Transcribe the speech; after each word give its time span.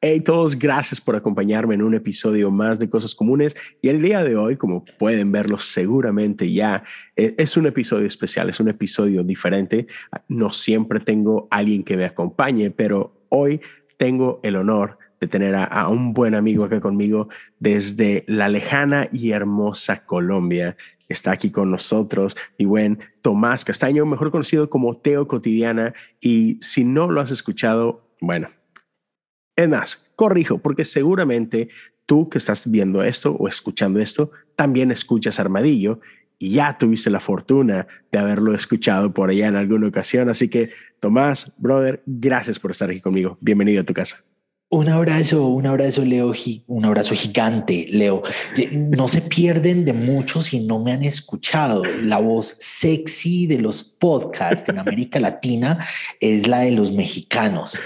Hey 0.00 0.20
todos, 0.20 0.56
gracias 0.56 1.00
por 1.00 1.16
acompañarme 1.16 1.74
en 1.74 1.82
un 1.82 1.92
episodio 1.92 2.52
más 2.52 2.78
de 2.78 2.88
Cosas 2.88 3.16
Comunes. 3.16 3.56
Y 3.82 3.88
el 3.88 4.00
día 4.00 4.22
de 4.22 4.36
hoy, 4.36 4.54
como 4.54 4.84
pueden 4.84 5.32
verlo 5.32 5.58
seguramente 5.58 6.52
ya, 6.52 6.84
e, 7.16 7.34
es 7.36 7.56
un 7.56 7.66
episodio 7.66 8.06
especial, 8.06 8.48
es 8.48 8.60
un 8.60 8.68
episodio 8.68 9.24
diferente. 9.24 9.88
No 10.28 10.52
siempre 10.52 11.00
tengo 11.00 11.48
alguien 11.50 11.82
que 11.82 11.96
me 11.96 12.04
acompañe, 12.04 12.70
pero 12.70 13.26
hoy 13.28 13.60
tengo 13.96 14.38
el 14.44 14.54
honor 14.54 14.98
de 15.20 15.26
tener 15.26 15.56
a, 15.56 15.88
un 15.88 16.12
buen 16.12 16.36
amigo 16.36 16.62
acá 16.62 16.80
conmigo 16.80 17.28
desde 17.58 18.22
la 18.28 18.48
lejana 18.48 19.08
y 19.10 19.32
hermosa 19.32 20.06
Colombia. 20.06 20.76
Está 21.08 21.32
aquí 21.32 21.50
con 21.50 21.72
nosotros 21.72 22.36
mi 22.56 22.66
buen 22.66 23.00
Tomás 23.20 23.64
Castaño, 23.64 24.06
mejor 24.06 24.30
conocido 24.30 24.70
como 24.70 24.96
Teo 24.96 25.26
Cotidiana. 25.26 25.92
Y 26.20 26.56
si 26.60 26.84
no 26.84 27.10
lo 27.10 27.20
has 27.20 27.32
escuchado, 27.32 28.08
bueno, 28.20 28.46
es 29.58 29.68
más, 29.68 30.04
corrijo, 30.14 30.58
porque 30.58 30.84
seguramente 30.84 31.68
tú 32.06 32.28
que 32.28 32.38
estás 32.38 32.70
viendo 32.70 33.02
esto 33.02 33.32
o 33.32 33.48
escuchando 33.48 33.98
esto, 33.98 34.30
también 34.54 34.92
escuchas 34.92 35.40
Armadillo 35.40 36.00
y 36.38 36.52
ya 36.52 36.78
tuviste 36.78 37.10
la 37.10 37.18
fortuna 37.18 37.88
de 38.12 38.18
haberlo 38.20 38.54
escuchado 38.54 39.12
por 39.12 39.30
allá 39.30 39.48
en 39.48 39.56
alguna 39.56 39.88
ocasión. 39.88 40.28
Así 40.28 40.48
que, 40.48 40.70
Tomás, 41.00 41.52
brother, 41.58 42.04
gracias 42.06 42.60
por 42.60 42.70
estar 42.70 42.88
aquí 42.88 43.00
conmigo. 43.00 43.36
Bienvenido 43.40 43.82
a 43.82 43.84
tu 43.84 43.94
casa. 43.94 44.24
Un 44.70 44.90
abrazo, 44.90 45.48
un 45.48 45.64
abrazo, 45.64 46.04
Leo, 46.04 46.34
un 46.66 46.84
abrazo 46.84 47.14
gigante, 47.14 47.86
Leo. 47.88 48.22
No 48.70 49.08
se 49.08 49.22
pierden 49.22 49.86
de 49.86 49.94
mucho 49.94 50.42
si 50.42 50.60
no 50.60 50.78
me 50.78 50.92
han 50.92 51.02
escuchado. 51.04 51.82
La 52.02 52.18
voz 52.18 52.54
sexy 52.58 53.46
de 53.46 53.60
los 53.60 53.82
podcasts 53.82 54.68
en 54.68 54.78
América 54.78 55.20
Latina 55.20 55.82
es 56.20 56.46
la 56.46 56.60
de 56.60 56.72
los 56.72 56.92
mexicanos. 56.92 57.78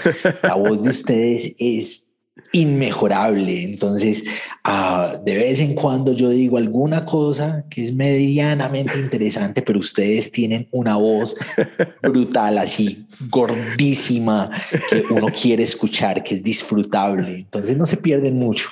La 0.43 0.55
voz 0.55 0.83
de 0.83 0.89
ustedes 0.89 1.55
es 1.57 2.12
inmejorable. 2.53 3.63
Entonces, 3.63 4.23
uh, 4.65 5.21
de 5.25 5.35
vez 5.35 5.59
en 5.59 5.75
cuando 5.75 6.13
yo 6.13 6.29
digo 6.29 6.57
alguna 6.57 7.05
cosa 7.05 7.65
que 7.69 7.83
es 7.83 7.93
medianamente 7.93 8.97
interesante, 8.97 9.61
pero 9.61 9.79
ustedes 9.79 10.31
tienen 10.31 10.69
una 10.71 10.95
voz 10.95 11.35
brutal, 12.01 12.57
así 12.59 13.05
gordísima, 13.29 14.49
que 14.89 15.03
uno 15.09 15.27
quiere 15.27 15.63
escuchar, 15.63 16.23
que 16.23 16.35
es 16.35 16.43
disfrutable. 16.43 17.35
Entonces, 17.39 17.77
no 17.77 17.85
se 17.85 17.97
pierden 17.97 18.37
mucho. 18.37 18.69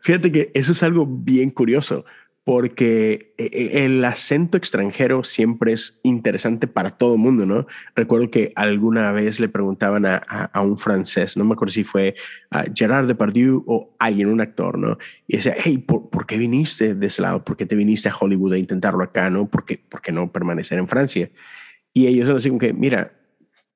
fíjate 0.00 0.32
que 0.32 0.50
eso 0.52 0.72
es 0.72 0.82
algo 0.82 1.06
bien 1.06 1.50
curioso 1.50 2.04
porque 2.44 3.34
eh, 3.38 3.50
eh, 3.52 3.84
el 3.84 4.04
acento 4.04 4.58
extranjero 4.58 5.24
siempre 5.24 5.72
es 5.72 6.00
interesante 6.02 6.66
para 6.66 6.90
todo 6.90 7.14
el 7.14 7.20
mundo, 7.20 7.46
¿no? 7.46 7.66
Recuerdo 7.96 8.30
que 8.30 8.52
alguna 8.54 9.10
vez 9.12 9.40
le 9.40 9.48
preguntaban 9.48 10.04
a, 10.04 10.50
un 10.62 10.76
francés, 10.76 11.38
no 11.38 11.44
me 11.44 11.54
acuerdo 11.54 11.72
si 11.72 11.84
fue 11.84 12.14
a 12.50 12.64
Gerard 12.72 13.06
Depardieu 13.06 13.64
o 13.66 13.94
alguien, 13.98 14.28
un 14.28 14.42
actor, 14.42 14.78
¿no? 14.78 14.98
Y 15.26 15.36
decía, 15.36 15.54
hey, 15.56 15.78
¿por, 15.78 16.26
qué 16.26 16.36
viniste 16.36 16.94
de 16.94 17.06
ese 17.06 17.22
lado? 17.22 17.44
¿Por 17.44 17.56
qué 17.56 17.64
te 17.64 17.76
viniste 17.76 18.10
a 18.10 18.16
Hollywood 18.16 18.52
a 18.52 18.58
intentarlo 18.58 19.02
acá, 19.02 19.30
no? 19.30 19.48
¿Por 19.48 19.64
qué, 19.64 19.78
por 19.78 20.02
qué 20.02 20.12
no 20.12 20.30
permanecer 20.30 20.78
en 20.78 20.86
Francia? 20.86 21.30
Y 21.94 22.06
ellos 22.08 22.26
son 22.26 22.36
así 22.36 22.50
como 22.50 22.60
que, 22.60 22.74
mira, 22.74 23.12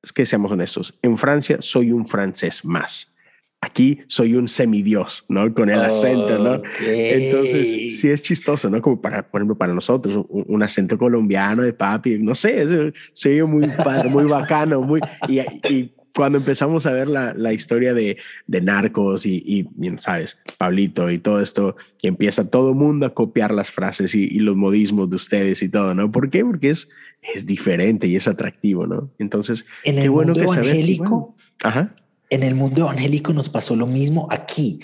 es 0.03 0.13
que 0.13 0.27
seamos 0.27 0.53
honestos, 0.53 0.99
en 1.03 1.17
Francia 1.17 1.57
soy 1.61 1.91
un 1.91 2.07
francés 2.07 2.65
más 2.65 3.17
aquí 3.61 4.01
soy 4.07 4.35
un 4.35 4.49
semidios, 4.49 5.25
¿no? 5.29 5.53
Con 5.53 5.71
el 5.71 5.81
acento, 5.81 6.39
¿no? 6.39 6.63
Entonces, 6.81 7.99
sí 7.99 8.09
es 8.09 8.23
chistoso, 8.23 8.71
¿no? 8.71 8.81
Como 8.81 9.01
para, 9.01 9.29
por 9.29 9.41
ejemplo, 9.41 9.57
para 9.57 9.75
nosotros, 9.75 10.25
un, 10.29 10.63
acento 10.63 10.99
colombiano 10.99 11.63
de 11.63 11.73
papi, 11.73 12.19
no 12.19 12.35
sé, 12.35 12.93
soy 13.13 13.43
muy, 13.43 13.69
muy 14.11 14.25
bacano, 14.25 14.83
muy, 14.83 15.01
y, 15.29 15.41
y, 15.69 15.95
cuando 16.15 16.39
empezamos 16.39 16.85
a 16.87 16.91
ver 16.91 17.07
la, 17.07 17.33
la 17.33 17.53
historia 17.53 17.95
de, 17.95 18.19
de 18.49 18.61
narcos 18.61 19.25
y, 19.25 19.37
y, 19.47 19.69
sabes, 19.99 20.37
Pablito 20.59 21.11
y 21.13 21.19
todo 21.19 21.41
esto, 21.41 21.77
y 22.03 22.09
empieza 22.09 22.51
todo 22.51 22.71
el 22.71 22.75
mundo 22.75 23.07
a 23.07 23.15
copiar 23.15 23.55
las 23.55 23.71
frases 23.71 24.17
y, 24.17 24.25
y, 24.25 24.41
los 24.41 24.57
modismos 24.57 25.09
de 25.11 25.17
ustedes 25.17 25.63
y 25.63 25.69
todo, 25.69 25.95
¿no? 25.95 26.11
¿Por 26.11 26.29
qué? 26.29 26.45
Porque 26.45 26.71
es, 26.71 26.91
es 27.23 27.47
diferente 27.47 28.09
y 28.09 28.17
es 28.17 28.27
atractivo, 28.27 28.87
¿no? 28.87 29.13
Entonces, 29.19 29.65
en 29.85 30.01
qué 30.01 30.09
bueno 30.09 30.35
que 30.35 30.43
evangélico, 30.43 31.37
ajá 31.63 31.95
en 32.31 32.43
el 32.43 32.55
mundo 32.55 32.81
evangélico 32.81 33.33
nos 33.33 33.49
pasó 33.49 33.77
lo 33.77 33.87
mismo 33.87 34.27
aquí. 34.31 34.81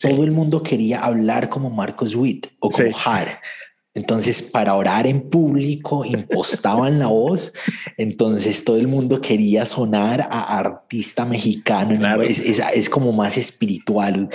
Todo 0.00 0.24
el 0.24 0.30
mundo 0.30 0.62
quería 0.62 1.00
hablar 1.00 1.48
como 1.48 1.70
Marcos 1.70 2.14
Witt 2.14 2.46
o 2.60 2.70
como 2.70 2.90
Har. 3.04 3.40
Entonces, 3.94 4.42
para 4.42 4.74
orar 4.74 5.06
en 5.06 5.28
público, 5.28 6.04
impostaban 6.04 6.98
la 6.98 7.08
voz. 7.08 7.52
Entonces, 7.96 8.62
todo 8.62 8.76
el 8.76 8.86
mundo 8.86 9.20
quería 9.20 9.66
sonar 9.66 10.20
a 10.30 10.58
artista 10.58 11.24
mexicano. 11.24 12.22
Es, 12.22 12.40
es, 12.40 12.88
como 12.88 13.12
más 13.12 13.36
espiritual. 13.36 14.28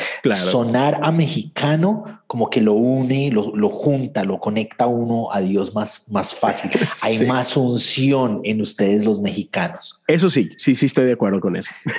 Sonar 0.52 1.00
a 1.02 1.12
mexicano 1.12 2.22
como 2.28 2.50
que 2.50 2.62
lo 2.62 2.74
une, 2.74 3.30
lo, 3.31 3.56
lo, 3.56 3.69
junta, 3.69 4.24
lo 4.24 4.40
conecta 4.40 4.88
uno 4.88 5.31
a 5.31 5.40
Dios 5.40 5.75
más, 5.75 6.09
más 6.09 6.34
fácil. 6.34 6.72
Hay 7.03 7.28
más 7.28 7.56
unción 7.56 8.41
en 8.44 8.59
ustedes 8.59 9.06
los 9.06 9.22
mexicanos. 9.22 10.02
Eso 10.08 10.31
sí, 10.31 10.50
sí, 10.58 10.74
sí 10.74 10.88
estoy 10.88 11.06
de 11.06 11.12
acuerdo 11.14 11.40
con 11.40 11.56
eso. 11.56 11.70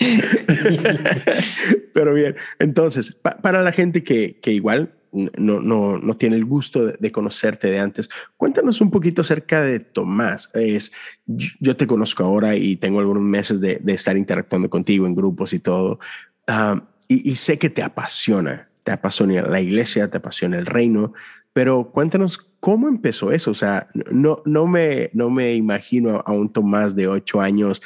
Pero 1.94 2.14
bien, 2.14 2.36
entonces, 2.58 3.16
para 3.42 3.62
la 3.62 3.72
gente 3.72 4.02
que, 4.02 4.38
que 4.40 4.49
igual 4.50 4.94
no, 5.12 5.60
no, 5.60 5.98
no, 5.98 6.16
tiene 6.16 6.36
el 6.36 6.44
gusto 6.44 6.86
de, 6.86 7.12
conocerte 7.12 7.68
de 7.68 7.80
antes. 7.80 8.08
Cuéntanos 8.36 8.80
un 8.80 8.90
poquito 8.90 9.22
acerca 9.22 9.62
de 9.62 9.80
Tomás. 9.80 10.50
Es, 10.54 10.92
yo 11.26 11.76
te 11.76 11.86
conozco 11.86 12.22
ahora 12.22 12.56
y 12.56 12.76
tengo 12.76 13.00
algunos 13.00 13.22
meses 13.22 13.60
de, 13.60 13.80
de 13.82 13.92
estar 13.92 14.16
interactuando 14.16 14.70
contigo 14.70 15.06
en 15.06 15.14
grupos 15.14 15.52
y 15.52 15.58
todo. 15.58 15.98
Ah, 16.46 16.82
y, 17.08 17.34
sé 17.34 17.58
que 17.58 17.70
te 17.70 17.82
apasiona, 17.82 18.68
te 18.84 18.92
apasiona 18.92 19.42
la 19.42 19.60
iglesia, 19.60 20.08
te 20.08 20.18
apasiona 20.18 20.58
el 20.58 20.66
reino, 20.66 21.12
pero 21.52 21.90
cuéntanos 21.90 22.38
cómo 22.60 22.86
empezó 22.86 23.32
eso. 23.32 23.50
O 23.50 23.54
sea, 23.54 23.88
no, 24.12 24.36
no, 24.44 24.68
me, 24.68 25.10
no 25.12 25.28
me 25.28 25.54
imagino 25.54 26.22
a 26.24 26.30
un 26.30 26.52
Tomás 26.52 26.94
de 26.94 27.08
ocho 27.08 27.40
años 27.40 27.82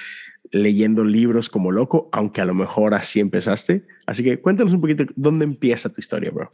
leyendo 0.55 1.05
libros 1.05 1.49
como 1.49 1.71
loco, 1.71 2.09
aunque 2.13 2.41
a 2.41 2.45
lo 2.45 2.55
mejor 2.55 2.95
así 2.95 3.21
empezaste. 3.21 3.87
Así 4.07 4.23
que 4.23 4.41
cuéntanos 4.41 4.73
un 4.73 4.81
poquito 4.81 5.05
dónde 5.17 5.45
empieza 5.45 5.93
tu 5.93 6.01
historia, 6.01 6.31
bro. 6.31 6.51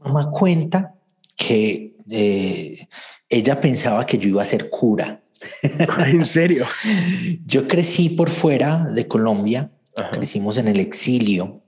mamá 0.00 0.30
cuenta 0.30 0.94
que 1.36 1.96
eh, 2.10 2.88
ella 3.28 3.60
pensaba 3.60 4.06
que 4.06 4.18
yo 4.18 4.28
iba 4.28 4.42
a 4.42 4.46
ser 4.46 4.70
cura. 4.70 5.22
¿En 6.06 6.24
serio? 6.24 6.66
yo 7.46 7.68
crecí 7.68 8.10
por 8.10 8.30
fuera 8.30 8.84
de 8.84 9.06
Colombia 9.06 9.70
Crecimos 10.10 10.56
en 10.58 10.68
el 10.68 10.80
exilio 10.80 11.62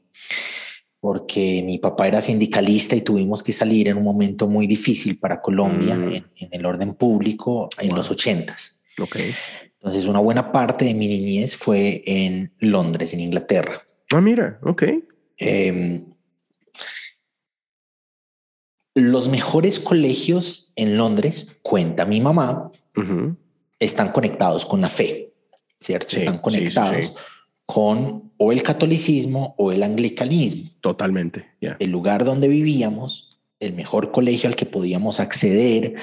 porque 1.00 1.62
mi 1.64 1.78
papá 1.78 2.08
era 2.08 2.20
sindicalista 2.20 2.94
y 2.94 3.00
tuvimos 3.00 3.42
que 3.42 3.52
salir 3.52 3.88
en 3.88 3.96
un 3.96 4.04
momento 4.04 4.46
muy 4.48 4.66
difícil 4.66 5.18
para 5.18 5.40
Colombia 5.40 5.94
mm. 5.94 6.12
en, 6.12 6.48
el 6.50 6.66
orden 6.66 6.92
público 6.92 7.70
en 7.78 7.94
los 7.94 8.10
ochentas. 8.10 8.82
Okay. 8.98 9.32
Entonces, 9.80 10.06
una 10.06 10.20
buena 10.20 10.52
parte 10.52 10.84
de 10.84 10.94
mi 10.94 11.08
niñez 11.08 11.56
fue 11.56 12.02
en 12.04 12.52
Londres, 12.58 13.14
en 13.14 13.20
Inglaterra. 13.20 13.82
Ah, 14.10 14.20
mira, 14.20 14.58
ok. 14.62 14.82
Em, 15.38 16.04
los 18.94 19.28
mejores 19.30 19.80
colegios 19.80 20.72
en 20.76 20.98
Londres, 20.98 21.56
cuenta 21.62 22.04
mi 22.04 22.20
mamá, 22.20 22.70
están 23.78 24.12
conectados 24.12 24.66
con 24.66 24.82
la 24.82 24.90
fe, 24.90 25.32
¿cierto? 25.80 26.16
están 26.16 26.38
conectados 26.38 27.14
con 27.64 28.32
o 28.36 28.52
el 28.52 28.62
catolicismo 28.62 29.54
o 29.56 29.72
el 29.72 29.82
anglicanismo. 29.82 30.70
Totalmente. 30.80 31.46
El 31.60 31.90
lugar 31.90 32.24
donde 32.24 32.48
vivíamos, 32.48 33.38
el 33.60 33.72
mejor 33.72 34.12
colegio 34.12 34.48
al 34.48 34.56
que 34.56 34.66
podíamos 34.66 35.20
acceder 35.20 35.94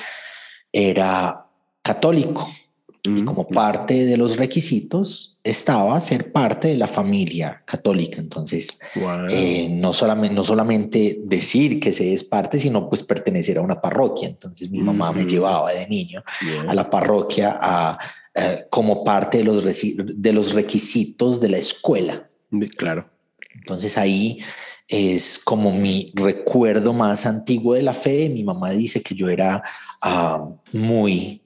era 0.72 1.48
católico. 1.84 2.50
Y 3.16 3.24
como 3.24 3.48
parte 3.48 4.06
de 4.06 4.18
los 4.18 4.38
requisitos 4.38 5.38
estaba 5.44 6.00
ser 6.02 6.32
parte 6.32 6.68
de 6.68 6.78
la 6.78 6.88
familia 6.88 7.64
católica. 7.66 8.20
Entonces, 8.20 8.80
eh, 9.30 9.70
no, 9.72 9.94
solamente, 9.94 10.36
no 10.36 10.44
solamente 10.44 11.20
decir 11.24 11.80
que 11.80 11.94
se 11.94 12.14
es 12.14 12.24
parte, 12.24 12.60
sino 12.60 12.90
pues 12.90 13.04
pertenecer 13.04 13.58
a 13.58 13.62
una 13.62 13.80
parroquia. 13.80 14.28
Entonces 14.28 14.70
mi 14.70 14.80
mamá 14.80 15.12
me 15.12 15.26
llevaba 15.26 15.72
de 15.72 15.88
niño 15.88 16.24
a 16.68 16.74
la 16.74 16.90
parroquia 16.90 17.58
a 17.60 17.98
eh, 18.36 18.66
como 18.70 19.04
parte 19.04 19.40
de 19.40 19.44
los, 19.46 19.64
de 19.64 20.34
los 20.34 20.54
requisitos 20.54 21.40
de 21.40 21.50
la 21.50 21.58
escuela. 21.58 22.30
Claro. 22.78 23.10
Entonces 23.56 23.98
ahí 23.98 24.40
es 24.88 25.40
como 25.40 25.72
mi 25.72 26.12
recuerdo 26.14 26.94
más 26.94 27.26
antiguo 27.26 27.74
de 27.74 27.82
la 27.82 27.94
fe. 27.94 28.30
Mi 28.30 28.44
mamá 28.44 28.72
dice 28.72 29.02
que 29.02 29.16
yo 29.16 29.28
era 29.30 29.64
ah, 30.02 30.48
muy 30.72 31.42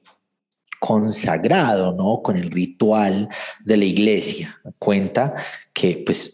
consagrado, 0.81 1.93
¿no? 1.93 2.23
Con 2.23 2.37
el 2.37 2.49
ritual 2.49 3.29
de 3.63 3.77
la 3.77 3.85
iglesia. 3.85 4.59
Cuenta 4.79 5.35
que 5.73 6.01
pues 6.03 6.31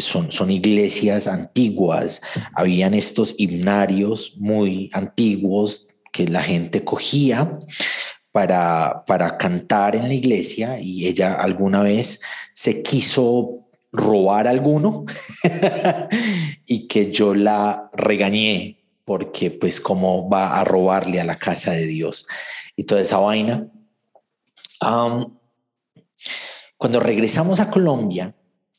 son, 0.00 0.32
son 0.32 0.50
iglesias 0.50 1.28
antiguas, 1.28 2.20
habían 2.54 2.92
estos 2.92 3.36
himnarios 3.38 4.34
muy 4.36 4.90
antiguos 4.92 5.86
que 6.12 6.26
la 6.26 6.42
gente 6.42 6.82
cogía 6.82 7.56
para, 8.32 9.04
para 9.06 9.38
cantar 9.38 9.94
en 9.94 10.08
la 10.08 10.14
iglesia 10.14 10.80
y 10.80 11.06
ella 11.06 11.34
alguna 11.34 11.84
vez 11.84 12.20
se 12.54 12.82
quiso 12.82 13.68
robar 13.92 14.48
alguno 14.48 15.04
y 16.66 16.88
que 16.88 17.12
yo 17.12 17.32
la 17.32 17.90
regañé 17.92 18.80
porque 19.04 19.52
pues 19.52 19.80
cómo 19.80 20.28
va 20.28 20.58
a 20.58 20.64
robarle 20.64 21.20
a 21.20 21.24
la 21.24 21.36
casa 21.36 21.70
de 21.70 21.86
Dios 21.86 22.26
y 22.78 22.84
toda 22.84 23.00
esa 23.02 23.18
vaina. 23.18 23.68
cuando 26.78 27.00
regresamos 27.00 27.58
a 27.58 27.68
Colombia, 27.68 28.32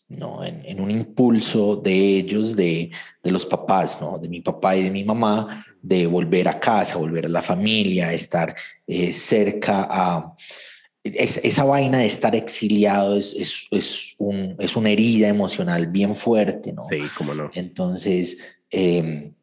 ¿no? 0.08 0.44
En, 0.44 0.80
un 0.80 0.90
impulso 0.90 1.76
de 1.76 1.92
ellos, 1.92 2.56
de, 2.56 2.92
de, 3.22 3.32
los 3.32 3.46
papás, 3.46 4.00
¿no? 4.02 4.18
de 4.18 4.30
mi 4.30 4.40
papá 4.40 4.78
y 4.78 4.84
de 4.84 4.92
mi 4.92 5.04
mamá, 5.04 5.66
de 5.82 6.08
volver 6.08 6.48
a 6.48 6.62
casa, 6.62 6.96
volver 6.96 7.26
a 7.26 7.30
la 7.30 7.42
familia, 7.42 8.14
estar 8.14 8.56
eh, 8.88 9.12
cerca 9.12 9.86
a... 9.92 10.34
esa 11.04 11.66
vaina 11.66 12.00
de 12.00 12.06
estar 12.06 12.34
exiliado 12.36 13.18
es, 13.18 13.34
es, 13.34 13.68
es, 13.70 14.16
un, 14.18 14.56
es, 14.60 14.78
una 14.78 14.92
herida 14.92 15.28
emocional 15.28 15.88
bien 15.88 16.16
fuerte, 16.16 16.72
¿no? 16.72 16.88
Sí, 16.90 17.02
cómo 17.18 17.34
no. 17.34 17.52
Entonces, 17.54 18.40
eh, 18.72 19.34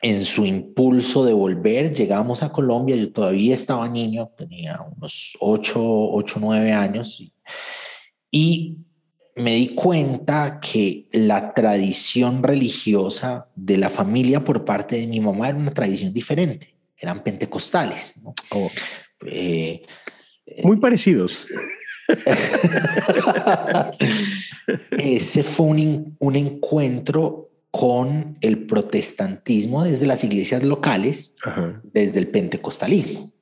en 0.00 0.24
su 0.24 0.46
impulso 0.46 1.24
de 1.24 1.32
volver, 1.32 1.92
llegamos 1.92 2.42
a 2.42 2.52
Colombia, 2.52 2.96
yo 2.96 3.12
todavía 3.12 3.54
estaba 3.54 3.88
niño, 3.88 4.30
tenía 4.36 4.80
unos 4.96 5.36
8, 5.40 5.80
8 5.80 6.38
9 6.40 6.72
años, 6.72 7.22
y 8.30 8.76
me 9.34 9.54
di 9.54 9.74
cuenta 9.74 10.60
que 10.60 11.08
la 11.12 11.54
tradición 11.54 12.42
religiosa 12.42 13.48
de 13.54 13.76
la 13.76 13.90
familia 13.90 14.44
por 14.44 14.64
parte 14.64 14.96
de 14.96 15.06
mi 15.06 15.20
mamá 15.20 15.48
era 15.48 15.58
una 15.58 15.72
tradición 15.72 16.12
diferente, 16.12 16.74
eran 16.96 17.22
pentecostales. 17.22 18.20
Eh, 19.26 19.82
Muy 20.62 20.76
parecidos. 20.76 21.48
Ese 24.98 25.42
fue 25.42 25.66
un, 25.66 26.16
un 26.18 26.36
encuentro 26.36 27.47
con 27.70 28.38
el 28.40 28.66
protestantismo 28.66 29.84
desde 29.84 30.06
las 30.06 30.24
iglesias 30.24 30.62
locales, 30.64 31.36
desde 31.84 32.18
el 32.18 32.28
pentecostalismo. 32.28 33.32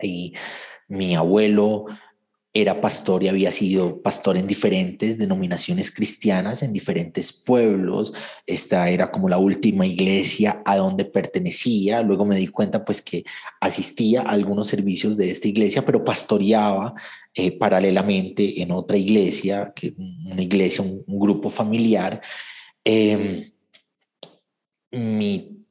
Y 0.00 0.34
mi 0.88 1.16
abuelo 1.16 1.86
era 2.54 2.80
pastor 2.80 3.22
y 3.22 3.28
había 3.28 3.50
sido 3.50 4.00
pastor 4.02 4.36
en 4.36 4.46
diferentes 4.46 5.18
denominaciones 5.18 5.90
cristianas, 5.90 6.62
en 6.62 6.72
diferentes 6.72 7.32
pueblos. 7.32 8.14
Esta 8.46 8.88
era 8.88 9.10
como 9.10 9.28
la 9.28 9.38
última 9.38 9.86
iglesia 9.86 10.62
a 10.64 10.76
donde 10.76 11.04
pertenecía. 11.04 12.02
Luego 12.02 12.24
me 12.24 12.36
di 12.36 12.48
cuenta 12.48 12.84
pues 12.84 13.02
que 13.02 13.24
asistía 13.60 14.22
a 14.22 14.30
algunos 14.30 14.66
servicios 14.66 15.16
de 15.16 15.30
esta 15.30 15.46
iglesia, 15.46 15.84
pero 15.84 16.04
pastoreaba 16.04 16.94
eh, 17.34 17.52
paralelamente 17.52 18.62
en 18.62 18.72
otra 18.72 18.96
iglesia, 18.96 19.72
que 19.74 19.94
una 19.98 20.42
iglesia, 20.42 20.82
un 20.82 21.18
grupo 21.18 21.50
familiar. 21.50 22.22
Em, 22.84 23.50
mi 24.92 25.64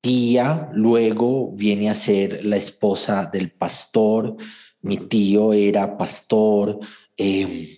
tía 0.00 0.70
luego 0.72 1.52
viene 1.52 1.90
a 1.90 1.94
ser 1.94 2.44
la 2.44 2.56
esposa 2.56 3.30
del 3.32 3.52
pastor, 3.52 4.36
mi 4.80 4.96
tío 4.96 5.52
era 5.52 5.96
pastor, 5.96 6.80
em, 7.16 7.68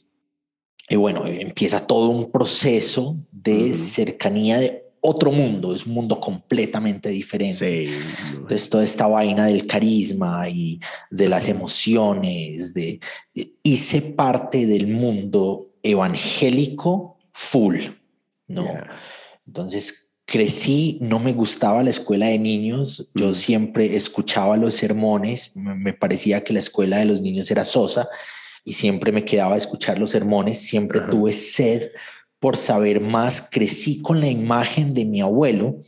y 0.89 0.97
bueno, 0.97 1.27
empieza 1.27 1.87
todo 1.87 2.09
un 2.09 2.31
proceso 2.31 3.17
de 3.31 3.75
cercanía 3.75 4.59
de 4.59 4.85
otro 5.07 5.31
mundo, 5.31 5.75
es 5.75 5.85
un 5.85 5.93
mundo 5.93 6.19
completamente 6.19 7.11
diferente. 7.11 7.91
Entonces, 8.33 8.71
toda 8.71 8.85
esta 8.85 9.07
vaina 9.07 9.47
del 9.47 9.67
carisma 9.67 10.49
y 10.49 10.81
de 11.11 11.29
las 11.29 11.49
emociones, 11.49 12.73
de, 12.73 13.01
hice 13.63 14.01
parte 14.01 14.67
del 14.67 14.87
mundo 14.87 15.75
evangélico 15.83 17.19
full. 17.33 17.81
¿No? 18.47 18.67
Entonces 19.47 20.05
crecí, 20.27 20.99
no 21.01 21.19
me 21.19 21.33
gustaba 21.33 21.83
la 21.83 21.91
escuela 21.91 22.27
de 22.27 22.39
niños, 22.39 23.11
yo 23.15 23.35
siempre 23.35 23.95
escuchaba 23.95 24.57
los 24.57 24.75
sermones, 24.75 25.55
me, 25.55 25.93
parecía 25.93 26.43
que 26.43 26.55
la 26.55 26.61
escuela 26.61 26.99
de 26.99 27.05
los 27.05 27.21
niños 27.21 27.51
era 27.51 27.65
sosa 27.65 28.09
y 28.65 28.73
siempre 28.73 29.13
me 29.13 29.25
quedaba 29.25 29.55
a 29.55 29.59
escuchar 29.59 29.99
los 29.99 30.11
sermones, 30.11 30.59
siempre 30.61 31.01
tuve 31.11 31.33
sed 31.33 31.91
por 32.41 32.57
saber 32.57 33.01
más, 33.01 33.49
crecí 33.51 34.01
con 34.01 34.21
la 34.21 34.29
imagen 34.29 34.95
de 34.95 35.05
mi 35.05 35.21
abuelo, 35.21 35.83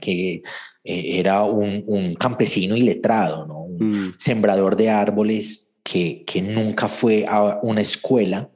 que 0.00 0.42
eh, 0.84 1.18
era 1.18 1.42
un, 1.44 2.14
campesino 2.16 2.76
iletrado, 2.76 3.46
¿no? 3.46 3.62
un 3.62 4.08
mm. 4.08 4.14
sembrador 4.18 4.76
de 4.76 4.90
árboles 4.90 5.74
que, 5.82 6.24
que 6.26 6.42
nunca 6.42 6.88
fue 6.88 7.24
a 7.26 7.60
una 7.62 7.80
escuela 7.80 8.50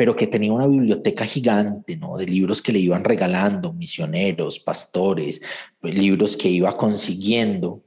pero 0.00 0.16
que 0.16 0.26
tenía 0.26 0.50
una 0.50 0.66
biblioteca 0.66 1.26
gigante, 1.26 1.94
¿no? 1.94 2.16
De 2.16 2.24
libros 2.24 2.62
que 2.62 2.72
le 2.72 2.78
iban 2.78 3.04
regalando, 3.04 3.74
misioneros, 3.74 4.58
pastores, 4.58 5.42
pues, 5.78 5.94
libros 5.94 6.38
que 6.38 6.48
iba 6.48 6.74
consiguiendo. 6.74 7.82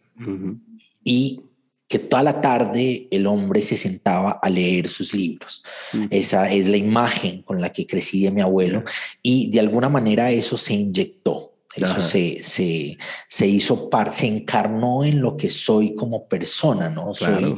Y 1.04 1.42
que 1.88 1.98
toda 1.98 2.22
la 2.22 2.40
tarde 2.40 3.08
el 3.10 3.26
hombre 3.26 3.64
se 3.64 3.76
sentaba 3.76 4.40
a 4.44 4.48
leer 4.48 4.90
sus 4.90 5.16
libros. 5.16 5.64
Esa 6.12 6.52
es 6.52 6.68
la 6.68 6.78
imagen 6.78 7.42
con 7.42 7.60
la 7.60 7.72
que 7.74 7.88
crecí 7.88 8.22
de 8.22 8.30
mi 8.30 8.42
abuelo 8.42 8.84
y 9.24 9.50
de 9.50 9.62
alguna 9.62 9.90
manera 9.90 10.30
eso 10.30 10.56
se 10.56 10.76
inyectó. 10.76 11.56
Eso 11.76 12.00
se, 12.00 12.44
se, 12.44 13.00
se, 13.28 13.48
hizo 13.48 13.90
par, 13.90 14.12
se 14.12 14.28
encarnó 14.28 15.04
en 15.04 15.20
lo 15.20 15.36
que 15.36 15.50
soy 15.50 15.96
como 15.96 16.28
persona, 16.28 16.90
¿no? 16.90 17.16
Soy, 17.16 17.56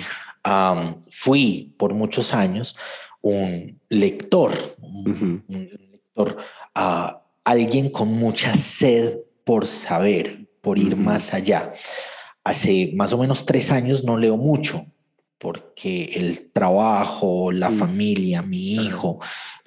fui 1.09 1.73
por 1.77 1.93
muchos 1.93 2.33
años 2.33 2.77
un 3.25 3.81
lector, 3.89 4.51
un, 4.79 5.43
lector, 5.47 6.37
a 6.75 7.23
alguien 7.43 7.89
con 7.89 8.13
mucha 8.13 8.53
sed 8.53 9.17
por 9.43 9.65
saber, 9.65 10.47
por 10.61 10.77
ir 10.77 10.95
más 10.95 11.33
allá. 11.33 11.73
Hace 12.43 12.91
más 12.95 13.13
o 13.13 13.17
menos 13.17 13.43
tres 13.47 13.71
años 13.71 14.03
no 14.03 14.15
leo 14.15 14.37
mucho 14.37 14.85
porque 15.39 16.11
el 16.13 16.51
trabajo, 16.51 17.51
la 17.51 17.71
familia, 17.71 18.43
mi 18.43 18.75
hijo, 18.75 19.19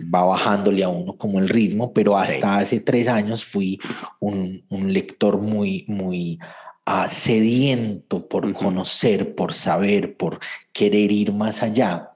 va 0.02 0.24
bajándole 0.24 0.84
a 0.84 0.88
uno 0.88 1.16
como 1.16 1.40
el 1.40 1.48
ritmo, 1.48 1.92
pero 1.92 2.16
hasta 2.16 2.58
hace 2.58 2.78
tres 2.78 3.08
años 3.08 3.44
fui 3.44 3.80
un, 4.20 4.62
lector 4.70 5.40
muy, 5.40 5.84
muy 5.88 6.38
uh, 6.86 7.10
sediento 7.10 8.28
por 8.28 8.52
conocer, 8.52 9.34
por 9.34 9.52
saber, 9.52 10.16
por 10.16 10.38
querer 10.72 11.10
ir 11.10 11.32
más 11.32 11.60
allá 11.62 12.07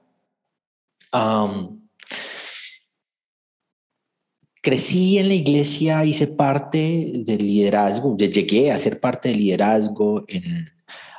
crecí 4.61 5.17
en 5.17 5.27
la 5.27 5.35
iglesia, 5.35 6.05
hice 6.05 6.27
parte 6.27 7.11
del 7.25 7.39
liderazgo, 7.39 8.17
llegué 8.17 8.71
a 8.71 8.79
ser 8.79 8.99
parte 8.99 9.29
del 9.29 9.39
liderazgo, 9.39 10.23
en, 10.27 10.69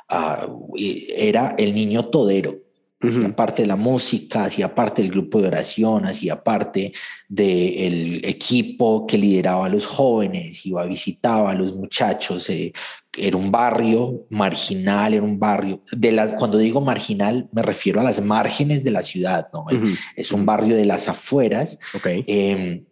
ah, 0.09 0.47
era 0.77 1.55
el 1.57 1.73
niño 1.73 2.09
todero. 2.09 2.64
Hacía 3.07 3.35
parte 3.35 3.61
de 3.63 3.67
la 3.67 3.75
música, 3.75 4.43
hacía 4.43 4.73
parte 4.73 5.01
del 5.01 5.11
grupo 5.11 5.41
de 5.41 5.47
oración, 5.47 6.05
hacía 6.05 6.43
parte 6.43 6.93
del 7.27 8.21
equipo 8.23 9.05
que 9.07 9.17
lideraba 9.17 9.65
a 9.65 9.69
los 9.69 9.85
jóvenes, 9.85 10.65
iba, 10.65 10.85
visitaba 10.85 11.51
a 11.51 11.55
los 11.55 11.75
muchachos, 11.75 12.49
eh, 12.49 12.73
era 13.17 13.37
un 13.37 13.51
barrio 13.51 14.25
marginal, 14.29 15.13
era 15.13 15.23
un 15.23 15.39
barrio, 15.39 15.81
de 15.91 16.11
la, 16.11 16.35
cuando 16.35 16.57
digo 16.57 16.81
marginal 16.81 17.47
me 17.53 17.61
refiero 17.61 18.01
a 18.01 18.03
las 18.03 18.21
márgenes 18.21 18.83
de 18.83 18.91
la 18.91 19.03
ciudad, 19.03 19.47
¿no? 19.53 19.65
Es 20.15 20.31
un 20.31 20.45
barrio 20.45 20.75
de 20.75 20.85
las 20.85 21.07
afueras. 21.07 21.79
Em, 22.03 22.85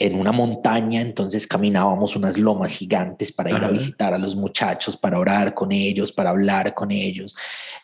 en 0.00 0.14
una 0.14 0.32
montaña, 0.32 1.02
entonces 1.02 1.46
caminábamos 1.46 2.16
unas 2.16 2.38
lomas 2.38 2.72
gigantes 2.72 3.30
para 3.30 3.50
ir 3.50 3.62
a 3.62 3.68
visitar 3.68 4.14
a 4.14 4.18
los 4.18 4.34
muchachos, 4.34 4.96
para 4.96 5.18
orar 5.18 5.52
con 5.52 5.72
ellos, 5.72 6.10
para 6.10 6.30
hablar 6.30 6.72
con 6.74 6.90
ellos. 6.90 7.36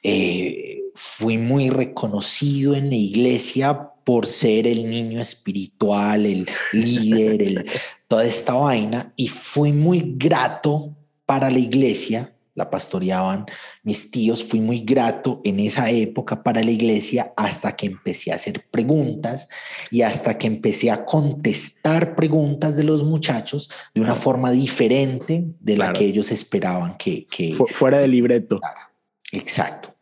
Eh, 0.02 0.80
fui 0.96 1.36
muy 1.36 1.68
reconocido 1.68 2.74
en 2.74 2.88
la 2.88 2.96
iglesia 2.96 3.90
por 4.02 4.26
ser 4.26 4.66
el 4.66 4.88
niño 4.88 5.20
espiritual, 5.20 6.24
el 6.26 6.48
líder, 6.72 7.42
el, 7.42 7.66
toda 8.08 8.24
esta 8.24 8.54
vaina, 8.54 9.12
y 9.14 9.28
fui 9.28 9.72
muy 9.72 10.14
grato 10.16 10.96
para 11.26 11.50
la 11.50 11.58
iglesia, 11.58 12.32
la 12.54 12.70
pastoreaban 12.70 13.44
mis 13.82 14.10
tíos, 14.10 14.42
fui 14.42 14.60
muy 14.60 14.80
grato 14.80 15.42
en 15.44 15.60
esa 15.60 15.90
época 15.90 16.42
para 16.42 16.62
la 16.62 16.70
iglesia 16.70 17.34
hasta 17.36 17.76
que 17.76 17.86
empecé 17.86 18.32
a 18.32 18.36
hacer 18.36 18.64
preguntas 18.70 19.48
y 19.90 20.02
hasta 20.02 20.38
que 20.38 20.46
empecé 20.46 20.90
a 20.90 21.04
contestar 21.04 22.14
preguntas 22.16 22.76
de 22.76 22.84
los 22.84 23.04
muchachos 23.04 23.70
de 23.94 24.00
una 24.00 24.14
forma 24.14 24.50
diferente 24.52 25.44
de 25.60 25.76
la 25.76 25.92
que 25.92 26.04
ellos 26.04 26.32
esperaban 26.32 26.96
que... 26.96 27.26
Fuera 27.72 27.98
del 27.98 28.12
libreto. 28.12 28.60
Exacto. 29.32 29.95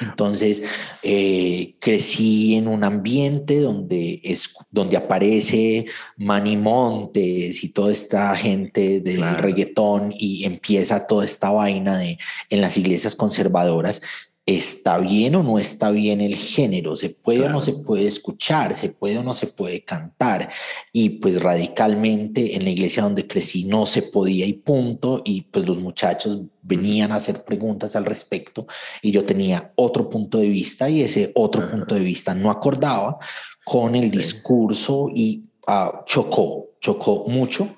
Entonces, 0.00 0.62
eh, 1.02 1.76
crecí 1.78 2.54
en 2.54 2.68
un 2.68 2.84
ambiente 2.84 3.60
donde, 3.60 4.20
es, 4.24 4.54
donde 4.70 4.96
aparece 4.96 5.86
Manny 6.16 6.56
Montes 6.56 7.62
y 7.62 7.68
toda 7.70 7.92
esta 7.92 8.34
gente 8.36 9.00
del 9.00 9.36
reggaetón 9.36 10.14
y 10.16 10.44
empieza 10.44 11.06
toda 11.06 11.24
esta 11.24 11.50
vaina 11.50 11.98
de, 11.98 12.18
en 12.48 12.60
las 12.60 12.76
iglesias 12.76 13.14
conservadoras 13.14 14.00
está 14.46 14.98
bien 14.98 15.34
o 15.36 15.42
no 15.42 15.58
está 15.58 15.90
bien 15.90 16.20
el 16.20 16.34
género, 16.34 16.96
se 16.96 17.10
puede 17.10 17.42
o 17.44 17.48
no 17.48 17.60
se 17.60 17.72
puede 17.72 18.06
escuchar, 18.06 18.74
se 18.74 18.88
puede 18.88 19.18
o 19.18 19.22
no 19.22 19.34
se 19.34 19.46
puede 19.46 19.84
cantar. 19.84 20.50
Y 20.92 21.10
pues 21.10 21.42
radicalmente 21.42 22.56
en 22.56 22.64
la 22.64 22.70
iglesia 22.70 23.02
donde 23.02 23.26
crecí 23.26 23.64
no 23.64 23.86
se 23.86 24.02
podía 24.02 24.46
y 24.46 24.54
punto. 24.54 25.22
Y 25.24 25.42
pues 25.42 25.66
los 25.66 25.78
muchachos 25.78 26.40
venían 26.62 27.12
a 27.12 27.16
hacer 27.16 27.44
preguntas 27.44 27.96
al 27.96 28.04
respecto 28.04 28.66
y 29.02 29.10
yo 29.10 29.24
tenía 29.24 29.72
otro 29.76 30.08
punto 30.10 30.38
de 30.38 30.48
vista 30.48 30.88
y 30.88 31.02
ese 31.02 31.32
otro 31.34 31.70
punto 31.70 31.94
de 31.94 32.02
vista 32.02 32.34
no 32.34 32.50
acordaba 32.50 33.18
con 33.64 33.94
el 33.94 34.10
discurso 34.10 35.08
y 35.14 35.44
ah, 35.66 36.02
chocó, 36.06 36.70
chocó 36.80 37.24
mucho 37.28 37.68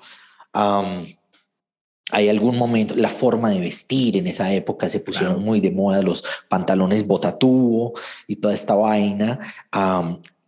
hay 2.11 2.29
algún 2.29 2.57
momento, 2.57 2.95
la 2.95 3.09
forma 3.09 3.49
de 3.49 3.59
vestir 3.59 4.17
en 4.17 4.27
esa 4.27 4.51
época 4.53 4.89
se 4.89 4.99
pusieron 4.99 5.43
muy 5.43 5.61
de 5.61 5.71
moda 5.71 6.01
los 6.01 6.23
pantalones 6.49 7.07
botatubo 7.07 7.93
y 8.27 8.35
toda 8.37 8.53
esta 8.53 8.75
vaina. 8.75 9.39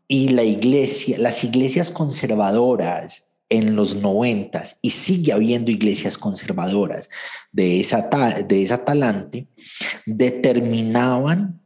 y 0.07 0.29
la 0.29 0.43
iglesia, 0.43 1.17
las 1.17 1.43
iglesias 1.43 1.89
conservadoras 1.89 3.27
en 3.49 3.75
los 3.75 3.95
noventas, 3.95 4.79
y 4.81 4.89
sigue 4.89 5.31
habiendo 5.31 5.71
iglesias 5.71 6.17
conservadoras 6.17 7.09
de 7.51 7.79
esa, 7.79 8.09
de 8.47 8.63
esa 8.63 8.83
talante, 8.83 9.47
determinaban, 10.05 11.61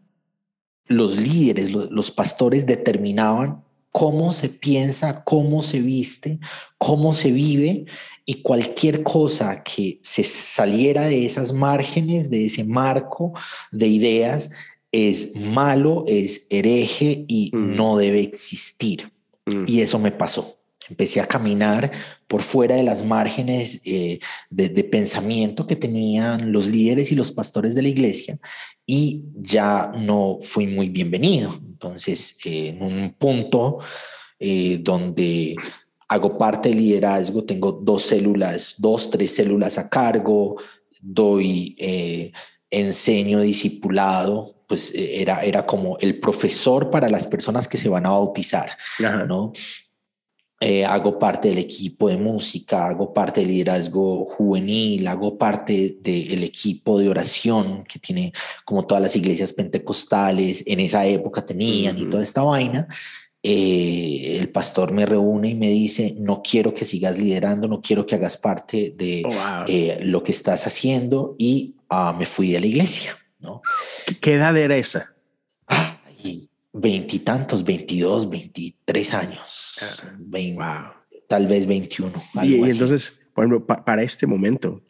los 0.85 1.17
líderes, 1.17 1.71
los 1.71 2.11
pastores 2.11 2.65
determinaban 2.65 3.63
cómo 3.91 4.31
se 4.31 4.49
piensa, 4.49 5.23
cómo 5.23 5.61
se 5.61 5.81
viste, 5.81 6.39
cómo 6.77 7.13
se 7.13 7.31
vive 7.31 7.85
y 8.25 8.41
cualquier 8.41 9.03
cosa 9.03 9.63
que 9.63 9.99
se 10.03 10.23
saliera 10.23 11.07
de 11.07 11.25
esas 11.25 11.53
márgenes, 11.53 12.29
de 12.29 12.45
ese 12.45 12.63
marco 12.63 13.33
de 13.71 13.87
ideas, 13.87 14.51
es 14.91 15.35
malo, 15.35 16.05
es 16.07 16.47
hereje 16.49 17.25
y 17.27 17.51
mm. 17.53 17.75
no 17.75 17.97
debe 17.97 18.21
existir. 18.21 19.11
Mm. 19.45 19.65
Y 19.67 19.81
eso 19.81 19.99
me 19.99 20.11
pasó. 20.11 20.58
Empecé 20.89 21.21
a 21.21 21.27
caminar 21.27 21.91
por 22.27 22.41
fuera 22.41 22.75
de 22.75 22.83
las 22.83 23.03
márgenes 23.03 23.81
eh, 23.85 24.19
de, 24.49 24.83
pensamiento 24.83 25.67
que 25.67 25.75
tenían 25.75 26.51
los 26.51 26.67
líderes 26.67 27.11
y 27.11 27.15
los 27.15 27.31
pastores 27.31 27.75
de 27.75 27.81
la 27.81 27.89
iglesia 27.89 28.39
y 28.85 29.23
ya 29.35 29.91
no 29.95 30.39
fui 30.41 30.67
muy 30.67 30.89
bienvenido. 30.89 31.53
Entonces, 31.65 32.37
en 32.43 32.81
un 32.81 33.15
punto 33.17 33.79
eh, 34.39 34.79
donde 34.81 35.55
hago 36.07 36.37
parte 36.37 36.69
del 36.69 36.79
liderazgo, 36.79 37.43
tengo 37.43 37.71
dos 37.71 38.03
células, 38.03 38.75
dos, 38.77 39.09
tres 39.09 39.35
células 39.35 39.77
a 39.77 39.89
cargo, 39.89 40.57
doy, 41.01 41.75
eh, 41.77 42.31
enseño 42.69 43.41
discipulado, 43.41 44.55
pues 44.67 44.91
era, 44.95 45.43
era 45.43 45.65
como 45.65 45.97
el 45.99 46.19
profesor 46.19 46.89
para 46.89 47.09
las 47.09 47.25
personas 47.25 47.67
que 47.67 47.77
se 47.77 47.89
van 47.89 48.05
a 48.05 48.11
bautizar, 48.11 48.77
¿no? 49.27 49.51
Eh, 50.61 50.83
hago 50.83 51.17
parte 51.17 51.47
del 51.47 51.57
equipo 51.57 52.09
de 52.09 52.17
música, 52.17 52.87
hago 52.87 53.13
parte 53.13 53.39
del 53.39 53.49
liderazgo 53.49 54.25
juvenil, 54.25 55.07
hago 55.07 55.37
parte 55.37 55.97
del 56.01 56.43
equipo 56.43 56.99
de 56.99 57.07
oración 57.07 57.85
que 57.85 57.97
tiene 57.97 58.33
como 58.65 58.85
todas 58.85 59.01
las 59.01 59.15
iglesias 59.15 59.53
pentecostales 59.53 60.61
en 60.67 60.81
esa 60.81 61.05
época 61.05 61.45
tenían 61.45 61.97
y 61.97 62.07
toda 62.07 62.23
esta 62.23 62.43
vaina. 62.43 62.89
Eh, 63.41 64.37
el 64.37 64.49
pastor 64.49 64.91
me 64.91 65.05
reúne 65.05 65.51
y 65.51 65.55
me 65.55 65.69
dice, 65.69 66.13
no 66.17 66.41
quiero 66.41 66.73
que 66.73 66.83
sigas 66.83 67.17
liderando, 67.17 67.69
no 67.69 67.81
quiero 67.81 68.05
que 68.05 68.15
hagas 68.15 68.35
parte 68.35 68.93
de 68.97 69.23
oh, 69.25 69.63
eh, 69.65 69.99
lo 70.03 70.23
que 70.23 70.33
estás 70.33 70.67
haciendo 70.67 71.35
y 71.37 71.75
ah, 71.87 72.13
me 72.17 72.25
fui 72.25 72.51
de 72.51 72.59
la 72.59 72.67
iglesia. 72.67 73.17
¿no? 73.39 73.61
¿Qué 74.19 74.33
edad 74.33 74.57
era 74.57 74.75
esa? 74.75 75.13
Veintitantos, 76.79 77.63
veintidós, 77.63 78.29
veintitrés 78.29 79.13
años, 79.13 79.75
tal 81.27 81.47
vez 81.47 81.65
veintiuno. 81.65 82.23
Y, 82.43 82.55
entonces, 82.55 83.19
por 83.33 83.45
ejemplo, 83.45 83.65
para 83.65 84.03
este 84.03 84.25
momento, 84.27 84.83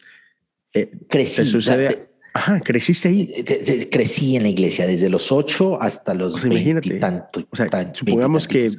eh, 0.72 0.90
crecí. 1.08 1.44
sucede? 1.44 2.10
Ajá, 2.32 2.60
creciste 2.60 3.08
ahí. 3.08 3.32
Eh, 3.36 3.88
crecí 3.90 4.36
en 4.36 4.44
la 4.44 4.48
iglesia 4.48 4.86
desde 4.86 5.10
los 5.10 5.32
ocho 5.32 5.82
hasta 5.82 6.14
los 6.14 6.44
o 6.44 6.48
O 6.48 7.56
sea, 7.56 7.92
supongamos 7.92 8.46
que 8.46 8.70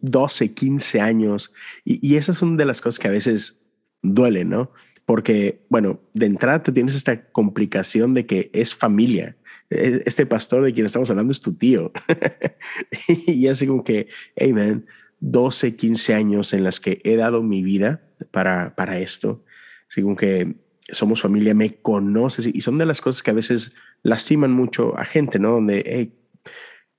12, 0.00 0.52
15 0.52 1.00
años. 1.00 1.52
Y, 1.84 2.06
y, 2.06 2.16
esas 2.16 2.36
son 2.36 2.56
de 2.56 2.66
las 2.66 2.80
cosas 2.82 2.98
que 2.98 3.08
a 3.08 3.12
veces 3.12 3.62
duelen, 4.02 4.50
¿no? 4.50 4.72
Porque, 5.06 5.64
bueno, 5.70 6.02
de 6.12 6.26
entrada 6.26 6.62
tienes 6.62 6.94
esta 6.94 7.30
complicación 7.30 8.12
de 8.12 8.26
que 8.26 8.50
es 8.52 8.74
familia. 8.74 9.37
E-, 9.70 10.02
este 10.06 10.26
pastor 10.26 10.64
de 10.64 10.72
quien 10.72 10.86
estamos 10.86 11.10
hablando 11.10 11.32
es 11.32 11.40
tu 11.40 11.54
tío. 11.54 11.92
y 13.26 13.46
así 13.48 13.66
como 13.66 13.84
que, 13.84 14.08
hey 14.36 14.52
man, 14.52 14.86
12, 15.20 15.76
15 15.76 16.14
años 16.14 16.52
en 16.52 16.64
las 16.64 16.80
que 16.80 17.00
he 17.04 17.16
dado 17.16 17.42
mi 17.42 17.62
vida 17.62 18.02
para, 18.30 18.74
para 18.76 18.98
esto. 18.98 19.44
Así 19.88 20.02
que 20.16 20.56
somos 20.90 21.20
familia, 21.20 21.54
me 21.54 21.76
conoces 21.76 22.46
y 22.46 22.60
son 22.60 22.78
de 22.78 22.86
las 22.86 23.00
cosas 23.00 23.22
que 23.22 23.30
a 23.30 23.34
veces 23.34 23.74
lastiman 24.02 24.52
mucho 24.52 24.98
a 24.98 25.04
gente, 25.04 25.38
¿no? 25.38 25.52
Donde, 25.52 26.12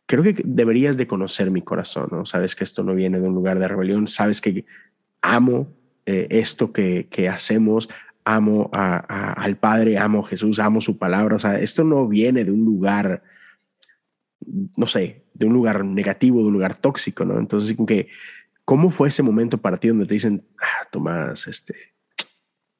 creo 0.05 0.23
que 0.23 0.35
deberías 0.43 0.97
de 0.97 1.07
conocer 1.07 1.51
mi 1.51 1.61
corazón, 1.61 2.09
¿no? 2.11 2.25
Sabes 2.25 2.55
que 2.55 2.63
esto 2.63 2.83
no 2.83 2.95
viene 2.95 3.19
de 3.19 3.27
un 3.27 3.33
lugar 3.33 3.59
de 3.59 3.67
rebelión, 3.67 4.07
sabes 4.07 4.41
que 4.41 4.65
amo 5.21 5.73
eh, 6.05 6.27
esto 6.29 6.71
que, 6.71 7.07
que 7.09 7.29
hacemos, 7.29 7.89
amo 8.33 8.69
al 8.71 9.57
Padre, 9.57 9.97
amo 9.97 10.19
a 10.19 10.27
Jesús, 10.27 10.59
amo 10.59 10.81
su 10.81 10.97
palabra. 10.97 11.35
O 11.35 11.39
sea, 11.39 11.59
esto 11.59 11.83
no 11.83 12.07
viene 12.07 12.43
de 12.43 12.51
un 12.51 12.63
lugar, 12.63 13.23
no 14.77 14.87
sé, 14.87 15.25
de 15.33 15.45
un 15.45 15.53
lugar 15.53 15.85
negativo, 15.85 16.41
de 16.41 16.47
un 16.47 16.53
lugar 16.53 16.75
tóxico, 16.75 17.25
¿no? 17.25 17.39
Entonces, 17.39 17.75
que, 17.87 18.07
¿cómo 18.65 18.91
fue 18.91 19.09
ese 19.09 19.23
momento 19.23 19.57
para 19.57 19.77
ti 19.77 19.87
donde 19.87 20.05
te 20.05 20.13
dicen, 20.13 20.45
ah, 20.61 20.87
Tomás, 20.91 21.47
este, 21.47 21.75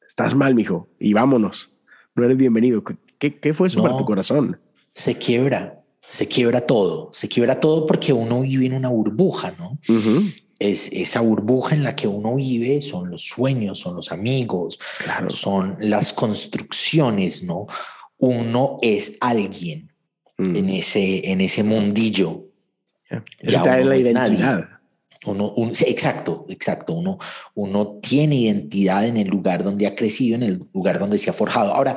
estás 0.08 0.36
mal, 0.36 0.56
mijo, 0.56 0.90
y 1.00 1.14
vámonos, 1.14 1.72
no 2.16 2.24
eres 2.24 2.38
bienvenido? 2.38 2.84
¿Qué, 3.18 3.40
qué 3.40 3.54
fue 3.54 3.68
eso 3.68 3.82
para 3.82 3.98
tu 3.98 4.06
corazón? 4.06 4.60
Se 4.94 5.16
quiebra, 5.16 5.84
se 6.02 6.28
quiebra 6.28 6.62
todo, 6.62 7.10
se 7.14 7.28
quiebra 7.28 7.60
todo 7.60 7.86
porque 7.88 8.14
uno 8.14 8.42
vive 8.42 8.66
en 8.66 8.74
una 8.74 8.90
burbuja, 8.90 9.54
¿no? 9.58 9.80
Es 10.60 10.90
esa 10.92 11.22
burbuja 11.22 11.76
en 11.76 11.84
la 11.84 11.96
que 11.96 12.08
uno 12.08 12.36
vive, 12.36 12.82
son 12.82 13.10
los 13.10 13.24
sueños, 13.24 13.80
son 13.80 13.96
los 13.96 14.12
amigos, 14.12 14.78
claro. 15.04 15.30
son 15.30 15.78
las 15.80 16.12
construcciones, 16.12 17.44
¿no? 17.44 17.68
Uno 18.18 18.78
es 18.82 19.18
alguien 19.22 19.92
mm. 20.38 20.56
en, 20.56 20.70
ese, 20.70 21.32
en 21.32 21.42
ese 21.42 21.64
mundillo. 21.64 22.46
Eso 23.40 23.62
te 23.62 23.86
la 23.86 23.98
identidad. 23.98 24.70
Uno, 25.26 25.54
exacto, 25.86 26.46
exacto. 26.50 26.94
Uno, 26.94 27.18
uno 27.56 28.00
tiene 28.02 28.36
identidad 28.36 29.06
en 29.06 29.18
el 29.18 29.28
lugar 29.28 29.64
donde 29.64 29.88
ha 29.88 29.96
crecido, 29.96 30.36
en 30.36 30.44
el 30.44 30.68
lugar 30.74 31.00
donde 31.00 31.18
se 31.18 31.30
ha 31.30 31.34
forjado. 31.34 31.74
Ahora, 31.74 31.96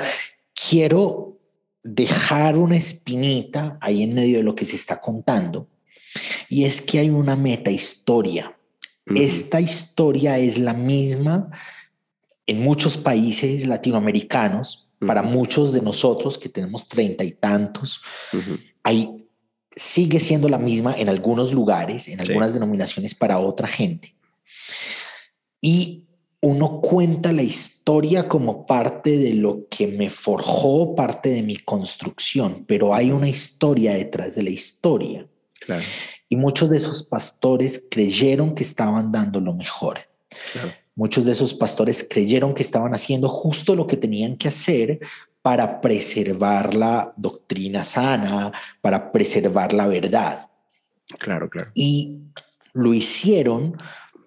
quiero 0.55 1.39
dejar 1.83 2.57
una 2.57 2.77
espinita 2.77 3.77
ahí 3.81 4.03
en 4.05 4.15
medio 4.15 4.39
de 4.39 4.45
lo 4.45 4.55
que 4.55 4.65
se 4.65 4.77
está 4.77 5.01
contando 5.01 5.69
y 6.49 6.65
es 6.65 6.81
que 6.81 6.99
hay 6.99 7.11
una 7.11 7.37
meta 7.37 7.71
historia. 7.71 8.57
Esta 9.07 9.61
historia 9.61 10.39
es 10.39 10.59
la 10.59 10.75
misma 10.75 11.51
en 12.47 12.63
muchos 12.63 12.97
países 12.99 13.67
latinoamericanos, 13.67 14.89
para 15.07 15.23
muchos 15.23 15.73
de 15.73 15.81
nosotros 15.81 16.39
que 16.39 16.49
tenemos 16.49 16.89
treinta 16.89 17.25
y 17.25 17.33
tantos, 17.33 18.01
hay, 18.83 19.27
sigue 19.75 20.21
siendo 20.21 20.49
la 20.49 20.59
misma 20.59 20.95
en 20.95 21.09
algunos 21.09 21.53
lugares, 21.53 22.09
en 22.09 22.21
algunas 22.21 22.53
denominaciones 22.53 23.15
para 23.15 23.39
otra 23.39 23.67
gente. 23.67 24.15
Y 25.61 26.07
uno 26.41 26.81
cuenta 26.81 27.33
la 27.33 27.43
historia 27.43 28.29
como 28.29 28.67
parte 28.67 29.17
de 29.17 29.35
lo 29.35 29.69
que 29.69 29.87
me 29.87 30.11
forjó, 30.11 30.95
parte 30.95 31.31
de 31.31 31.43
mi 31.43 31.57
construcción, 31.57 32.65
pero 32.67 32.95
hay 32.95 33.13
una 33.13 33.29
historia 33.29 33.95
detrás 33.95 34.35
de 34.35 34.43
la 34.43 34.51
historia. 34.51 35.27
Y 36.29 36.37
muchos 36.37 36.71
de 36.71 36.77
esos 36.77 37.03
pastores 37.03 37.87
creyeron 37.91 38.55
que 38.55 38.63
estaban 38.63 39.13
dando 39.13 39.41
lo 39.41 39.55
mejor. 39.55 40.01
Muchos 40.95 41.25
de 41.25 41.33
esos 41.33 41.55
pastores 41.55 42.07
creyeron 42.09 42.55
que 42.55 42.63
estaban 42.63 42.95
haciendo 42.95 43.29
justo 43.29 43.75
lo 43.75 43.87
que 43.87 43.97
tenían 43.97 44.37
que 44.37 44.49
hacer 44.49 45.01
para 45.41 45.81
preservar 45.81 46.75
la 46.75 47.13
doctrina 47.17 47.85
sana, 47.85 48.53
para 48.81 49.11
preservar 49.11 49.73
la 49.73 49.87
verdad. 49.87 50.49
Claro, 51.19 51.51
claro. 51.51 51.71
Y 51.75 52.19
lo 52.73 52.95
hicieron 52.95 53.77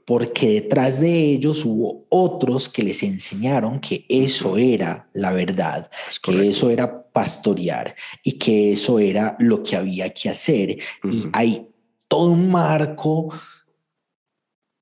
porque 0.05 0.61
detrás 0.61 0.99
de 0.99 1.11
ellos 1.11 1.65
hubo 1.65 2.05
otros 2.09 2.69
que 2.69 2.83
les 2.83 3.01
enseñaron 3.01 3.79
que 3.79 4.05
eso 4.07 4.55
era 4.57 5.09
la 5.13 5.31
verdad, 5.31 5.89
que 6.21 6.47
eso 6.47 6.69
era 6.69 7.11
pastorear 7.11 7.95
y 8.23 8.33
que 8.33 8.73
eso 8.73 8.99
era 8.99 9.35
lo 9.39 9.63
que 9.63 9.75
había 9.75 10.13
que 10.13 10.29
hacer. 10.29 10.77
Y 11.03 11.23
hay 11.33 11.67
todo 12.07 12.29
un 12.29 12.51
marco 12.51 13.33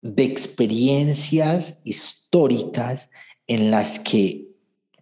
de 0.02 0.26
experiencias 0.26 1.82
históricas 1.86 3.10
en 3.48 3.72
las 3.72 4.00
que, 4.00 4.50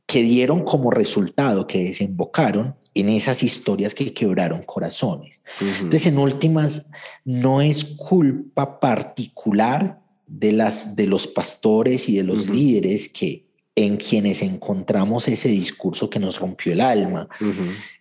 que 0.05 0.21
dieron 0.21 0.63
como 0.63 0.91
resultado, 0.91 1.65
que 1.65 1.83
desembocaron 1.83 2.75
en 2.93 3.09
esas 3.09 3.41
historias 3.41 3.95
que 3.95 4.13
quebraron 4.13 4.61
corazones. 4.63 5.43
Entonces, 5.59 6.05
en 6.05 6.19
últimas, 6.19 6.91
no 7.23 7.61
es 7.61 7.85
culpa 7.85 8.79
particular 8.79 10.00
de, 10.31 10.53
las, 10.53 10.95
de 10.95 11.07
los 11.07 11.27
pastores 11.27 12.07
y 12.07 12.15
de 12.15 12.23
los 12.23 12.47
líderes 12.47 13.09
que 13.09 13.45
en 13.75 13.97
quienes 13.97 14.41
encontramos 14.41 15.27
ese 15.27 15.49
discurso 15.49 16.09
que 16.09 16.19
nos 16.19 16.39
rompió 16.39 16.71
el 16.71 16.81
alma. 16.81 17.27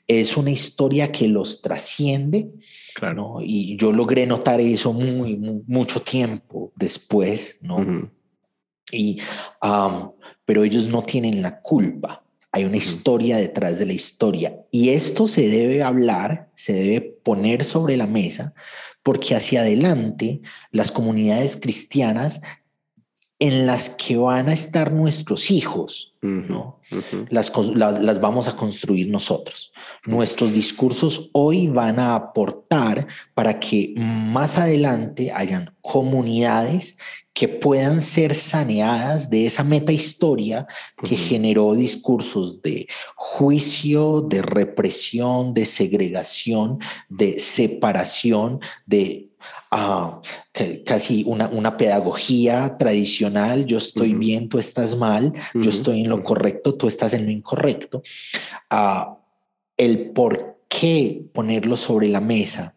Es 0.06 0.36
una 0.36 0.50
historia 0.50 1.12
que 1.12 1.28
los 1.28 1.60
trasciende. 1.60 2.50
Claro. 2.94 3.38
Y 3.42 3.76
yo 3.76 3.92
logré 3.92 4.26
notar 4.26 4.60
eso 4.60 4.92
muy, 4.92 5.36
mucho 5.66 6.02
tiempo 6.02 6.72
después, 6.76 7.58
¿no? 7.60 8.10
y, 8.92 9.20
pero 10.44 10.64
ellos 10.64 10.88
no 10.88 11.02
tienen 11.02 11.42
la 11.42 11.60
culpa. 11.60 12.24
Hay 12.52 12.64
una 12.64 12.76
historia 12.76 13.36
detrás 13.36 13.78
de 13.78 13.86
la 13.86 13.92
historia. 13.92 14.56
Y 14.72 14.88
esto 14.88 15.28
se 15.28 15.48
debe 15.48 15.84
hablar, 15.84 16.50
se 16.56 16.72
debe 16.72 17.00
poner 17.00 17.64
sobre 17.64 17.96
la 17.96 18.08
mesa, 18.08 18.54
porque 19.02 19.34
hacia 19.34 19.60
adelante 19.60 20.40
las 20.70 20.92
comunidades 20.92 21.56
cristianas 21.56 22.42
en 23.40 23.66
las 23.66 23.88
que 23.88 24.18
van 24.18 24.50
a 24.50 24.52
estar 24.52 24.92
nuestros 24.92 25.50
hijos, 25.50 26.14
¿no? 26.20 26.78
las, 27.30 27.50
las, 27.74 28.20
vamos 28.20 28.48
a 28.48 28.54
construir 28.54 29.08
nosotros. 29.08 29.72
Nuestros 30.04 30.52
discursos 30.52 31.30
hoy 31.32 31.66
van 31.66 31.98
a 31.98 32.14
aportar 32.14 33.06
para 33.32 33.58
que 33.58 33.94
más 33.96 34.58
adelante 34.58 35.32
hayan 35.32 35.74
comunidades 35.80 36.98
que 37.32 37.48
puedan 37.48 38.02
ser 38.02 38.34
saneadas 38.34 39.30
de 39.30 39.46
esa 39.46 39.64
meta 39.64 39.92
historia 39.92 40.66
que 41.02 41.16
generó 41.16 41.72
discursos 41.72 42.60
de 42.60 42.88
juicio, 43.16 44.20
de 44.20 44.42
represión, 44.42 45.54
de 45.54 45.64
segregación, 45.64 46.78
de 47.08 47.38
separación, 47.38 48.60
de 48.84 49.29
uh, 49.72 50.20
casi 50.84 51.24
una, 51.26 51.48
una, 51.48 51.76
pedagogía 51.76 52.76
tradicional, 52.78 53.66
yo 53.66 53.78
estoy 53.78 54.14
bien, 54.14 54.48
tú 54.48 54.58
estás 54.58 54.96
mal, 54.96 55.32
yo 55.54 55.70
estoy 55.70 56.02
en 56.02 56.10
lo 56.10 56.22
correcto, 56.22 56.74
tú 56.74 56.88
estás 56.88 57.12
en 57.14 57.26
lo 57.26 57.30
incorrecto. 57.30 58.02
Uh, 58.70 59.16
el 59.76 60.10
por 60.10 60.60
qué 60.68 61.24
ponerlo 61.32 61.76
sobre 61.76 62.08
la 62.08 62.20
mesa 62.20 62.76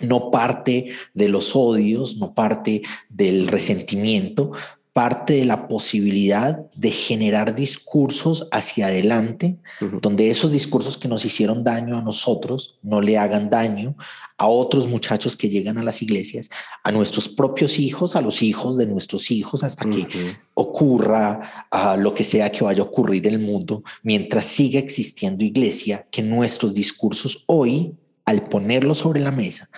no 0.00 0.30
parte 0.30 0.88
de 1.12 1.28
los 1.28 1.54
odios, 1.54 2.16
no 2.16 2.34
parte 2.34 2.82
del 3.08 3.46
resentimiento, 3.46 4.52
parte 4.94 5.34
de 5.34 5.44
la 5.44 5.66
posibilidad 5.66 6.70
de 6.76 6.92
generar 6.92 7.56
discursos 7.56 8.46
hacia 8.52 8.86
adelante, 8.86 9.58
donde 10.00 10.30
esos 10.30 10.52
discursos 10.52 10.96
que 10.96 11.08
nos 11.08 11.24
hicieron 11.24 11.64
daño 11.64 11.98
a 11.98 12.02
nosotros 12.02 12.78
no 12.80 13.00
le 13.00 13.18
hagan 13.18 13.50
daño 13.50 13.96
a 14.38 14.46
otros 14.46 14.86
muchachos 14.86 15.36
que 15.36 15.48
llegan 15.48 15.78
a 15.78 15.82
las 15.82 16.00
iglesias, 16.00 16.48
a 16.84 16.92
nuestros 16.92 17.28
propios 17.28 17.80
hijos, 17.80 18.14
a 18.14 18.20
los 18.20 18.40
hijos 18.40 18.76
de 18.76 18.86
nuestros 18.86 19.32
hijos, 19.32 19.64
hasta 19.64 19.84
que 19.84 20.06
ocurra 20.54 21.66
lo 21.98 22.14
que 22.14 22.22
sea 22.22 22.52
que 22.52 22.62
vaya 22.62 22.82
a 22.82 22.86
ocurrir 22.86 23.26
en 23.26 23.34
el 23.34 23.40
mundo, 23.40 23.82
mientras 24.04 24.44
siga 24.44 24.78
existiendo 24.78 25.44
iglesia, 25.44 26.06
que 26.12 26.22
nuestros 26.22 26.72
discursos 26.72 27.42
hoy, 27.46 27.96
al 28.24 28.44
ponerlos 28.44 28.98
sobre 28.98 29.18
la 29.18 29.32
mesa, 29.32 29.68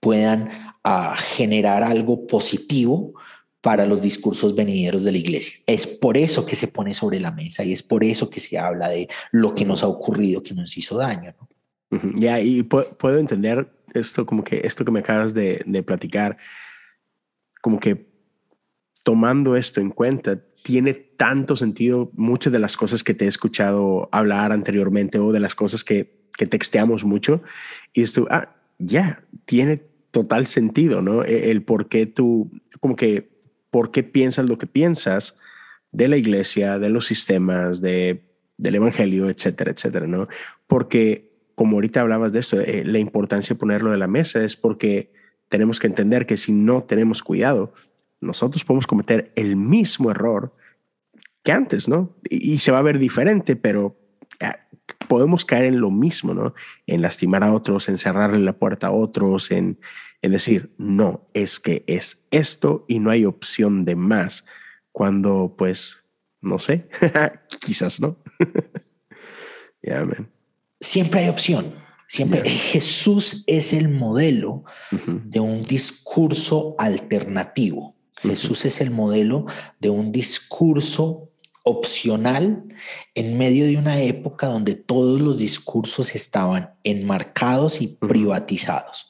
puedan 0.00 0.50
ah, 0.84 1.16
generar 1.16 1.82
algo 1.82 2.26
positivo 2.26 3.14
para 3.66 3.84
los 3.84 4.00
discursos 4.00 4.54
venideros 4.54 5.02
de 5.02 5.10
la 5.10 5.18
iglesia. 5.18 5.58
Es 5.66 5.88
por 5.88 6.16
eso 6.16 6.46
que 6.46 6.54
se 6.54 6.68
pone 6.68 6.94
sobre 6.94 7.18
la 7.18 7.32
mesa 7.32 7.64
y 7.64 7.72
es 7.72 7.82
por 7.82 8.04
eso 8.04 8.30
que 8.30 8.38
se 8.38 8.56
habla 8.56 8.88
de 8.88 9.08
lo 9.32 9.56
que 9.56 9.64
nos 9.64 9.82
ha 9.82 9.88
ocurrido, 9.88 10.40
que 10.40 10.54
nos 10.54 10.78
hizo 10.78 10.98
daño. 10.98 11.34
Ya, 12.14 12.38
y 12.38 12.62
puedo 12.62 13.18
entender 13.18 13.68
esto 13.92 14.24
como 14.24 14.44
que 14.44 14.60
esto 14.62 14.84
que 14.84 14.92
me 14.92 15.00
acabas 15.00 15.34
de, 15.34 15.64
de 15.66 15.82
platicar, 15.82 16.36
como 17.60 17.80
que 17.80 18.06
tomando 19.02 19.56
esto 19.56 19.80
en 19.80 19.90
cuenta, 19.90 20.40
tiene 20.62 20.94
tanto 20.94 21.56
sentido 21.56 22.12
muchas 22.14 22.52
de 22.52 22.60
las 22.60 22.76
cosas 22.76 23.02
que 23.02 23.14
te 23.14 23.24
he 23.24 23.28
escuchado 23.28 24.08
hablar 24.12 24.52
anteriormente 24.52 25.18
o 25.18 25.32
de 25.32 25.40
las 25.40 25.56
cosas 25.56 25.82
que, 25.82 26.28
que 26.38 26.46
texteamos 26.46 27.02
mucho. 27.02 27.42
Y 27.92 28.02
esto, 28.02 28.28
ah, 28.30 28.54
ya, 28.78 29.24
tiene 29.44 29.78
total 30.12 30.46
sentido, 30.46 31.02
¿no? 31.02 31.24
E, 31.24 31.50
el 31.50 31.64
por 31.64 31.88
qué 31.88 32.06
tú, 32.06 32.52
como 32.78 32.94
que 32.94 33.34
por 33.70 33.90
qué 33.90 34.02
piensas 34.02 34.48
lo 34.48 34.58
que 34.58 34.66
piensas 34.66 35.36
de 35.92 36.08
la 36.08 36.16
iglesia, 36.16 36.78
de 36.78 36.90
los 36.90 37.06
sistemas, 37.06 37.80
de, 37.80 38.22
del 38.58 38.76
evangelio, 38.76 39.28
etcétera, 39.28 39.70
etcétera, 39.70 40.06
¿no? 40.06 40.28
Porque, 40.66 41.32
como 41.54 41.76
ahorita 41.76 42.00
hablabas 42.00 42.32
de 42.32 42.40
esto, 42.40 42.60
eh, 42.60 42.84
la 42.84 42.98
importancia 42.98 43.54
de 43.54 43.60
ponerlo 43.60 43.90
de 43.90 43.98
la 43.98 44.06
mesa 44.06 44.44
es 44.44 44.56
porque 44.56 45.12
tenemos 45.48 45.80
que 45.80 45.86
entender 45.86 46.26
que 46.26 46.36
si 46.36 46.52
no 46.52 46.82
tenemos 46.84 47.22
cuidado, 47.22 47.72
nosotros 48.20 48.64
podemos 48.64 48.86
cometer 48.86 49.30
el 49.36 49.56
mismo 49.56 50.10
error 50.10 50.52
que 51.42 51.52
antes, 51.52 51.88
¿no? 51.88 52.14
Y, 52.28 52.58
se 52.58 52.72
va 52.72 52.78
a 52.78 52.82
ver 52.82 52.98
diferente, 52.98 53.54
pero 53.54 53.96
podemos 55.08 55.44
caer 55.44 55.64
en 55.66 55.80
lo 55.80 55.90
mismo, 55.90 56.34
¿no? 56.34 56.54
En 56.86 57.02
lastimar 57.02 57.42
a 57.44 57.52
otros, 57.52 57.88
en 57.88 57.98
cerrarle 57.98 58.38
la 58.40 58.58
puerta 58.58 58.88
a 58.88 58.92
otros, 58.92 59.50
en, 59.50 59.78
en 60.22 60.32
decir, 60.32 60.74
no, 60.78 61.28
es 61.34 61.60
que 61.60 61.84
es 61.86 62.26
esto 62.30 62.84
y 62.88 62.98
no 62.98 63.10
hay 63.10 63.24
opción 63.24 63.84
de 63.84 63.96
más, 63.96 64.44
cuando 64.92 65.54
pues, 65.56 66.04
no 66.40 66.58
sé, 66.58 66.88
quizás 67.60 68.00
no. 68.00 68.16
yeah, 69.82 70.06
Siempre 70.80 71.20
hay 71.20 71.28
opción. 71.28 71.74
Siempre 72.08 72.48
Jesús 72.48 73.42
es 73.46 73.72
el 73.72 73.88
modelo 73.88 74.64
de 75.24 75.40
un 75.40 75.64
discurso 75.64 76.76
alternativo. 76.78 77.96
Jesús 78.22 78.64
es 78.64 78.80
el 78.80 78.90
modelo 78.90 79.46
de 79.80 79.90
un 79.90 80.12
discurso 80.12 81.32
opcional 81.68 82.62
en 83.16 83.36
medio 83.36 83.66
de 83.66 83.76
una 83.76 84.00
época 84.00 84.46
donde 84.46 84.76
todos 84.76 85.20
los 85.20 85.38
discursos 85.38 86.14
estaban 86.14 86.70
enmarcados 86.84 87.80
y 87.80 87.88
privatizados. 87.88 89.08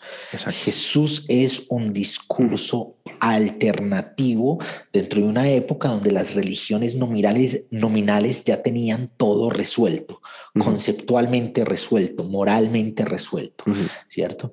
Jesús 0.64 1.26
es 1.28 1.64
un 1.68 1.92
discurso 1.92 2.96
alternativo 3.20 4.58
dentro 4.90 5.20
de 5.20 5.28
una 5.28 5.50
época 5.50 5.88
donde 5.88 6.12
las 6.12 6.34
religiones 6.34 6.94
nominales, 6.94 7.66
nominales 7.70 8.42
ya 8.44 8.62
tenían 8.62 9.10
todo 9.18 9.50
resuelto, 9.50 10.22
conceptualmente 10.54 11.64
resuelto, 11.64 12.24
moralmente 12.24 13.04
resuelto, 13.04 13.64
¿cierto? 14.08 14.50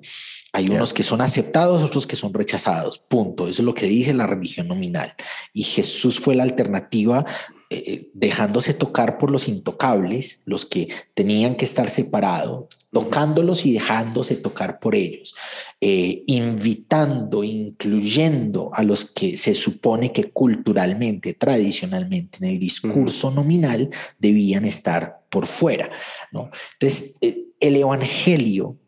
Hay 0.52 0.66
unos 0.68 0.92
que 0.92 1.02
son 1.02 1.22
aceptados, 1.22 1.82
otros 1.82 2.06
que 2.06 2.16
son 2.16 2.34
rechazados, 2.34 2.98
punto. 2.98 3.48
Eso 3.48 3.62
es 3.62 3.66
lo 3.66 3.74
que 3.74 3.86
dice 3.86 4.12
la 4.12 4.26
religión 4.26 4.68
nominal. 4.68 5.14
Y 5.52 5.64
Jesús 5.64 6.20
fue 6.20 6.34
la 6.34 6.42
alternativa 6.42 7.24
eh, 7.70 8.10
dejándose 8.12 8.74
tocar 8.74 9.18
por 9.18 9.30
los 9.30 9.48
intocables, 9.48 10.42
los 10.44 10.66
que 10.66 10.88
tenían 11.14 11.54
que 11.54 11.64
estar 11.64 11.88
separados, 11.88 12.66
tocándolos 12.92 13.66
y 13.66 13.72
dejándose 13.72 14.36
tocar 14.36 14.78
por 14.78 14.94
ellos, 14.94 15.34
eh, 15.80 16.22
invitando, 16.26 17.42
incluyendo 17.42 18.70
a 18.72 18.82
los 18.82 19.04
que 19.04 19.36
se 19.36 19.54
supone 19.54 20.12
que 20.12 20.30
culturalmente, 20.30 21.34
tradicionalmente, 21.34 22.38
en 22.40 22.50
el 22.52 22.58
discurso 22.58 23.30
nominal 23.30 23.90
debían 24.18 24.64
estar 24.64 25.24
por 25.30 25.46
fuera. 25.46 25.90
¿no? 26.32 26.50
Entonces, 26.74 27.16
eh, 27.20 27.46
el 27.60 27.76
Evangelio, 27.76 28.78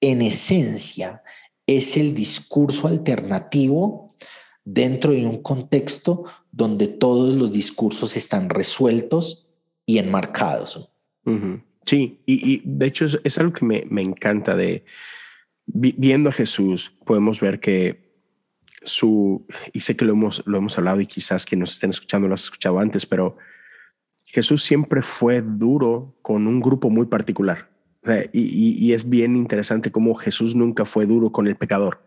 en 0.00 0.22
esencia, 0.22 1.22
es 1.66 1.96
el 1.96 2.14
discurso 2.14 2.88
alternativo 2.88 4.08
dentro 4.64 5.12
de 5.12 5.26
un 5.26 5.42
contexto 5.42 6.24
donde 6.56 6.86
todos 6.86 7.34
los 7.34 7.50
discursos 7.50 8.16
están 8.16 8.48
resueltos 8.48 9.48
y 9.84 9.98
enmarcados. 9.98 10.94
Sí, 11.84 12.22
y, 12.26 12.62
de 12.64 12.86
hecho 12.86 13.06
es, 13.24 13.38
algo 13.38 13.52
que 13.52 13.64
me, 13.64 14.02
encanta 14.02 14.54
de 14.56 14.84
viendo 15.66 16.28
a 16.28 16.32
Jesús, 16.32 16.92
podemos 17.04 17.40
ver 17.40 17.58
que 17.58 18.04
su, 18.82 19.46
y 19.72 19.80
sé 19.80 19.96
que 19.96 20.04
lo 20.04 20.12
hemos, 20.12 20.42
lo 20.46 20.58
hemos 20.58 20.78
hablado 20.78 21.00
y 21.00 21.06
quizás 21.06 21.44
quienes 21.44 21.62
nos 21.62 21.72
estén 21.72 21.90
escuchando 21.90 22.28
lo 22.28 22.34
has 22.34 22.44
escuchado 22.44 22.78
antes, 22.78 23.06
pero 23.06 23.36
Jesús 24.24 24.62
siempre 24.62 25.02
fue 25.02 25.42
duro 25.42 26.16
con 26.22 26.46
un 26.46 26.60
grupo 26.60 26.88
muy 26.88 27.06
particular. 27.06 27.70
y, 28.32 28.92
es 28.92 29.08
bien 29.08 29.34
interesante 29.34 29.90
cómo 29.90 30.14
Jesús 30.14 30.54
nunca 30.54 30.84
fue 30.84 31.06
duro 31.06 31.32
con 31.32 31.48
el 31.48 31.56
pecador, 31.56 32.02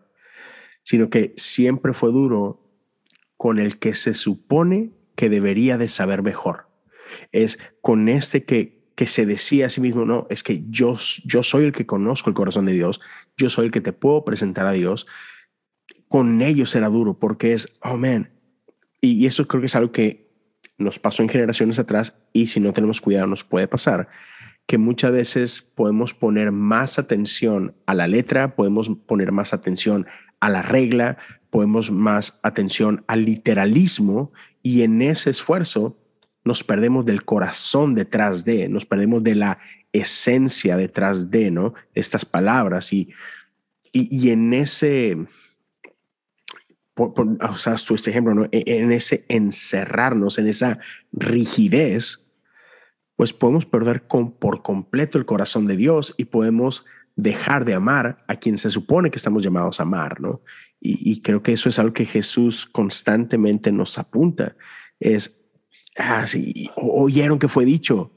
sino 0.84 1.10
que 1.10 1.34
siempre 1.36 1.92
fue 1.92 2.12
duro 2.12 2.67
con 3.38 3.58
el 3.58 3.78
que 3.78 3.94
se 3.94 4.12
supone 4.12 4.90
que 5.16 5.30
debería 5.30 5.78
de 5.78 5.88
saber 5.88 6.22
mejor. 6.22 6.68
Es 7.32 7.58
con 7.80 8.10
este 8.10 8.44
que, 8.44 8.84
que 8.94 9.06
se 9.06 9.24
decía 9.24 9.66
a 9.66 9.70
sí 9.70 9.80
mismo, 9.80 10.04
no, 10.04 10.26
es 10.28 10.42
que 10.42 10.64
yo, 10.68 10.98
yo 11.24 11.42
soy 11.42 11.64
el 11.64 11.72
que 11.72 11.86
conozco 11.86 12.28
el 12.28 12.34
corazón 12.34 12.66
de 12.66 12.72
Dios, 12.72 13.00
yo 13.38 13.48
soy 13.48 13.66
el 13.66 13.72
que 13.72 13.80
te 13.80 13.94
puedo 13.94 14.24
presentar 14.24 14.66
a 14.66 14.72
Dios. 14.72 15.06
Con 16.08 16.42
ellos 16.42 16.74
era 16.74 16.90
duro 16.90 17.18
porque 17.18 17.54
es, 17.54 17.78
oh 17.80 17.96
man, 17.96 18.30
y, 19.00 19.12
y 19.12 19.26
eso 19.26 19.48
creo 19.48 19.62
que 19.62 19.66
es 19.66 19.76
algo 19.76 19.92
que 19.92 20.28
nos 20.76 20.98
pasó 20.98 21.22
en 21.22 21.28
generaciones 21.28 21.78
atrás 21.78 22.18
y 22.32 22.48
si 22.48 22.60
no 22.60 22.72
tenemos 22.72 23.00
cuidado 23.00 23.26
nos 23.26 23.44
puede 23.44 23.68
pasar 23.68 24.08
que 24.68 24.76
muchas 24.76 25.12
veces 25.12 25.62
podemos 25.62 26.12
poner 26.12 26.52
más 26.52 26.98
atención 26.98 27.74
a 27.86 27.94
la 27.94 28.06
letra, 28.06 28.54
podemos 28.54 28.90
poner 29.06 29.32
más 29.32 29.54
atención 29.54 30.06
a 30.40 30.50
la 30.50 30.60
regla, 30.60 31.16
podemos 31.50 31.90
más 31.90 32.38
atención 32.42 33.04
al 33.06 33.24
literalismo 33.24 34.32
y 34.62 34.82
en 34.82 35.02
ese 35.02 35.30
esfuerzo 35.30 35.96
nos 36.44 36.64
perdemos 36.64 37.04
del 37.04 37.24
corazón 37.24 37.94
detrás 37.94 38.44
de, 38.44 38.68
nos 38.68 38.86
perdemos 38.86 39.22
de 39.22 39.34
la 39.34 39.58
esencia 39.92 40.76
detrás 40.76 41.30
de, 41.30 41.50
¿no? 41.50 41.74
Estas 41.94 42.24
palabras 42.24 42.92
y, 42.92 43.10
y, 43.92 44.30
en 44.30 44.52
ese, 44.52 45.16
o 46.94 47.56
sea, 47.56 47.74
este 47.74 48.10
ejemplo, 48.10 48.34
¿no? 48.34 48.44
E, 48.52 48.62
en 48.66 48.92
ese 48.92 49.24
encerrarnos, 49.28 50.38
en 50.38 50.48
esa 50.48 50.78
rigidez, 51.12 52.30
pues 53.16 53.32
podemos 53.32 53.66
perder 53.66 54.06
con, 54.06 54.32
por 54.32 54.62
completo 54.62 55.18
el 55.18 55.26
corazón 55.26 55.66
de 55.66 55.76
Dios 55.76 56.14
y 56.18 56.26
podemos 56.26 56.86
dejar 57.16 57.64
de 57.64 57.74
amar 57.74 58.24
a 58.28 58.36
quien 58.36 58.58
se 58.58 58.70
supone 58.70 59.10
que 59.10 59.16
estamos 59.16 59.42
llamados 59.42 59.80
a 59.80 59.82
amar, 59.82 60.20
¿no? 60.20 60.40
Y, 60.80 61.20
creo 61.22 61.42
que 61.42 61.52
eso 61.52 61.68
es 61.68 61.78
algo 61.78 61.92
que 61.92 62.06
Jesús 62.06 62.64
constantemente 62.64 63.72
nos 63.72 63.98
apunta. 63.98 64.56
Es, 65.00 65.40
ah, 65.96 66.26
sí, 66.26 66.70
oyeron 66.76 67.38
que 67.38 67.48
fue 67.48 67.64
dicho, 67.64 68.12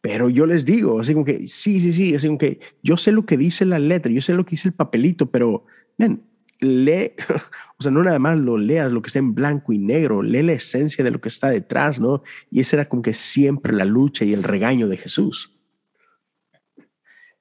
pero 0.00 0.28
yo 0.28 0.44
les 0.44 0.64
digo, 0.64 1.00
así 1.00 1.12
como 1.12 1.24
que, 1.24 1.46
sí, 1.46 1.80
sí, 1.80 1.92
sí, 1.92 2.14
así 2.14 2.26
como 2.26 2.38
que 2.38 2.60
yo 2.82 2.96
sé 2.96 3.12
lo 3.12 3.24
que 3.24 3.36
dice 3.36 3.64
la 3.64 3.78
letra, 3.78 4.12
yo 4.12 4.20
sé 4.20 4.34
lo 4.34 4.44
que 4.44 4.50
dice 4.50 4.68
el 4.68 4.74
papelito, 4.74 5.30
pero, 5.30 5.66
ven, 5.96 6.24
lee, 6.60 7.12
o 7.78 7.82
sea, 7.82 7.92
no 7.92 8.02
nada 8.02 8.18
más 8.18 8.38
lo 8.38 8.58
leas, 8.58 8.92
lo 8.92 9.00
que 9.00 9.06
está 9.08 9.20
en 9.20 9.34
blanco 9.34 9.72
y 9.72 9.78
negro, 9.78 10.22
lee 10.22 10.42
la 10.42 10.52
esencia 10.52 11.04
de 11.04 11.10
lo 11.10 11.20
que 11.20 11.28
está 11.28 11.48
detrás, 11.48 12.00
¿no? 12.00 12.22
Y 12.50 12.60
esa 12.60 12.76
era 12.76 12.88
como 12.88 13.02
que 13.02 13.14
siempre 13.14 13.72
la 13.72 13.84
lucha 13.84 14.24
y 14.24 14.32
el 14.32 14.42
regaño 14.42 14.88
de 14.88 14.96
Jesús. 14.96 15.56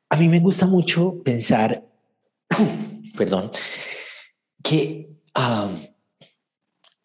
A 0.10 0.18
mí 0.18 0.30
me 0.30 0.40
gusta 0.40 0.68
mucho 0.68 1.24
pensar, 1.24 1.84
perdón, 3.18 3.50
que 4.64 5.10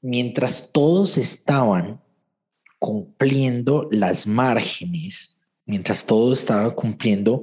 mientras 0.01 0.71
todos 0.73 1.19
estaban 1.19 2.01
cumpliendo 2.79 3.89
las 3.91 4.27
márgenes, 4.27 5.37
mientras 5.67 6.07
todo 6.07 6.33
estaba 6.33 6.75
cumpliendo 6.75 7.43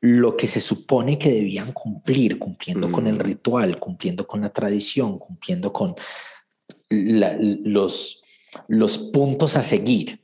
lo 0.00 0.36
que 0.36 0.48
se 0.48 0.60
supone 0.60 1.18
que 1.18 1.30
debían 1.30 1.72
cumplir, 1.72 2.38
cumpliendo 2.38 2.90
con 2.90 3.06
el 3.06 3.16
mm. 3.16 3.20
ritual, 3.20 3.78
cumpliendo 3.78 4.26
con 4.26 4.40
la 4.40 4.48
tradición, 4.48 5.18
cumpliendo 5.18 5.72
con 5.72 5.94
los, 6.88 8.22
los 8.66 8.98
puntos 8.98 9.56
a 9.56 9.62
seguir. 9.62 10.20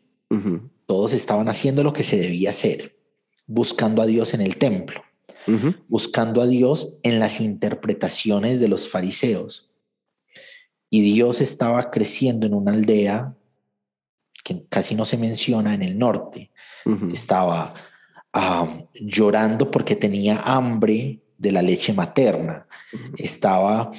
Todos 0.86 1.12
estaban 1.12 1.48
haciendo 1.48 1.84
lo 1.84 1.92
que 1.92 2.02
se 2.02 2.18
debía 2.18 2.50
hacer, 2.50 2.98
buscando 3.46 4.02
a 4.02 4.06
Dios 4.06 4.34
en 4.34 4.40
el 4.40 4.56
templo, 4.56 5.02
buscando 5.88 6.42
a 6.42 6.46
Dios 6.46 6.98
en 7.02 7.18
las 7.18 7.40
interpretaciones 7.40 8.60
de 8.60 8.68
los 8.68 8.88
fariseos. 8.88 9.70
Y 10.90 11.02
Dios 11.02 11.40
estaba 11.40 11.90
creciendo 11.90 12.46
en 12.46 12.54
una 12.54 12.72
aldea 12.72 13.34
que 14.44 14.64
casi 14.68 14.94
no 14.94 15.04
se 15.04 15.16
menciona 15.16 15.74
en 15.74 15.82
el 15.82 15.98
norte. 15.98 16.50
Estaba 17.12 17.74
llorando 18.94 19.70
porque 19.70 19.96
tenía 19.96 20.40
hambre 20.40 21.20
de 21.36 21.52
la 21.52 21.62
leche 21.62 21.92
materna. 21.92 22.66
Estaba 23.16 23.90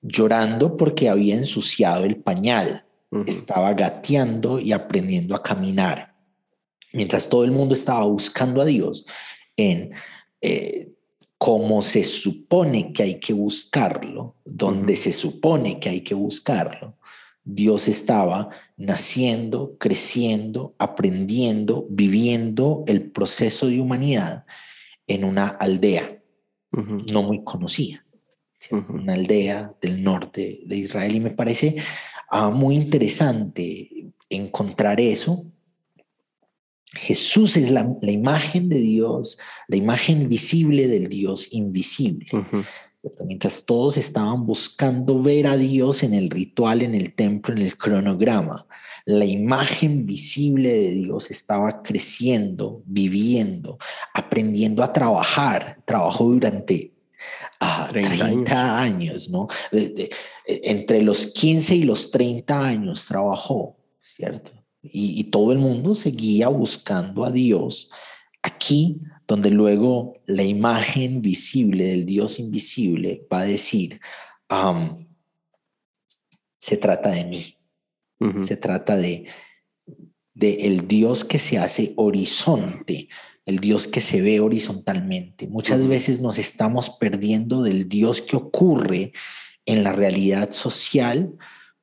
llorando 0.00 0.76
porque 0.76 1.08
había 1.08 1.36
ensuciado 1.36 2.04
el 2.04 2.16
pañal. 2.16 2.84
Estaba 3.26 3.72
gateando 3.74 4.58
y 4.58 4.72
aprendiendo 4.72 5.34
a 5.34 5.42
caminar. 5.42 6.14
Mientras 6.92 7.28
todo 7.28 7.44
el 7.44 7.50
mundo 7.52 7.74
estaba 7.74 8.04
buscando 8.04 8.60
a 8.60 8.66
Dios 8.66 9.06
en 9.56 9.92
eh, 10.42 10.92
cómo 11.38 11.82
se 11.82 12.04
supone 12.04 12.92
que 12.92 13.02
hay 13.02 13.20
que 13.20 13.32
buscarlo, 13.32 14.36
donde 14.44 14.96
se 14.96 15.12
supone 15.12 15.80
que 15.80 15.88
hay 15.88 16.02
que 16.02 16.14
buscarlo, 16.14 16.96
Dios 17.44 17.88
estaba 17.88 18.50
naciendo, 18.76 19.76
creciendo, 19.78 20.74
aprendiendo, 20.78 21.86
viviendo 21.88 22.84
el 22.86 23.10
proceso 23.10 23.66
de 23.66 23.80
humanidad 23.80 24.44
en 25.06 25.24
una 25.24 25.48
aldea 25.48 26.22
no 26.72 27.22
muy 27.22 27.44
conocida, 27.44 28.04
una 28.70 29.14
aldea 29.14 29.74
del 29.80 30.02
norte 30.02 30.60
de 30.64 30.76
Israel. 30.76 31.14
Y 31.14 31.20
me 31.20 31.30
parece 31.30 31.76
ah, 32.30 32.50
muy 32.50 32.76
interesante 32.76 34.06
encontrar 34.30 35.00
eso. 35.00 35.44
Jesús 36.94 37.56
es 37.56 37.70
la, 37.70 37.88
imagen 38.02 38.68
de 38.68 38.78
Dios, 38.78 39.38
la 39.68 39.76
imagen 39.76 40.28
visible 40.28 40.88
del 40.88 41.08
Dios 41.08 41.48
invisible. 41.50 42.26
Mientras 43.24 43.64
todos 43.64 43.96
estaban 43.96 44.46
buscando 44.46 45.22
ver 45.22 45.46
a 45.46 45.56
Dios 45.56 46.02
en 46.02 46.14
el 46.14 46.30
ritual, 46.30 46.82
en 46.82 46.94
el 46.94 47.14
templo, 47.14 47.54
en 47.54 47.62
el 47.62 47.76
cronograma, 47.76 48.66
la 49.06 49.24
imagen 49.24 50.06
visible 50.06 50.72
de 50.72 50.90
Dios 50.92 51.30
estaba 51.30 51.82
creciendo, 51.82 52.82
viviendo, 52.86 53.78
aprendiendo 54.14 54.84
a 54.84 54.92
trabajar. 54.92 55.78
Trabajó 55.84 56.28
durante 56.28 56.92
30, 57.90 58.52
ah, 58.52 58.80
años. 58.82 59.28
¿no? 59.30 59.48
entre 60.46 61.02
los 61.02 61.26
15 61.26 61.74
y 61.74 61.82
los 61.82 62.10
30 62.10 62.64
años 62.64 63.06
trabajó, 63.06 63.76
¿cierto? 64.00 64.61
Y, 64.82 65.20
y 65.20 65.24
todo 65.24 65.52
el 65.52 65.58
mundo 65.58 65.94
seguía 65.94 66.48
buscando 66.48 67.24
a 67.24 67.30
Dios 67.30 67.90
aquí 68.42 69.00
donde 69.26 69.50
luego 69.50 70.20
la 70.26 70.42
imagen 70.42 71.22
visible 71.22 71.84
del 71.84 72.04
Dios 72.04 72.38
invisible 72.38 73.26
va 73.32 73.40
a 73.40 73.44
decir, 73.44 74.00
se 76.58 76.76
trata 76.76 77.10
de 77.12 77.24
mí, 77.24 77.56
se 78.44 78.56
trata 78.56 78.96
de, 78.96 79.26
de 80.34 80.54
el 80.66 80.86
Dios 80.86 81.24
que 81.24 81.38
se 81.38 81.58
hace 81.58 81.94
horizonte, 81.96 83.08
el 83.46 83.58
Dios 83.58 83.88
que 83.88 84.00
se 84.00 84.20
ve 84.20 84.40
horizontalmente. 84.40 85.46
Muchas 85.46 85.86
veces 85.86 86.20
nos 86.20 86.38
estamos 86.38 86.90
perdiendo 86.90 87.62
del 87.62 87.88
Dios 87.88 88.20
que 88.20 88.36
ocurre 88.36 89.12
en 89.64 89.82
la 89.82 89.92
realidad 89.92 90.50
social 90.50 91.34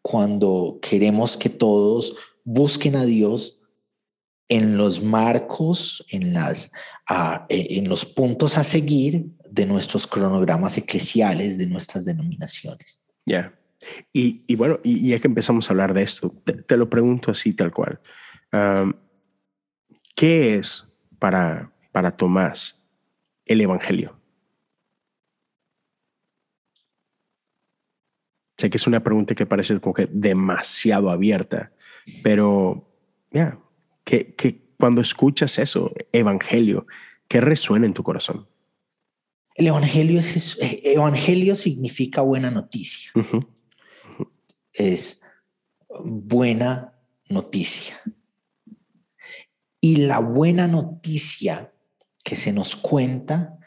cuando 0.01 0.79
queremos 0.81 1.35
que 1.35 1.49
todos 1.49 2.15
busquen 2.49 2.95
a 2.95 3.05
Dios 3.05 3.61
en 4.47 4.75
los 4.75 5.03
marcos, 5.03 6.03
en, 6.09 6.33
las, 6.33 6.71
e, 7.47 7.77
en 7.77 7.87
los 7.87 8.05
puntos 8.05 8.57
a 8.57 8.63
seguir 8.63 9.27
de 9.51 9.67
nuestros 9.67 10.07
cronogramas 10.07 10.75
eclesiales, 10.75 11.59
de 11.59 11.67
nuestras 11.67 12.05
denominaciones. 12.05 13.05
Ya. 13.25 13.53
Y, 14.11 14.55
bueno, 14.55 14.79
y, 14.83 15.09
ya 15.09 15.19
que 15.19 15.27
empezamos 15.27 15.69
a 15.69 15.73
hablar 15.73 15.93
de 15.93 16.01
esto, 16.01 16.33
te, 16.43 16.75
lo 16.75 16.89
pregunto 16.89 17.31
así 17.31 17.53
tal 17.53 17.71
cual. 17.71 18.01
¿Qué 20.15 20.55
es 20.55 20.87
para, 21.19 21.71
para 21.91 22.17
Tomás 22.17 22.83
el 23.45 23.61
Evangelio? 23.61 24.19
Sé 28.57 28.69
que 28.69 28.77
es 28.77 28.87
una 28.87 29.03
pregunta 29.03 29.35
que 29.35 29.45
parece 29.45 29.79
como 29.79 29.93
que 29.93 30.09
demasiado 30.11 31.11
abierta, 31.11 31.71
pero 32.23 32.89
ya, 33.31 33.59
que, 34.03 34.35
cuando 34.77 35.01
escuchas 35.01 35.59
eso, 35.59 35.91
evangelio, 36.11 36.87
¿qué 37.27 37.41
resuena 37.41 37.85
en 37.85 37.93
tu 37.93 38.03
corazón? 38.03 38.47
El 39.55 39.67
evangelio, 39.67 40.19
es, 40.19 40.57
eh, 40.61 40.81
evangelio 40.83 41.55
significa 41.55 42.21
buena 42.21 42.49
noticia. 42.49 43.11
Es 44.71 45.23
buena 46.03 46.93
noticia. 47.27 47.99
Y 49.81 49.97
la 49.97 50.19
buena 50.19 50.67
noticia 50.67 51.73
que 52.23 52.35
se 52.35 52.51
nos 52.51 52.75
cuenta 52.75 53.57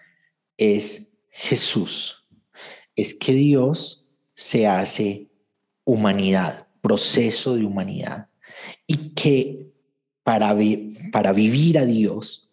es 0.56 1.14
Jesús. 1.30 2.26
Es 2.96 3.14
que 3.14 3.32
Dios 3.32 4.06
se 4.34 4.66
hace 4.66 5.30
humanidad, 5.84 6.68
proceso 6.82 7.56
de 7.56 7.64
humanidad. 7.64 8.26
Y 8.86 9.14
que 9.14 9.72
para, 10.22 10.54
para 11.10 11.32
vivir 11.32 11.78
a 11.78 11.86
Dios, 11.86 12.50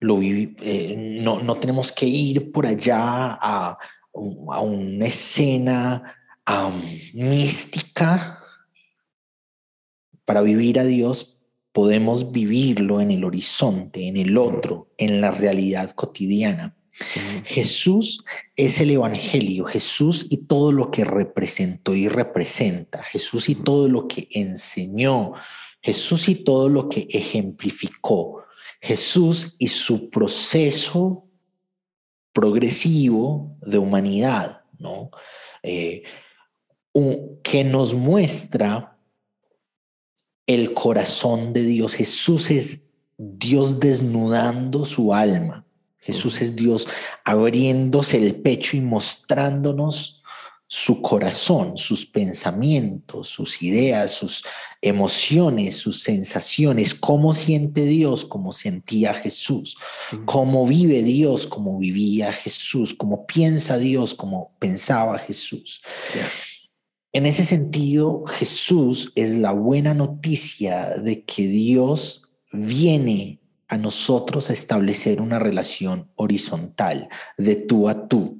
lo 0.00 0.20
eh, 0.20 1.20
no, 1.22 1.40
no, 1.40 1.56
tenemos 1.56 1.92
que 1.92 2.06
ir 2.06 2.50
por 2.50 2.66
allá 2.66 3.38
a, 3.40 3.78
a 4.52 4.60
una 4.60 5.06
escena 5.06 6.16
mística. 7.14 8.40
Para 10.24 10.40
vivir 10.40 10.80
a 10.80 10.84
Dios 10.84 11.40
podemos 11.72 12.32
vivirlo 12.32 13.00
en 13.00 13.10
el 13.10 13.24
horizonte, 13.24 14.08
en 14.08 14.16
el 14.16 14.36
otro, 14.38 14.92
en 14.96 15.20
la 15.20 15.30
realidad 15.30 15.90
cotidiana. 15.90 16.76
Jesús 17.44 18.24
es 18.54 18.80
el 18.80 18.90
Evangelio, 18.90 19.64
Jesús 19.64 20.26
y 20.30 20.46
todo 20.46 20.70
lo 20.70 20.90
que 20.90 21.04
representó 21.04 21.94
y 21.94 22.08
representa, 22.08 23.02
Jesús 23.02 23.48
y 23.48 23.56
todo 23.56 23.88
lo 23.88 24.06
que 24.06 24.28
enseñó, 24.30 25.32
Jesús 25.80 26.28
y 26.28 26.36
todo 26.36 26.68
lo 26.68 26.88
que 26.88 27.06
ejemplificó, 27.10 28.44
Jesús 28.80 29.56
y 29.58 29.68
su 29.68 30.08
proceso 30.08 31.24
progresivo 32.32 33.56
de 33.60 33.78
humanidad, 33.78 34.62
¿no? 34.78 35.10
Eh, 35.62 36.04
que 37.42 37.64
nos 37.64 37.94
muestra 37.94 38.96
el 40.46 40.74
corazón 40.74 41.52
de 41.52 41.62
Dios. 41.62 41.94
Jesús 41.94 42.50
es 42.50 42.86
Dios 43.16 43.80
desnudando 43.80 44.84
su 44.84 45.12
alma. 45.12 45.63
Jesús 46.04 46.40
es 46.42 46.54
Dios 46.54 46.86
abriéndose 47.24 48.18
el 48.18 48.36
pecho 48.36 48.76
y 48.76 48.80
mostrándonos 48.80 50.22
su 50.66 51.02
corazón, 51.02 51.76
sus 51.76 52.04
pensamientos, 52.04 53.28
sus 53.28 53.62
ideas, 53.62 54.12
sus 54.12 54.44
emociones, 54.82 55.76
sus 55.76 56.02
sensaciones, 56.02 56.94
cómo 56.94 57.32
siente 57.32 57.84
Dios, 57.84 58.24
cómo 58.24 58.52
sentía 58.52 59.14
Jesús, 59.14 59.76
cómo 60.24 60.66
vive 60.66 61.02
Dios, 61.02 61.46
cómo 61.46 61.78
vivía 61.78 62.32
Jesús, 62.32 62.92
cómo 62.92 63.26
piensa 63.26 63.78
Dios, 63.78 64.14
cómo 64.14 64.56
pensaba 64.58 65.18
Jesús. 65.18 65.80
En 67.12 67.26
ese 67.26 67.44
sentido, 67.44 68.24
Jesús 68.26 69.12
es 69.14 69.34
la 69.36 69.52
buena 69.52 69.94
noticia 69.94 70.96
de 70.98 71.22
que 71.24 71.46
Dios 71.46 72.24
viene 72.50 73.43
a 73.68 73.76
nosotros 73.76 74.50
a 74.50 74.52
establecer 74.52 75.20
una 75.20 75.38
relación 75.38 76.08
horizontal, 76.16 77.08
de 77.38 77.56
tú 77.56 77.88
a 77.88 78.08
tú. 78.08 78.38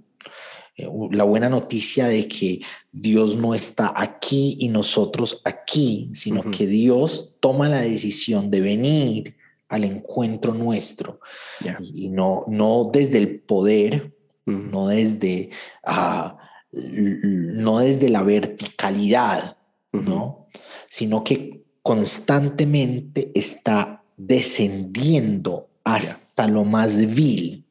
Eh, 0.77 0.89
la 1.13 1.25
buena 1.25 1.49
noticia 1.49 2.09
de 2.09 2.27
que 2.29 2.61
Dios 2.93 3.37
no 3.37 3.55
está 3.55 3.93
aquí 3.97 4.57
y 4.61 4.69
nosotros 4.69 5.41
aquí, 5.45 6.11
sino 6.15 6.51
que 6.51 6.67
Dios 6.67 7.37
toma 7.41 7.69
la 7.69 7.81
decisión 7.81 8.51
de 8.51 8.61
venir 8.61 9.37
al 9.69 9.85
encuentro 9.85 10.55
nuestro. 10.55 11.21
Y 11.81 12.11
no, 12.11 12.45
no 12.47 12.91
desde 12.93 13.19
el 13.19 13.41
poder, 13.41 14.15
no 14.45 14.89
desde, 14.89 15.51
uh, 15.87 16.37
no 16.73 17.79
desde 17.79 18.09
la 18.09 18.23
verticalidad, 18.23 19.57
¿no? 19.93 20.45
sino 20.95 21.25
que 21.25 21.65
constantemente 21.83 23.33
está 23.35 24.04
descendiendo 24.17 25.69
hasta 25.85 26.47
lo 26.47 26.65
más 26.65 27.15
vil. 27.15 27.65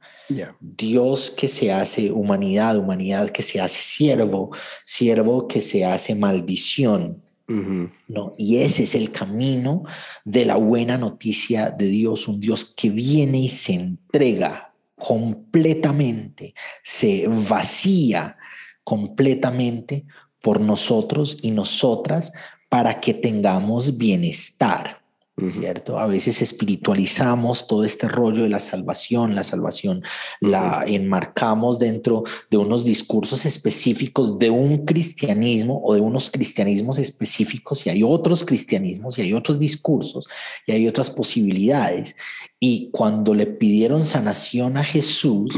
Dios 0.60 1.30
que 1.30 1.48
se 1.48 1.72
hace 1.72 2.12
humanidad, 2.12 2.78
humanidad 2.78 3.30
que 3.30 3.44
se 3.44 3.62
hace 3.62 3.82
siervo, 3.82 4.52
siervo 4.86 5.48
que 5.48 5.62
se 5.62 5.86
hace 5.86 6.16
maldición. 6.16 7.22
No, 7.46 8.34
y 8.38 8.58
ese 8.58 8.84
es 8.84 8.96
el 8.96 9.12
camino 9.12 9.84
de 10.24 10.46
la 10.46 10.56
buena 10.56 10.98
noticia 10.98 11.70
de 11.70 11.88
Dios, 11.88 12.28
un 12.28 12.40
Dios 12.40 12.66
que 12.66 12.90
viene 12.90 13.42
y 13.42 13.50
se 13.50 13.74
entrega 13.74 14.74
completamente, 14.96 16.56
se 16.82 17.28
vacía 17.28 18.38
completamente 18.84 20.06
por 20.42 20.62
nosotros 20.62 21.38
y 21.42 21.52
nosotras 21.52 22.32
para 22.70 23.00
que 23.00 23.14
tengamos 23.14 23.98
bienestar. 23.98 25.03
¿Cierto? 25.36 25.98
A 25.98 26.06
veces 26.06 26.42
espiritualizamos 26.42 27.66
todo 27.66 27.84
este 27.84 28.08
rollo 28.08 28.44
de 28.44 28.50
la 28.50 28.60
salvación, 28.60 29.34
la 29.34 29.44
salvación 29.44 30.04
la 30.40 30.84
enmarcamos 30.86 31.80
dentro 31.80 32.24
de 32.52 32.58
unos 32.58 32.86
discursos 32.86 33.46
específicos 33.46 34.38
de 34.38 34.52
un 34.52 34.86
cristianismo 34.86 35.82
o 35.84 35.96
de 35.96 36.02
unos 36.02 36.30
cristianismos 36.30 37.00
específicos 37.00 37.86
y 37.86 37.90
hay 37.90 38.04
otros 38.04 38.46
cristianismos 38.46 39.18
y 39.18 39.24
hay 39.24 39.34
otros 39.34 39.58
discursos 39.58 40.28
y 40.68 40.74
hay 40.74 40.88
otras 40.88 41.10
posibilidades. 41.10 42.16
Y 42.60 42.90
cuando 42.92 43.34
le 43.34 43.48
pidieron 43.48 44.06
sanación 44.06 44.78
a 44.78 44.84
Jesús, 44.84 45.58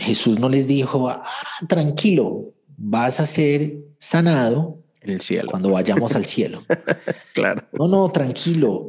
Jesús 0.00 0.38
no 0.40 0.48
les 0.48 0.66
dijo, 0.66 1.08
ah, 1.08 1.24
tranquilo, 1.68 2.52
vas 2.76 3.20
a 3.20 3.26
ser 3.26 3.78
sanado 3.98 4.82
el 5.10 5.20
cielo. 5.20 5.48
Cuando 5.50 5.70
vayamos 5.72 6.14
al 6.14 6.24
cielo. 6.24 6.64
claro. 7.34 7.64
No, 7.72 7.88
no, 7.88 8.08
tranquilo. 8.10 8.88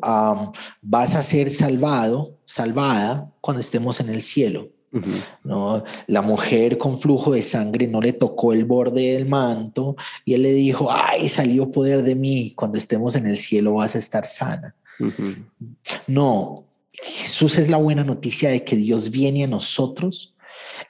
vas 0.81 1.15
a 1.15 1.23
ser 1.23 1.49
salvado, 1.49 2.37
salvada 2.45 3.31
cuando 3.41 3.61
estemos 3.61 3.99
en 3.99 4.09
el 4.09 4.21
cielo. 4.21 4.69
No, 5.43 5.83
la 6.07 6.21
mujer 6.21 6.77
con 6.77 6.99
flujo 6.99 7.33
de 7.33 7.41
sangre 7.41 7.87
no 7.87 8.01
le 8.01 8.13
tocó 8.13 8.53
el 8.53 8.65
borde 8.65 9.13
del 9.13 9.27
manto 9.27 9.95
y 10.25 10.33
él 10.33 10.43
le 10.43 10.53
dijo, 10.53 10.87
ay, 10.89 11.27
salió 11.29 11.69
poder 11.71 12.03
de 12.03 12.15
mí, 12.15 12.53
cuando 12.55 12.77
estemos 12.77 13.15
en 13.15 13.27
el 13.27 13.37
cielo 13.37 13.75
vas 13.75 13.95
a 13.95 13.99
estar 13.99 14.25
sana. 14.25 14.75
No, 16.07 16.65
Jesús 16.93 17.57
es 17.57 17.69
la 17.69 17.77
buena 17.77 18.03
noticia 18.03 18.49
de 18.49 18.63
que 18.63 18.75
Dios 18.75 19.11
viene 19.11 19.43
a 19.43 19.47
nosotros 19.47 20.33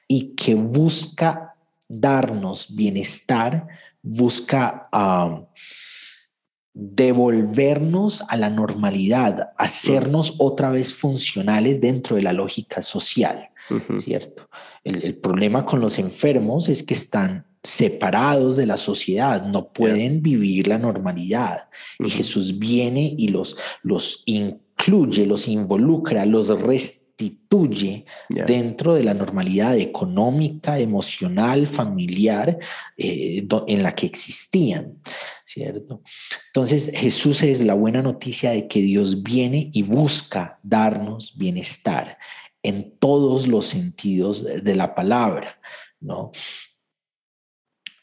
y 0.08 0.36
que 0.36 0.56
busca 0.56 1.56
darnos 1.90 2.76
bienestar 2.76 3.68
busca 4.08 4.90
devolvernos 6.74 8.24
a 8.28 8.38
la 8.38 8.50
normalidad, 8.50 9.50
hacernos 9.58 10.36
otra 10.38 10.70
vez 10.70 10.94
funcionales 10.94 11.82
dentro 11.82 12.16
de 12.16 12.22
la 12.22 12.34
lógica 12.34 12.82
social, 12.82 13.50
¿cierto? 13.98 14.48
El, 14.84 15.18
problema 15.18 15.66
con 15.66 15.82
los 15.82 16.00
enfermos 16.00 16.70
es 16.70 16.84
que 16.84 16.94
están 16.94 17.48
separados 17.64 18.56
de 18.56 18.68
la 18.68 18.78
sociedad, 18.78 19.46
no 19.46 19.74
pueden 19.74 20.22
vivir 20.22 20.68
la 20.68 20.78
normalidad. 20.78 21.70
Y 22.00 22.10
Jesús 22.10 22.60
viene 22.60 23.14
y 23.18 23.28
los, 23.30 23.58
los 23.82 24.24
incluye, 24.26 25.26
los 25.26 25.48
involucra, 25.48 26.26
los 26.26 26.48
resta 26.48 27.07
constituye 27.18 28.06
dentro 28.30 28.94
de 28.94 29.04
la 29.04 29.14
normalidad 29.14 29.76
económica, 29.78 30.80
emocional, 30.80 31.66
familiar 31.66 32.60
eh, 32.96 33.48
en 33.68 33.84
la 33.84 33.96
que 33.96 34.06
existían, 34.06 35.02
¿cierto? 35.46 36.02
Entonces 36.48 36.92
Jesús 36.94 37.42
es 37.42 37.64
la 37.64 37.74
buena 37.74 38.02
noticia 38.02 38.52
de 38.52 38.68
que 38.68 38.82
Dios 38.82 39.24
viene 39.24 39.72
y 39.74 39.82
busca 39.82 40.60
darnos 40.62 41.36
bienestar 41.38 42.18
en 42.62 42.96
todos 43.00 43.48
los 43.48 43.66
sentidos 43.66 44.44
de 44.64 44.76
la 44.76 44.94
palabra, 44.94 45.60
¿no? 46.00 46.32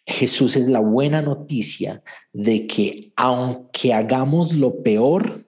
Jesús 0.06 0.56
es 0.56 0.68
la 0.68 0.80
buena 0.80 1.22
noticia 1.22 2.02
de 2.32 2.66
que 2.66 3.12
aunque 3.16 3.94
hagamos 3.94 4.54
lo 4.54 4.82
peor, 4.82 5.43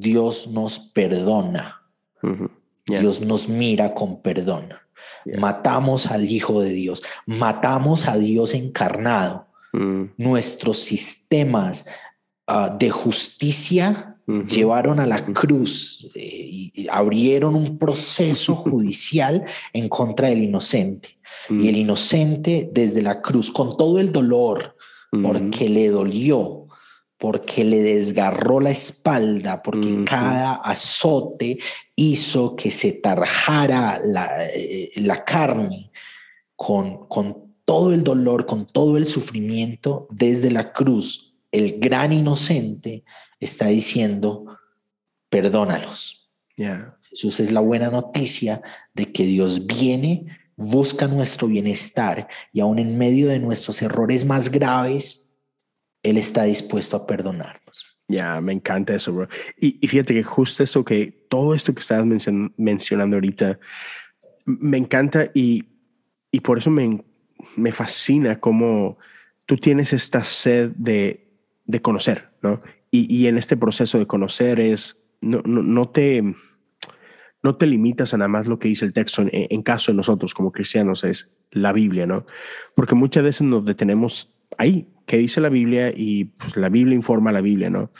Dios 0.00 0.48
nos 0.48 0.78
perdona. 0.78 1.82
Dios 2.86 3.20
nos 3.20 3.48
mira 3.48 3.94
con 3.94 4.20
perdón. 4.20 4.70
Matamos 5.38 6.06
al 6.06 6.30
Hijo 6.30 6.60
de 6.60 6.70
Dios, 6.70 7.02
matamos 7.26 8.08
a 8.08 8.16
Dios 8.16 8.54
encarnado. 8.54 9.46
Mm. 9.72 10.04
Nuestros 10.18 10.80
sistemas 10.80 11.86
ah, 12.46 12.74
de 12.78 12.90
justicia 12.90 14.16
llevaron 14.26 15.00
a 15.00 15.06
la 15.06 15.24
cruz 15.24 16.10
eh, 16.14 16.70
y 16.74 16.86
abrieron 16.90 17.54
un 17.54 17.78
proceso 17.78 18.54
judicial 18.54 19.44
en 19.72 19.88
contra 19.88 20.28
del 20.28 20.42
inocente. 20.42 21.18
Y 21.48 21.68
el 21.68 21.76
mm. 21.76 21.78
inocente 21.78 22.70
desde 22.72 23.02
la 23.02 23.20
cruz, 23.20 23.50
con 23.50 23.76
todo 23.76 23.98
el 23.98 24.12
dolor, 24.12 24.76
porque 25.22 25.68
le 25.68 25.88
dolió, 25.90 26.63
porque 27.24 27.64
le 27.64 27.80
desgarró 27.80 28.60
la 28.60 28.70
espalda, 28.70 29.62
porque 29.62 30.04
cada 30.04 30.56
azote 30.56 31.58
hizo 31.96 32.54
que 32.54 32.70
se 32.70 32.92
tarjara 32.92 33.98
la, 34.04 34.46
eh, 34.54 34.90
la 34.96 35.24
carne 35.24 35.90
con, 36.54 37.08
con 37.08 37.54
todo 37.64 37.94
el 37.94 38.04
dolor, 38.04 38.44
con 38.44 38.66
todo 38.66 38.98
el 38.98 39.06
sufrimiento 39.06 40.06
desde 40.10 40.50
la 40.50 40.74
cruz. 40.74 41.34
El 41.50 41.80
gran 41.80 42.12
inocente 42.12 43.04
está 43.40 43.68
diciendo, 43.68 44.58
perdónalos. 45.30 46.30
Jesús 47.08 47.40
es 47.40 47.50
la 47.52 47.60
buena 47.60 47.88
noticia 47.88 48.60
de 48.92 49.12
que 49.12 49.24
Dios 49.24 49.64
viene, 49.64 50.26
busca 50.56 51.06
nuestro 51.06 51.48
bienestar 51.48 52.28
y 52.52 52.60
aún 52.60 52.78
en 52.78 52.98
medio 52.98 53.28
de 53.28 53.38
nuestros 53.38 53.80
errores 53.80 54.26
más 54.26 54.50
graves, 54.50 55.23
él 56.04 56.18
está 56.18 56.44
dispuesto 56.44 56.96
a 56.96 57.06
perdonarnos. 57.06 57.98
Ya, 58.06 58.40
me 58.40 58.52
encanta 58.52 58.94
eso, 58.94 59.12
bro. 59.12 59.28
Y, 59.58 59.86
fíjate 59.88 60.14
que 60.14 60.22
justo 60.22 60.62
eso 60.62 60.84
que, 60.84 61.26
todo 61.28 61.54
esto 61.54 61.74
que 61.74 61.80
estabas 61.80 62.06
mencionando 62.56 63.16
ahorita, 63.16 63.58
me 64.46 64.76
encanta 64.76 65.30
y, 65.34 65.64
y 66.30 66.40
por 66.40 66.58
eso 66.58 66.70
me, 66.70 67.02
me 67.56 67.72
fascina 67.72 68.38
cómo 68.38 68.98
tú 69.46 69.56
tienes 69.56 69.94
esta 69.94 70.22
sed 70.22 70.72
de, 70.76 71.32
de 71.64 71.82
conocer, 71.82 72.30
¿no? 72.42 72.60
Y, 72.90 73.12
y, 73.12 73.26
en 73.26 73.38
este 73.38 73.56
proceso 73.56 73.98
de 73.98 74.06
conocer 74.06 74.60
es, 74.60 75.02
no, 75.22 75.40
no, 75.46 75.62
no, 75.62 75.88
te, 75.88 76.22
no 77.42 77.56
te 77.56 77.66
limitas 77.66 78.12
a 78.12 78.18
nada 78.18 78.28
más 78.28 78.46
lo 78.46 78.58
que 78.58 78.68
dice 78.68 78.84
el 78.84 78.92
texto, 78.92 79.22
en, 79.22 79.30
en 79.32 79.62
caso 79.62 79.90
de 79.90 79.96
nosotros 79.96 80.34
como 80.34 80.52
cristianos 80.52 81.04
es 81.04 81.34
la 81.50 81.72
Biblia, 81.72 82.06
¿no? 82.06 82.26
Porque 82.74 82.94
muchas 82.94 83.22
veces 83.22 83.42
nos 83.42 83.64
detenemos 83.64 84.33
ahí, 84.58 84.88
que 85.06 85.18
dice 85.18 85.40
la 85.40 85.48
Biblia 85.48 85.92
y 85.94 86.24
pues, 86.24 86.56
la 86.56 86.68
Biblia 86.68 86.94
informa 86.94 87.30
a 87.30 87.34
la 87.34 87.40
Biblia, 87.40 87.70
¿no? 87.70 87.90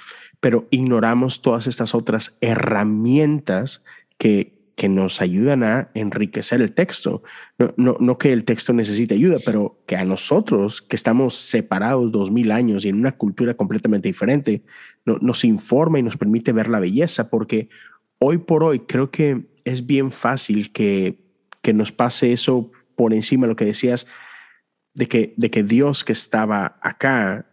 Pero 0.41 0.67
ignoramos 0.71 1.43
todas 1.43 1.67
estas 1.67 1.95
otras 1.95 2.37
herramientas 2.41 3.83
que, 4.19 4.55
que 4.77 4.89
nos 4.89 5.21
ayudan 5.21 5.63
a 5.63 5.91
enriquecer 5.95 6.61
el 6.61 6.73
texto. 6.73 7.23
No, 7.59 7.69
no, 7.77 7.97
no, 8.01 8.19
que 8.19 8.33
el 8.33 8.45
texto 8.45 8.73
necesite 8.73 9.15
ayuda, 9.15 9.39
pero 9.45 9.83
que 9.87 9.97
a 9.97 10.05
nosotros, 10.05 10.83
que 10.83 10.97
estamos 10.97 11.37
separados 11.37 12.11
dos 12.13 12.31
mil 12.31 12.51
años 12.51 12.85
y 12.85 12.89
en 12.89 12.97
una 12.97 13.13
cultura 13.13 13.55
completamente 13.55 14.09
diferente, 14.09 14.63
no, 15.05 15.17
nos 15.21 15.45
informa 15.45 15.99
y 15.99 16.03
nos 16.03 16.17
permite 16.17 16.53
ver 16.53 16.69
la 16.69 16.81
belleza, 16.81 17.31
porque 17.31 17.69
hoy 18.19 18.39
por 18.39 18.65
hoy 18.65 18.81
creo 18.81 19.11
que 19.11 19.47
es 19.65 19.87
bien 19.87 20.11
fácil 20.11 20.73
que, 20.73 21.21
que 21.63 21.73
nos 21.73 21.93
pase 21.93 22.33
eso 22.33 22.71
por 22.97 23.15
encima 23.15 23.47
de 23.47 23.53
lo 23.53 23.57
que 23.57 23.65
decías, 23.65 24.07
de 24.95 25.07
que, 25.07 25.35
de 25.37 25.51
que 25.51 25.63
Dios 25.63 26.05
que 26.05 26.13
estaba 26.13 26.79
acá 26.81 27.47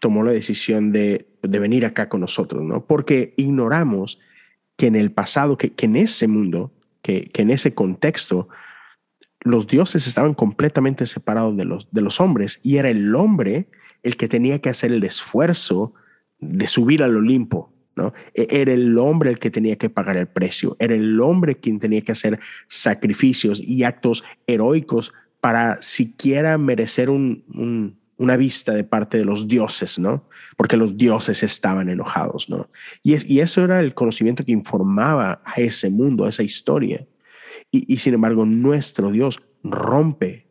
tomó 0.00 0.22
la 0.22 0.32
decisión 0.32 0.92
de, 0.92 1.28
de 1.42 1.58
venir 1.58 1.84
acá 1.84 2.08
con 2.08 2.20
nosotros, 2.20 2.64
¿no? 2.64 2.86
Porque 2.86 3.34
ignoramos 3.36 4.18
que 4.76 4.86
en 4.86 4.96
el 4.96 5.12
pasado, 5.12 5.56
que, 5.56 5.72
que 5.72 5.86
en 5.86 5.96
ese 5.96 6.28
mundo, 6.28 6.72
que, 7.02 7.30
que, 7.30 7.42
en 7.42 7.50
ese 7.50 7.74
contexto, 7.74 8.48
los 9.40 9.66
dioses 9.66 10.06
estaban 10.06 10.34
completamente 10.34 11.06
separados 11.06 11.56
de 11.56 11.64
los, 11.64 11.88
de 11.92 12.00
los 12.02 12.20
hombres 12.20 12.60
y 12.62 12.76
era 12.76 12.90
el 12.90 13.14
hombre 13.14 13.68
el 14.02 14.16
que 14.16 14.28
tenía 14.28 14.60
que 14.60 14.68
hacer 14.68 14.92
el 14.92 15.04
esfuerzo 15.04 15.94
de 16.38 16.66
subir 16.66 17.02
al 17.02 17.16
Olimpo, 17.16 17.72
¿no? 17.94 18.12
E, 18.34 18.46
era 18.50 18.72
el 18.72 18.98
hombre 18.98 19.30
el 19.30 19.38
que 19.38 19.50
tenía 19.50 19.76
que 19.76 19.90
pagar 19.90 20.16
el 20.16 20.28
precio, 20.28 20.76
era 20.78 20.94
el 20.94 21.20
hombre 21.20 21.56
quien 21.56 21.78
tenía 21.78 22.02
que 22.02 22.12
hacer 22.12 22.38
sacrificios 22.66 23.62
y 23.62 23.84
actos 23.84 24.24
heroicos 24.46 25.12
para 25.46 25.80
siquiera 25.80 26.58
merecer 26.58 27.08
un, 27.08 27.44
un, 27.54 28.00
una 28.16 28.36
vista 28.36 28.74
de 28.74 28.82
parte 28.82 29.16
de 29.16 29.24
los 29.24 29.46
dioses, 29.46 29.96
¿no? 29.96 30.28
Porque 30.56 30.76
los 30.76 30.98
dioses 30.98 31.44
estaban 31.44 31.88
enojados, 31.88 32.50
¿no? 32.50 32.68
Y, 33.04 33.14
es, 33.14 33.30
y 33.30 33.38
eso 33.38 33.62
era 33.62 33.78
el 33.78 33.94
conocimiento 33.94 34.44
que 34.44 34.50
informaba 34.50 35.40
a 35.44 35.60
ese 35.60 35.88
mundo, 35.88 36.24
a 36.24 36.30
esa 36.30 36.42
historia. 36.42 37.06
Y, 37.70 37.96
sin 37.98 38.14
embargo, 38.14 38.44
nuestro 38.44 39.12
Dios 39.12 39.40
rompe 39.62 40.48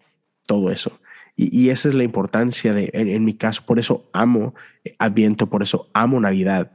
todo 0.47 0.71
eso. 0.71 0.97
Y, 1.35 1.67
esa 1.67 1.89
es 1.89 1.93
la 1.93 2.05
importancia 2.05 2.71
de, 2.71 2.89
en, 2.93 3.25
mi 3.25 3.33
caso, 3.33 3.63
por 3.65 3.79
eso 3.79 4.09
amo 4.13 4.55
Adviento, 4.97 5.49
por 5.49 5.61
eso 5.61 5.89
amo 5.93 6.21
Navidad, 6.21 6.71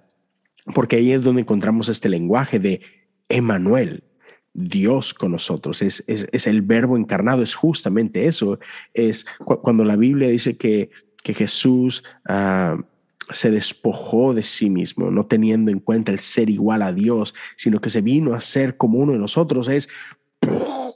porque 0.74 0.96
ahí 0.96 1.12
es 1.12 1.22
donde 1.22 1.40
encontramos 1.40 1.88
este 1.88 2.10
lenguaje 2.10 2.58
de 2.58 2.82
Emanuel, 3.30 4.04
Dios 4.52 5.14
con 5.14 5.32
nosotros, 5.32 5.80
es, 5.82 6.02
es, 6.06 6.26
es, 6.32 6.46
el 6.46 6.62
verbo 6.62 6.96
encarnado, 6.96 7.42
es 7.42 7.54
justamente 7.54 8.26
eso, 8.26 8.58
es 8.94 9.26
cu 9.44 9.60
cuando 9.60 9.84
la 9.84 9.96
Biblia 9.96 10.28
dice 10.28 10.56
que, 10.56 10.90
que 11.22 11.34
Jesús 11.34 12.02
uh, 12.28 12.82
se 13.30 13.50
despojó 13.50 14.34
de 14.34 14.42
sí 14.42 14.68
mismo, 14.68 15.10
no 15.10 15.26
teniendo 15.26 15.70
en 15.70 15.78
cuenta 15.78 16.10
el 16.10 16.18
ser 16.18 16.50
igual 16.50 16.82
a 16.82 16.92
Dios, 16.92 17.34
sino 17.56 17.80
que 17.80 17.90
se 17.90 18.00
vino 18.00 18.34
a 18.34 18.40
ser 18.40 18.76
como 18.76 18.98
uno 18.98 19.12
de 19.12 19.18
nosotros, 19.18 19.68
es, 19.68 19.88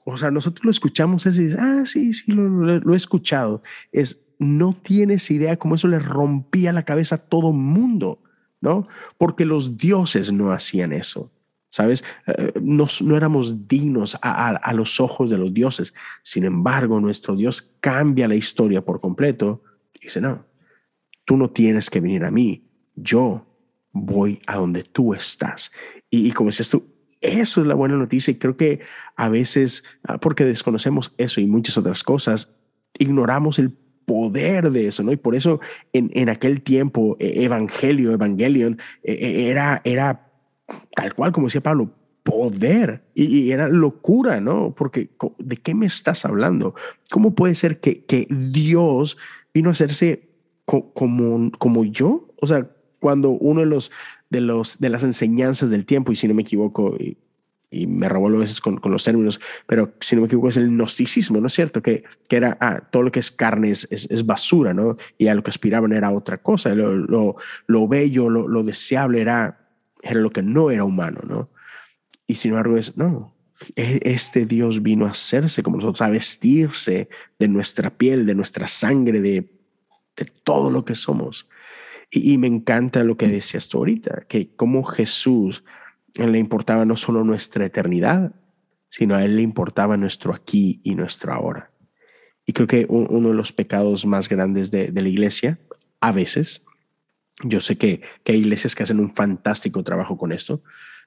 o 0.04 0.16
sea, 0.16 0.32
nosotros 0.32 0.64
lo 0.64 0.70
escuchamos 0.70 1.24
dices, 1.24 1.56
ah, 1.58 1.82
sí, 1.84 2.12
sí, 2.12 2.32
lo, 2.32 2.48
lo, 2.48 2.80
lo 2.80 2.92
he 2.92 2.96
escuchado, 2.96 3.62
es, 3.92 4.24
no 4.38 4.72
tienes 4.72 5.30
idea 5.30 5.58
cómo 5.58 5.76
eso 5.76 5.88
le 5.88 5.98
rompía 5.98 6.72
la 6.72 6.84
cabeza 6.84 7.14
a 7.16 7.18
todo 7.18 7.52
mundo, 7.52 8.20
¿no? 8.60 8.84
Porque 9.16 9.44
los 9.44 9.76
dioses 9.78 10.32
no 10.32 10.52
hacían 10.52 10.92
eso. 10.92 11.30
¿Sabes? 11.74 12.04
No, 12.62 12.86
no 13.00 13.16
éramos 13.16 13.66
dignos 13.66 14.16
a, 14.22 14.72
los 14.74 15.00
ojos 15.00 15.28
de 15.28 15.38
los 15.38 15.52
dioses. 15.52 15.92
Sin 16.22 16.44
embargo, 16.44 17.00
nuestro 17.00 17.34
Dios 17.34 17.76
cambia 17.80 18.28
la 18.28 18.36
historia 18.36 18.84
por 18.84 19.00
completo. 19.00 19.60
Dice, 20.00 20.20
no, 20.20 20.46
tú 21.24 21.36
no 21.36 21.50
tienes 21.50 21.90
que 21.90 21.98
venir 21.98 22.24
a 22.24 22.30
mí, 22.30 22.64
yo 22.94 23.58
voy 23.90 24.40
a 24.46 24.58
donde 24.58 24.84
tú 24.84 25.14
estás. 25.14 25.72
Y, 26.08 26.30
como 26.30 26.50
dices 26.50 26.70
tú, 26.70 26.86
eso 27.20 27.60
es 27.60 27.66
la 27.66 27.74
buena 27.74 27.96
noticia 27.96 28.30
y 28.30 28.36
creo 28.36 28.56
que 28.56 28.78
a 29.16 29.28
veces, 29.28 29.82
ah, 30.04 30.18
porque 30.18 30.44
desconocemos 30.44 31.12
eso 31.18 31.40
y 31.40 31.48
muchas 31.48 31.76
otras 31.76 32.04
cosas, 32.04 32.54
ignoramos 33.00 33.58
el 33.58 33.72
poder 34.04 34.70
de 34.70 34.86
eso, 34.86 35.02
¿no? 35.02 35.10
Y 35.10 35.16
por 35.16 35.34
eso 35.34 35.58
en, 35.92 36.08
en 36.14 36.28
aquel 36.28 36.62
tiempo, 36.62 37.16
e, 37.18 37.42
Evangelio, 37.42 38.12
Evangelion, 38.12 38.78
e, 39.02 39.50
era, 39.50 39.80
era 39.82 40.33
tal 40.94 41.14
cual 41.14 41.32
como 41.32 41.46
decía 41.46 41.62
Pablo, 41.62 41.90
poder 42.24 43.02
y, 43.14 43.24
y, 43.26 43.52
era 43.52 43.68
locura, 43.68 44.40
¿no? 44.40 44.74
Porque 44.74 45.10
¿de 45.38 45.56
qué 45.58 45.74
me 45.74 45.86
estás 45.86 46.24
hablando? 46.24 46.74
¿Cómo 47.10 47.34
puede 47.34 47.54
ser 47.54 47.80
que, 47.80 48.04
que 48.04 48.26
Dios 48.30 49.18
vino 49.52 49.68
a 49.68 49.72
hacerse 49.72 50.30
co 50.64 50.92
como, 50.94 51.50
como 51.58 51.84
yo? 51.84 52.28
O 52.40 52.46
sea, 52.46 52.68
cuando 52.98 53.28
uno 53.30 53.60
de 53.60 53.66
los, 53.66 53.92
de 54.30 54.40
los 54.40 54.78
de 54.78 54.88
las 54.88 55.04
enseñanzas 55.04 55.68
del 55.68 55.84
tiempo, 55.84 56.10
y 56.10 56.16
si 56.16 56.26
no 56.26 56.34
me 56.34 56.42
equivoco, 56.42 56.96
y, 56.98 57.18
me 57.86 58.08
revuelvo 58.08 58.38
a 58.38 58.42
veces 58.42 58.60
con, 58.60 58.80
los 58.84 59.02
términos, 59.02 59.40
pero 59.66 59.94
si 59.98 60.14
no 60.14 60.22
me 60.22 60.26
equivoco 60.26 60.48
es 60.48 60.56
el 60.56 60.68
gnosticismo, 60.68 61.40
¿no 61.40 61.48
es 61.48 61.54
cierto? 61.54 61.82
Que, 61.82 62.04
que 62.28 62.36
era, 62.36 62.56
ah, 62.60 62.80
todo 62.88 63.02
lo 63.02 63.10
que 63.10 63.18
es 63.18 63.32
carne 63.32 63.70
es, 63.70 63.88
es, 63.90 64.08
es, 64.12 64.24
basura, 64.24 64.72
¿no? 64.72 64.96
Y 65.18 65.26
a 65.26 65.34
lo 65.34 65.42
que 65.42 65.50
aspiraban 65.50 65.92
era 65.92 66.12
otra 66.12 66.38
cosa, 66.38 66.72
lo, 66.72 66.94
lo, 66.94 67.34
lo 67.66 67.88
bello, 67.88 68.30
lo, 68.30 68.46
lo 68.46 68.62
deseable 68.62 69.20
era 69.20 69.63
era 70.04 70.20
lo 70.20 70.30
que 70.30 70.42
no 70.42 70.70
era 70.70 70.84
humano, 70.84 71.20
¿no? 71.26 71.48
Y 72.26 72.36
sin 72.36 72.50
embargo 72.50 72.76
es, 72.76 72.96
no, 72.96 73.34
e, 73.74 74.00
este 74.02 74.46
Dios 74.46 74.82
vino 74.82 75.06
a 75.06 75.10
hacerse 75.10 75.62
como 75.62 75.78
nosotros, 75.78 76.02
a 76.02 76.10
vestirse 76.10 77.08
de 77.38 77.48
nuestra 77.48 77.90
piel, 77.90 78.26
de 78.26 78.34
nuestra 78.34 78.66
sangre, 78.66 79.20
de, 79.20 79.50
de 80.16 80.24
todo 80.44 80.70
lo 80.70 80.84
que 80.84 80.94
somos. 80.94 81.48
Y, 82.10 82.38
me 82.38 82.46
encanta 82.46 83.02
lo 83.02 83.16
que 83.16 83.26
decías 83.26 83.68
tú 83.68 83.78
ahorita, 83.78 84.26
que 84.28 84.54
como 84.54 84.84
Jesús 84.84 85.64
le 86.14 86.38
importaba 86.38 86.84
no 86.84 86.96
solo 86.96 87.24
nuestra 87.24 87.66
eternidad, 87.66 88.36
sino 88.88 89.16
a 89.16 89.24
él 89.24 89.34
le 89.34 89.42
importaba 89.42 89.96
nuestro 89.96 90.32
aquí 90.32 90.80
y 90.84 90.94
nuestro 90.94 91.32
ahora. 91.32 91.72
Y 92.46 92.52
creo 92.52 92.68
que 92.68 92.86
uno 92.88 93.30
de 93.30 93.34
los 93.34 93.52
pecados 93.52 94.06
más 94.06 94.28
grandes 94.28 94.70
de, 94.70 94.92
de 94.92 95.02
la 95.02 95.08
iglesia, 95.08 95.58
a 96.00 96.12
veces, 96.12 96.62
yo 97.42 97.60
sé 97.60 97.76
que, 97.76 98.00
que, 98.22 98.32
hay 98.32 98.38
iglesias 98.38 98.74
que 98.74 98.82
hacen 98.82 99.00
un 99.00 99.10
fantástico 99.10 99.82
trabajo 99.82 100.16
con 100.16 100.32
esto, 100.32 100.62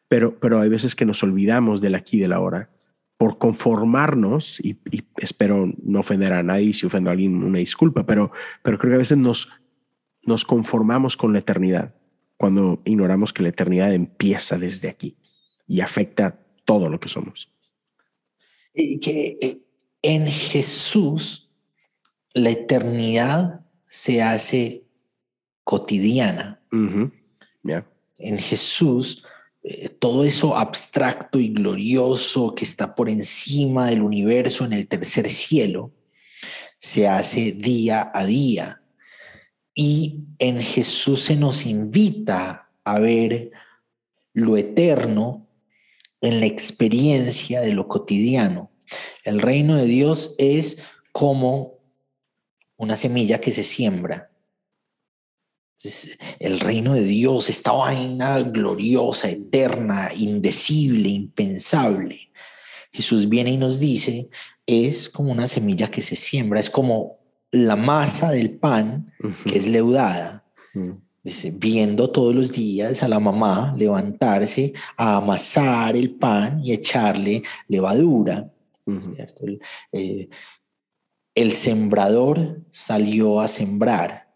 pero, 0.07 0.39
pero 0.39 0.59
hay 0.59 0.69
veces 0.69 0.95
que 0.95 1.05
nos 1.05 1.23
olvidamos 1.23 1.81
del 1.81 1.95
aquí 1.95 2.17
y 2.17 2.21
del 2.21 2.33
ahora 2.33 2.69
por 3.17 3.39
conformarnos, 3.39 4.59
y, 4.59 4.79
espero 5.17 5.71
no 5.81 5.99
ofender 5.99 6.33
a 6.33 6.43
nadie, 6.43 6.73
si 6.73 6.85
ofendo 6.85 7.09
a 7.09 7.13
alguien, 7.13 7.43
una 7.43 7.57
disculpa, 7.59 8.05
pero, 8.05 8.31
pero 8.61 8.77
creo 8.77 8.91
que 8.91 8.95
a 8.95 8.99
veces 8.99 9.17
nos, 9.17 9.49
nos 10.23 10.45
conformamos 10.45 11.17
con 11.17 11.33
la 11.33 11.39
eternidad 11.39 11.95
cuando 12.37 12.81
ignoramos 12.85 13.33
que 13.33 13.41
la 13.41 13.49
eternidad 13.49 13.93
empieza 13.93 14.59
desde 14.59 14.89
aquí 14.89 15.17
y 15.65 15.81
afecta 15.81 16.39
todo 16.65 16.89
lo 16.89 16.99
que 16.99 17.09
somos. 17.09 17.51
Y 18.73 18.99
que 18.99 19.37
eh, 19.41 19.57
en 20.03 20.27
Jesús 20.27 21.51
la 22.35 22.51
eternidad 22.51 23.65
se 23.87 24.21
hace 24.21 24.87
cotidiana. 25.67 26.62
Uh 26.71 26.77
-huh. 26.77 27.12
yeah. 27.65 27.86
En 28.17 28.39
Jesús, 28.39 29.25
eh, 29.63 29.89
todo 29.89 30.23
eso 30.23 30.56
abstracto 30.56 31.39
y 31.39 31.49
glorioso 31.49 32.56
que 32.56 32.63
está 32.63 32.95
por 32.95 33.10
encima 33.10 33.88
del 33.88 34.01
universo 34.01 34.63
en 34.63 34.71
el 34.71 34.88
tercer 34.88 35.30
cielo, 35.30 35.91
se 36.80 37.10
hace 37.10 37.51
día 37.51 38.10
a 38.13 38.25
día. 38.25 38.82
Y 39.76 40.22
en 40.39 40.61
Jesús 40.61 41.24
se 41.24 41.36
nos 41.36 41.65
invita 41.65 42.70
a 42.86 42.99
ver 42.99 43.51
lo 44.34 44.55
eterno 44.55 45.49
en 46.22 46.39
la 46.39 46.45
experiencia 46.45 47.59
de 47.59 47.74
lo 47.74 47.89
cotidiano. 47.89 48.72
El 49.26 49.41
reino 49.41 49.76
de 49.76 49.86
Dios 49.86 50.34
es 50.38 50.78
como 51.11 51.74
una 52.78 52.95
semilla 52.95 53.41
que 53.41 53.51
se 53.51 53.65
siembra 53.65 54.32
el 56.39 56.59
reino 56.59 56.93
de 56.93 57.03
Dios, 57.03 57.49
esta 57.49 57.71
vaina 57.71 58.41
gloriosa, 58.41 59.30
eterna, 59.30 60.09
indecible, 60.15 61.09
impensable. 61.09 62.32
Jesús 62.91 63.30
viene 63.30 63.51
y 63.51 63.57
nos 63.57 63.80
dice, 63.80 64.30
es 64.65 65.07
como 65.09 65.32
una 65.32 65.47
semilla 65.47 65.89
que 65.89 66.01
se 66.01 66.15
siembra, 66.15 66.59
es 66.59 66.69
como 66.69 67.17
la 67.51 67.75
masa 67.75 68.32
del 68.32 68.57
pan 68.57 69.13
uh 69.21 69.28
-huh. 69.28 69.51
que 69.51 69.57
es 69.57 69.67
leudada. 69.67 70.43
Uh 70.73 70.80
-huh. 70.80 71.01
Dice, 71.23 71.51
viendo 71.51 72.09
todos 72.09 72.34
los 72.34 72.51
días 72.51 73.03
a 73.03 73.07
la 73.07 73.19
mamá 73.19 73.73
levantarse 73.78 74.73
a 74.95 75.17
amasar 75.17 75.95
el 75.95 76.11
pan 76.11 76.61
y 76.63 76.71
echarle 76.71 77.43
levadura. 77.67 78.49
Uh 78.86 78.93
-huh. 78.93 79.59
eh, 79.91 80.30
el 81.36 81.51
sembrador 81.51 82.61
salió 82.71 83.39
a 83.41 83.47
sembrar. 83.47 84.26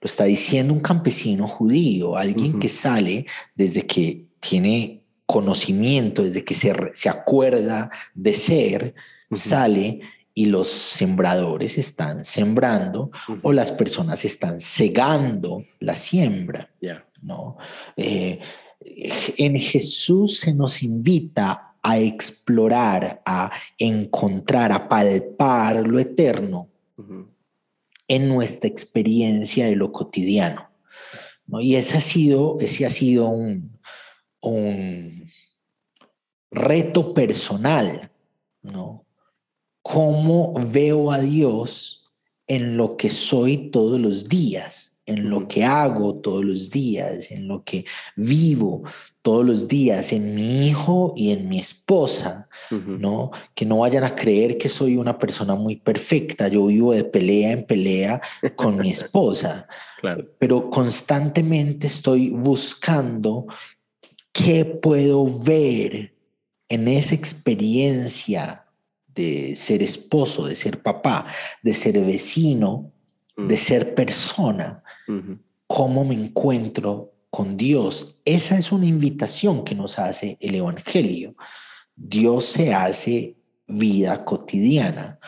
Lo 0.00 0.06
está 0.06 0.24
diciendo 0.24 0.72
un 0.72 0.80
campesino 0.80 1.46
judío, 1.46 2.16
alguien 2.16 2.58
que 2.58 2.68
sale 2.68 3.26
desde 3.54 3.86
que 3.86 4.26
tiene 4.40 5.02
conocimiento, 5.26 6.24
desde 6.24 6.44
que 6.44 6.54
se, 6.54 6.74
se 6.94 7.08
acuerda 7.08 7.90
de 8.14 8.34
ser, 8.34 8.94
sale 9.32 10.00
y 10.34 10.46
los 10.46 10.68
sembradores 10.68 11.78
están 11.78 12.24
sembrando 12.24 13.10
o 13.42 13.52
las 13.52 13.70
personas 13.72 14.24
están 14.24 14.60
cegando 14.60 15.64
la 15.78 15.94
siembra. 15.94 16.70
¿no? 17.22 17.56
Eh, 17.96 18.40
en 19.36 19.58
Jesús 19.58 20.40
se 20.40 20.54
nos 20.54 20.82
invita 20.82 21.74
a 21.82 21.98
explorar, 21.98 23.22
a 23.24 23.50
encontrar, 23.78 24.72
a 24.72 24.88
palpar 24.88 25.86
lo 25.86 25.98
eterno 25.98 26.68
en 28.10 28.26
nuestra 28.26 28.68
experiencia 28.68 29.66
de 29.66 29.76
lo 29.76 29.92
cotidiano. 29.92 30.68
¿no? 31.46 31.60
Y 31.60 31.76
ese 31.76 31.96
ha 31.96 32.00
sido, 32.00 32.58
ese 32.58 32.84
ha 32.84 32.90
sido 32.90 33.28
un, 33.28 33.78
un 34.40 35.30
reto 36.50 37.14
personal, 37.14 38.10
¿no? 38.62 39.06
cómo 39.82 40.54
veo 40.54 41.12
a 41.12 41.20
Dios 41.20 42.10
en 42.48 42.76
lo 42.76 42.96
que 42.96 43.10
soy 43.10 43.70
todos 43.70 44.00
los 44.00 44.28
días, 44.28 44.89
en 45.10 45.28
lo 45.28 45.46
que 45.46 45.64
hago 45.64 46.14
todos 46.16 46.44
los 46.44 46.70
días, 46.70 47.30
en 47.30 47.48
lo 47.48 47.62
que 47.64 47.84
vivo 48.16 48.82
todos 49.22 49.44
los 49.44 49.68
días, 49.68 50.12
en 50.12 50.34
mi 50.34 50.66
hijo 50.66 51.12
y 51.14 51.32
en 51.32 51.48
mi 51.48 51.58
esposa, 51.58 52.48
¿no? 52.70 53.30
Que 53.54 53.66
no 53.66 53.78
vayan 53.78 54.04
a 54.04 54.14
creer 54.14 54.56
que 54.56 54.70
soy 54.70 54.96
una 54.96 55.18
persona 55.18 55.54
muy 55.54 55.76
perfecta, 55.76 56.48
yo 56.48 56.66
vivo 56.66 56.94
de 56.94 57.04
pelea 57.04 57.50
en 57.52 57.66
pelea 57.66 58.22
con 58.56 58.78
mi 58.78 58.90
esposa, 58.90 59.66
claro. 60.00 60.26
pero 60.38 60.70
constantemente 60.70 61.86
estoy 61.86 62.30
buscando 62.30 63.46
qué 64.32 64.64
puedo 64.64 65.26
ver 65.26 66.14
en 66.68 66.88
esa 66.88 67.14
experiencia 67.14 68.64
de 69.14 69.54
ser 69.54 69.82
esposo, 69.82 70.46
de 70.46 70.54
ser 70.54 70.80
papá, 70.80 71.26
de 71.62 71.74
ser 71.74 72.00
vecino, 72.04 72.90
de 73.36 73.56
ser 73.56 73.94
persona, 73.94 74.82
cómo 75.66 76.04
me 76.04 76.14
encuentro 76.14 77.12
con 77.30 77.56
Dios. 77.56 78.20
Esa 78.24 78.58
es 78.58 78.72
una 78.72 78.86
invitación 78.86 79.64
que 79.64 79.74
nos 79.74 79.98
hace 79.98 80.36
el 80.40 80.56
Evangelio. 80.56 81.34
Dios 81.94 82.46
se 82.46 82.74
hace 82.74 83.36
vida 83.66 84.24
cotidiana. 84.24 85.18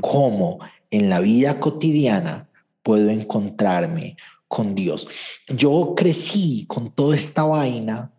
¿Cómo 0.00 0.58
en 0.90 1.10
la 1.10 1.20
vida 1.20 1.60
cotidiana 1.60 2.48
puedo 2.82 3.10
encontrarme 3.10 4.16
con 4.46 4.74
Dios? 4.74 5.08
Yo 5.48 5.94
crecí 5.96 6.64
con 6.68 6.92
toda 6.92 7.14
esta 7.14 7.44
vaina 7.44 8.12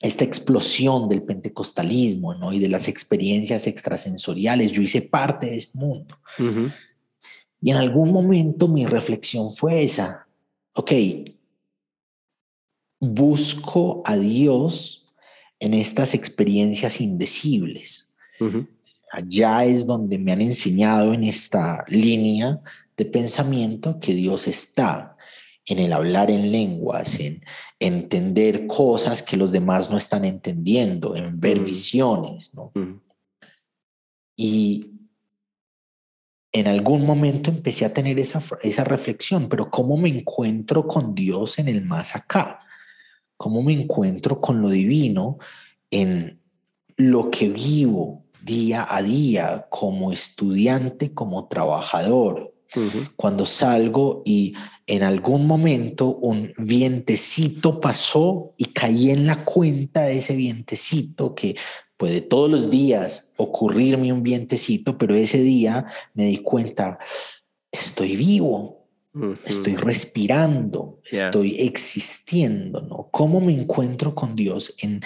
esta 0.00 0.24
explosión 0.24 1.08
del 1.08 1.22
pentecostalismo 1.22 2.34
¿no? 2.34 2.52
y 2.52 2.60
de 2.60 2.68
las 2.68 2.86
experiencias 2.86 3.66
extrasensoriales. 3.66 4.70
Yo 4.70 4.82
hice 4.82 5.02
parte 5.02 5.46
de 5.46 5.56
ese 5.56 5.76
mundo. 5.76 6.16
Y 7.60 7.70
en 7.70 7.76
algún 7.76 8.12
momento 8.12 8.68
mi 8.68 8.86
reflexión 8.86 9.52
fue 9.52 9.82
esa, 9.82 10.27
ok, 10.78 10.92
busco 13.00 14.00
a 14.04 14.16
Dios 14.16 15.08
en 15.58 15.74
estas 15.74 16.14
experiencias 16.14 17.00
indecibles. 17.00 18.14
Allá 19.10 19.64
es 19.64 19.86
donde 19.86 20.18
me 20.18 20.30
han 20.30 20.40
enseñado 20.40 21.14
en 21.14 21.24
esta 21.24 21.84
línea 21.88 22.60
de 22.96 23.04
pensamiento 23.04 23.98
que 23.98 24.14
Dios 24.14 24.46
está 24.46 25.16
en 25.66 25.80
el 25.80 25.92
hablar 25.92 26.30
en 26.30 26.52
lenguas, 26.52 27.18
en 27.18 27.42
entender 27.80 28.68
cosas 28.68 29.24
que 29.24 29.36
los 29.36 29.50
demás 29.50 29.90
no 29.90 29.96
están 29.96 30.24
entendiendo, 30.24 31.16
en 31.16 31.40
ver 31.40 31.58
visiones, 31.58 32.54
¿no? 32.54 32.70
Y 34.36 34.97
en 36.58 36.68
algún 36.68 37.04
momento 37.04 37.50
empecé 37.50 37.84
a 37.84 37.92
tener 37.92 38.18
esa, 38.18 38.42
esa 38.62 38.84
reflexión, 38.84 39.48
pero 39.48 39.70
¿cómo 39.70 39.96
me 39.96 40.08
encuentro 40.08 40.86
con 40.86 41.14
Dios 41.14 41.58
en 41.58 41.68
el 41.68 41.84
más 41.84 42.16
acá? 42.16 42.60
¿Cómo 43.36 43.62
me 43.62 43.72
encuentro 43.72 44.40
con 44.40 44.60
lo 44.60 44.68
divino 44.68 45.38
en 45.90 46.40
lo 46.96 47.30
que 47.30 47.48
vivo 47.48 48.24
día 48.42 48.86
a 48.88 49.02
día 49.02 49.66
como 49.70 50.12
estudiante, 50.12 51.12
como 51.14 51.48
trabajador, 51.48 52.54
cuando 53.16 53.46
salgo 53.46 54.22
y 54.26 54.54
en 54.86 55.02
algún 55.02 55.46
momento 55.46 56.16
un 56.16 56.52
vientecito 56.58 57.80
pasó 57.80 58.52
y 58.58 58.66
caí 58.66 59.10
en 59.10 59.26
la 59.26 59.44
cuenta 59.44 60.02
de 60.02 60.18
ese 60.18 60.36
vientecito 60.36 61.34
que 61.34 61.56
puede 61.98 62.22
todos 62.22 62.48
los 62.50 62.70
días 62.70 63.34
ocurrirme 63.36 64.12
un 64.12 64.22
vientecito, 64.22 64.96
pero 64.96 65.14
ese 65.14 65.40
día 65.42 65.86
me 66.14 66.26
di 66.26 66.38
cuenta, 66.38 66.98
estoy 67.70 68.16
vivo, 68.16 68.86
estoy 69.44 69.74
respirando, 69.76 71.00
estoy 71.10 71.60
existiendo, 71.60 72.80
¿no? 72.80 73.08
¿Cómo 73.10 73.40
me 73.40 73.52
encuentro 73.52 74.14
con 74.14 74.36
Dios 74.36 74.74
en 74.78 75.00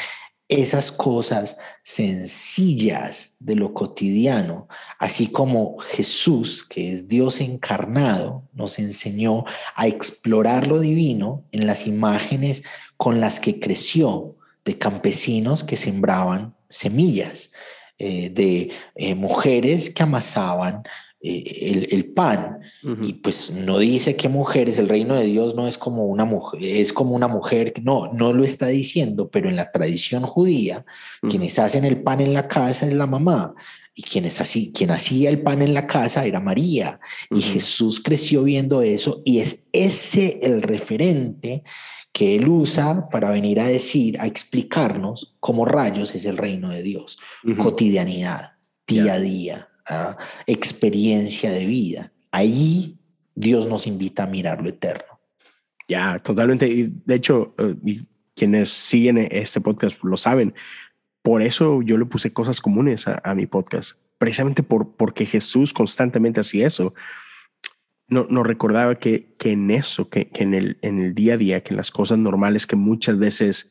esas 0.49 0.93
cosas 0.93 1.59
sencillas 1.83 3.37
de 3.41 3.57
lo 3.57 3.73
cotidiano, 3.73 4.69
así 4.99 5.29
como 5.29 5.79
Jesús, 5.79 6.63
que 6.63 6.93
es 6.93 7.09
Dios 7.09 7.41
encarnado, 7.41 8.43
nos 8.53 8.79
enseñó 8.79 9.45
a 9.75 9.87
explorar 9.87 10.67
lo 10.67 10.79
divino 10.79 11.45
en 11.53 11.67
las 11.67 11.87
imágenes 11.87 12.65
con 12.99 13.19
las 13.19 13.41
que 13.41 13.61
creció 13.61 14.37
de 14.65 14.77
campesinos 14.77 15.65
que 15.65 15.79
sembraban 15.79 16.55
semillas, 16.73 17.53
eh, 17.99 18.31
de 18.31 18.71
eh, 18.97 19.15
mujeres 19.15 19.91
que 19.91 20.03
amasaban 20.03 20.83
eh, 21.25 21.87
el, 21.93 22.07
pan. 22.07 22.59
Y 23.01 23.13
pues 23.13 23.53
no 23.53 23.79
dice 23.79 24.17
que 24.17 24.29
mujeres, 24.29 24.81
el 24.81 24.89
reino 24.89 25.15
de 25.15 25.27
Dios 25.27 25.55
no 25.55 25.69
es 25.69 25.79
como 25.79 26.07
una 26.07 26.25
mujer, 26.25 26.61
es 26.65 26.93
como 26.93 27.15
una 27.15 27.29
mujer, 27.29 27.75
no, 27.81 28.13
no 28.13 28.33
lo 28.33 28.43
está 28.43 28.67
diciendo, 28.67 29.31
pero 29.31 29.49
en 29.49 29.55
la 29.55 29.71
tradición 29.71 30.25
judía, 30.25 30.85
quienes 31.21 31.61
hacen 31.61 31.85
el 31.85 32.03
pan 32.03 32.21
en 32.21 32.35
la 32.35 32.49
casa 32.49 32.87
es 32.87 32.93
la 32.95 33.07
mamá. 33.07 33.55
Y 33.95 34.03
quienes 34.03 34.41
así, 34.41 34.73
quien 34.73 34.91
hacía 34.91 35.31
el 35.31 35.43
pan 35.43 35.63
en 35.63 35.75
la 35.75 35.87
casa 35.87 36.25
era 36.25 36.41
María. 36.41 36.99
Y 37.31 37.43
Jesús 37.43 38.03
creció 38.03 38.43
viendo 38.43 38.83
eso 38.83 39.23
y 39.25 39.39
es 39.39 39.67
ese 39.71 40.41
el 40.43 40.63
referente 40.63 41.63
que 42.13 42.37
él 42.37 42.49
usa 42.49 43.09
para 43.09 43.31
venir 43.31 43.59
a 43.61 43.67
decir, 43.67 44.21
a 44.21 44.27
explicarnos 44.27 45.37
cómo 45.41 45.65
rayos 45.65 46.15
es 46.15 46.25
el 46.25 46.37
reino 46.37 46.69
de 46.69 46.83
Dios. 46.83 47.19
Cotidianidad, 47.57 48.53
día 48.87 49.15
a 49.15 49.19
día 49.21 49.69
experiencia 50.47 51.51
de 51.51 51.67
vida. 51.67 52.13
Ahí 52.31 52.99
Dios 53.35 53.67
nos 53.67 53.87
invita 53.87 54.25
a 54.25 54.27
mirar 54.27 54.63
lo 54.63 54.69
eterno. 54.69 55.21
Ya, 55.89 56.19
totalmente. 56.19 56.69
Y 56.69 57.03
de 57.05 57.15
hecho, 57.15 57.55
eh, 57.59 58.01
quienes 58.35 58.71
siguen 58.71 59.29
este 59.31 59.61
podcast 59.61 60.03
lo 60.03 60.17
saben. 60.17 60.55
Por 61.23 61.43
eso 61.43 61.83
yo 61.83 61.99
le 61.99 62.07
puse 62.07 62.33
cosas 62.33 62.61
comunes 62.61 63.07
a, 63.07 63.35
mi 63.35 63.47
podcast, 63.47 63.93
precisamente 64.19 64.63
por, 64.63 64.97
porque 64.97 65.25
Jesús 65.25 65.73
constantemente 65.73 66.41
hacía 66.41 66.67
eso. 66.67 66.95
No, 68.09 68.27
nos 68.29 68.47
recordaba 68.47 68.97
que, 68.97 69.35
que 69.39 69.53
en 69.53 69.71
eso, 69.71 70.11
que, 70.11 70.29
en, 70.35 70.55
el, 70.55 70.79
en 70.83 71.01
el 71.01 71.15
día 71.15 71.35
a 71.35 71.37
día, 71.37 71.63
que 71.63 71.71
en 71.71 71.77
las 71.77 71.91
cosas 71.91 72.19
normales 72.19 72.67
que 72.67 72.77
muchas 72.77 73.19
veces 73.19 73.71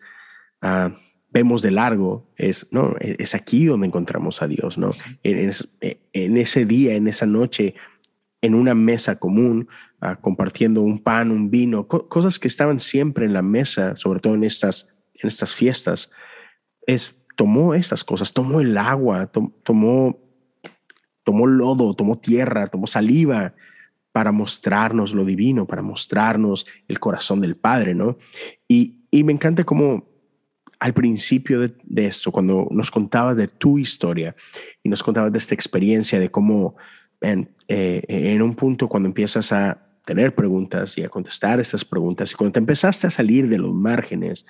uh, 0.63 0.91
vemos 1.31 1.61
de 1.61 1.71
largo 1.71 2.31
es, 2.37 2.67
¿no? 2.71 2.95
E-, 2.99 3.17
es 3.19 3.35
aquí 3.35 3.65
donde 3.65 3.87
encontramos 3.87 4.41
a 4.41 4.47
Dios, 4.47 4.77
¿no? 4.77 4.91
En, 5.23 5.51
en 5.81 6.37
ese 6.37 6.65
día, 6.65 6.95
en 6.95 7.07
esa 7.07 7.25
noche, 7.25 7.75
en 8.41 8.55
una 8.55 8.73
mesa 8.73 9.17
común, 9.17 9.67
uh, 10.01 10.19
compartiendo 10.21 10.81
un 10.81 10.99
pan, 10.99 11.31
un 11.31 11.51
vino, 11.51 11.87
cosas 11.87 12.39
que 12.39 12.47
estaban 12.47 12.79
siempre 12.79 13.25
en 13.25 13.33
la 13.33 13.43
mesa, 13.43 13.95
sobre 13.95 14.21
todo 14.21 14.33
en 14.33 14.43
estas, 14.43 14.87
en 15.13 15.27
estas 15.27 15.53
fiestas, 15.53 16.09
es, 16.87 17.15
tomó 17.37 17.73
estas 17.73 18.03
cosas, 18.03 18.33
tomó 18.33 18.61
el 18.61 18.77
agua, 18.77 19.31
tomó, 19.63 20.19
tomó 21.23 21.47
lodo, 21.47 21.93
tomó 21.93 22.17
tierra, 22.17 22.67
tomó 22.67 22.87
saliva 22.87 23.53
para 24.11 24.31
mostrarnos 24.31 25.13
lo 25.13 25.25
divino, 25.25 25.65
para 25.65 25.81
mostrarnos 25.81 26.65
el 26.87 26.99
corazón 26.99 27.41
del 27.41 27.55
Padre, 27.55 27.95
¿no? 27.95 28.17
Y, 28.67 29.01
y 29.09 29.23
me 29.23 29.33
encanta 29.33 29.63
cómo 29.63 30.11
al 30.81 30.93
principio 30.95 31.59
de, 31.59 32.07
esto, 32.07 32.31
cuando 32.31 32.67
nos 32.71 32.89
contabas 32.89 33.37
de 33.37 33.47
tu 33.47 33.77
historia 33.77 34.35
y 34.81 34.89
nos 34.89 35.03
contabas 35.03 35.31
de 35.31 35.37
esta 35.37 35.53
experiencia, 35.53 36.19
de 36.19 36.31
cómo 36.31 36.75
en, 37.21 37.53
eh, 37.67 38.03
en 38.07 38.41
un 38.41 38.55
punto 38.55 38.89
cuando 38.89 39.07
empiezas 39.07 39.51
a 39.51 39.87
tener 40.05 40.33
preguntas 40.33 40.97
y 40.97 41.03
a 41.03 41.09
contestar 41.09 41.59
estas 41.59 41.85
preguntas 41.85 42.31
y 42.31 42.35
cuando 42.35 42.53
te 42.53 42.59
empezaste 42.59 43.05
a 43.05 43.11
salir 43.11 43.47
de 43.47 43.59
los 43.59 43.71
márgenes, 43.71 44.47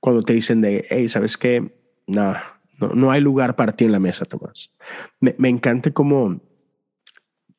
cuando 0.00 0.22
te 0.22 0.32
dicen 0.32 0.60
de, 0.62 0.84
hey, 0.90 1.08
¿sabes 1.08 1.36
qué? 1.36 1.78
No, 2.08 2.34
no, 2.80 2.88
no 2.88 3.12
hay 3.12 3.20
lugar 3.20 3.54
para 3.54 3.76
ti 3.76 3.84
en 3.84 3.92
la 3.92 4.00
mesa, 4.00 4.24
Tomás. 4.24 4.74
Me, 5.20 5.36
me 5.38 5.48
encanta 5.48 5.92
cómo 5.92 6.40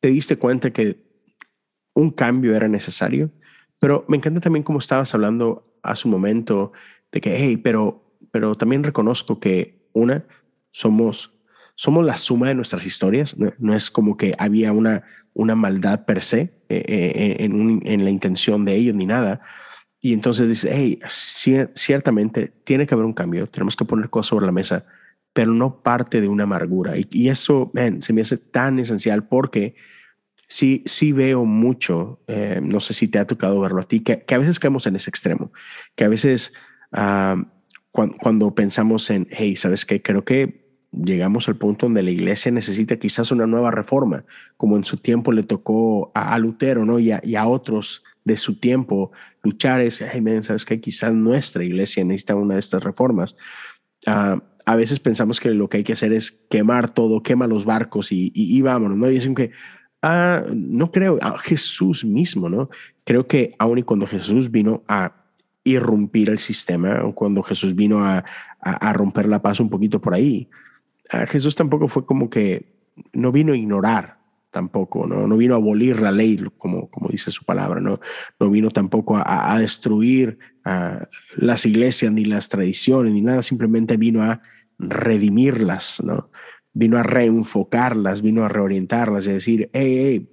te 0.02 0.10
diste 0.10 0.38
cuenta 0.38 0.72
que 0.72 1.07
un 1.98 2.12
cambio 2.12 2.56
era 2.56 2.68
necesario, 2.68 3.32
pero 3.80 4.06
me 4.08 4.18
encanta 4.18 4.40
también 4.40 4.62
cómo 4.62 4.78
estabas 4.78 5.16
hablando 5.16 5.80
hace 5.82 6.08
un 6.08 6.12
momento 6.12 6.72
de 7.12 7.22
que, 7.22 7.36
hey, 7.36 7.58
pero, 7.58 8.16
pero 8.32 8.56
también 8.56 8.84
reconozco 8.84 9.40
que 9.40 9.90
una, 9.94 10.24
somos, 10.70 11.40
somos 11.76 12.06
la 12.06 12.16
suma 12.16 12.50
de 12.50 12.56
nuestras 12.56 12.86
historias, 12.86 13.36
no, 13.38 13.74
es 13.74 13.90
como 13.90 14.16
que 14.16 14.36
había 14.38 14.74
una, 14.74 15.04
una 15.34 15.56
maldad 15.56 16.06
per 16.06 16.22
se 16.22 16.62
eh, 16.70 16.86
eh, 16.88 17.36
en, 17.40 17.82
en, 17.84 18.04
la 18.04 18.12
intención 18.12 18.64
de 18.64 18.76
ellos 18.76 18.94
ni 18.94 19.08
nada. 19.08 19.40
Y 20.00 20.14
entonces 20.14 20.48
dice, 20.48 20.70
hey, 20.72 21.00
ciertamente 21.08 22.54
tiene 22.64 22.86
que 22.86 22.94
haber 22.94 23.08
un 23.08 23.14
cambio, 23.14 23.48
tenemos 23.48 23.76
que 23.76 23.86
poner 23.86 24.12
cosas 24.12 24.28
sobre 24.28 24.46
la 24.46 24.52
mesa, 24.52 24.86
pero 25.34 25.52
no 25.52 25.82
parte 25.82 26.22
de 26.22 26.28
una 26.28 26.44
amargura. 26.44 26.94
Y, 26.96 27.30
eso 27.30 27.72
se 28.02 28.14
me 28.14 28.22
hace 28.22 28.38
tan 28.38 28.78
esencial 28.78 29.28
porque 29.28 29.76
sí, 30.48 30.84
sí 30.86 31.12
veo 31.12 31.46
mucho, 31.46 32.22
eh, 32.28 32.60
no 32.64 32.80
sé 32.80 32.94
si 32.94 33.08
te 33.08 33.20
ha 33.20 33.28
tocado 33.28 33.60
verlo 33.60 33.82
a 33.82 33.88
ti, 33.88 34.00
que, 34.00 34.24
a 34.28 34.38
veces 34.38 34.60
caemos 34.60 34.88
en 34.88 34.96
ese 34.96 35.10
extremo, 35.10 35.52
que 35.96 36.06
a 36.06 36.10
veces 36.10 36.54
ah, 36.92 37.46
cuando, 37.92 38.54
pensamos 38.54 39.10
en, 39.10 39.28
hey, 39.32 39.56
¿sabes 39.56 39.86
qué? 39.86 40.02
Creo 40.02 40.24
que 40.24 40.68
llegamos 40.92 41.48
al 41.48 41.58
punto 41.58 41.88
donde 41.88 42.04
la 42.04 42.12
iglesia 42.12 42.52
necesita 42.52 42.98
quizás 42.98 43.32
una 43.32 43.48
nueva 43.48 43.72
reforma, 43.72 44.24
como 44.56 44.78
en 44.78 44.84
su 44.84 44.98
tiempo 44.98 45.32
le 45.32 45.44
tocó 45.44 46.12
a, 46.14 46.38
Lutero, 46.38 46.86
¿no? 46.86 47.00
Y 47.00 47.12
a, 47.12 47.48
otros 47.48 48.04
de 48.24 48.38
su 48.38 48.60
tiempo 48.60 49.12
luchar 49.42 49.82
ese, 49.82 50.08
hey, 50.12 50.22
man, 50.22 50.44
¿sabes 50.44 50.66
qué? 50.66 50.80
Quizás 50.80 51.14
nuestra 51.14 51.64
iglesia 51.64 52.04
necesita 52.04 52.36
una 52.36 52.54
de 52.54 52.60
estas 52.60 52.84
reformas. 52.84 53.36
Uh, 54.06 54.40
a 54.66 54.76
veces 54.76 55.00
pensamos 55.00 55.40
que 55.40 55.50
lo 55.52 55.70
que 55.70 55.78
hay 55.78 55.84
que 55.84 55.94
hacer 55.94 56.14
es 56.14 56.32
quemar 56.50 56.94
todo, 56.94 57.24
quema 57.24 57.48
los 57.48 57.66
barcos 57.66 58.12
y, 58.12 58.32
y, 58.36 58.58
y 58.58 58.62
vámonos, 58.62 58.98
¿no? 58.98 59.10
Y 59.10 59.14
dicen 59.14 59.34
que 59.34 59.52
Ah, 60.02 60.44
no 60.54 60.92
creo, 60.92 61.18
a 61.22 61.40
Jesús 61.40 62.06
mismo, 62.06 62.50
¿no? 62.50 62.70
Creo 63.04 63.28
que 63.28 63.54
aun 63.58 63.80
y 63.80 63.84
cuando 63.84 64.06
Jesús 64.06 64.52
vino 64.52 64.84
a 64.88 65.26
irrumpir 65.64 66.30
el 66.30 66.40
sistema, 66.40 67.02
cuando 67.14 67.44
Jesús 67.44 67.76
vino 67.76 68.06
a, 68.06 68.24
romper 68.94 69.28
la 69.28 69.42
paz 69.42 69.60
un 69.60 69.70
poquito 69.70 70.02
por 70.02 70.14
ahí, 70.14 70.50
a 71.10 71.26
Jesús 71.26 71.56
tampoco 71.56 71.88
fue 71.88 72.06
como 72.06 72.30
que 72.30 72.74
no 73.14 73.32
vino 73.32 73.54
a 73.54 73.58
ignorar 73.58 74.18
tampoco, 74.52 75.08
¿no? 75.08 75.28
No 75.28 75.38
vino 75.38 75.54
a 75.54 75.58
abolir 75.58 76.00
la 76.00 76.12
ley, 76.12 76.42
como, 76.58 76.90
como 76.90 77.10
dice 77.10 77.32
su 77.32 77.44
palabra, 77.44 77.82
¿no? 77.82 78.00
No 78.40 78.50
vino 78.50 78.72
tampoco 78.72 79.18
a, 79.18 79.54
a 79.54 79.60
destruir 79.60 80.40
las 81.38 81.66
iglesias 81.66 82.12
ni 82.12 82.26
las 82.26 82.50
tradiciones 82.50 83.14
ni 83.14 83.22
nada, 83.22 83.42
simplemente 83.42 83.98
vino 83.98 84.24
a 84.24 84.42
redimirlas, 84.80 86.02
¿no? 86.04 86.30
Vino 86.78 86.98
a 86.98 87.04
reenfocarlas, 87.04 88.22
vino 88.22 88.46
a 88.46 88.50
reorientarlas 88.50 89.26
y 89.26 89.32
decir, 89.32 89.70
hey, 89.74 89.98
hey, 90.00 90.30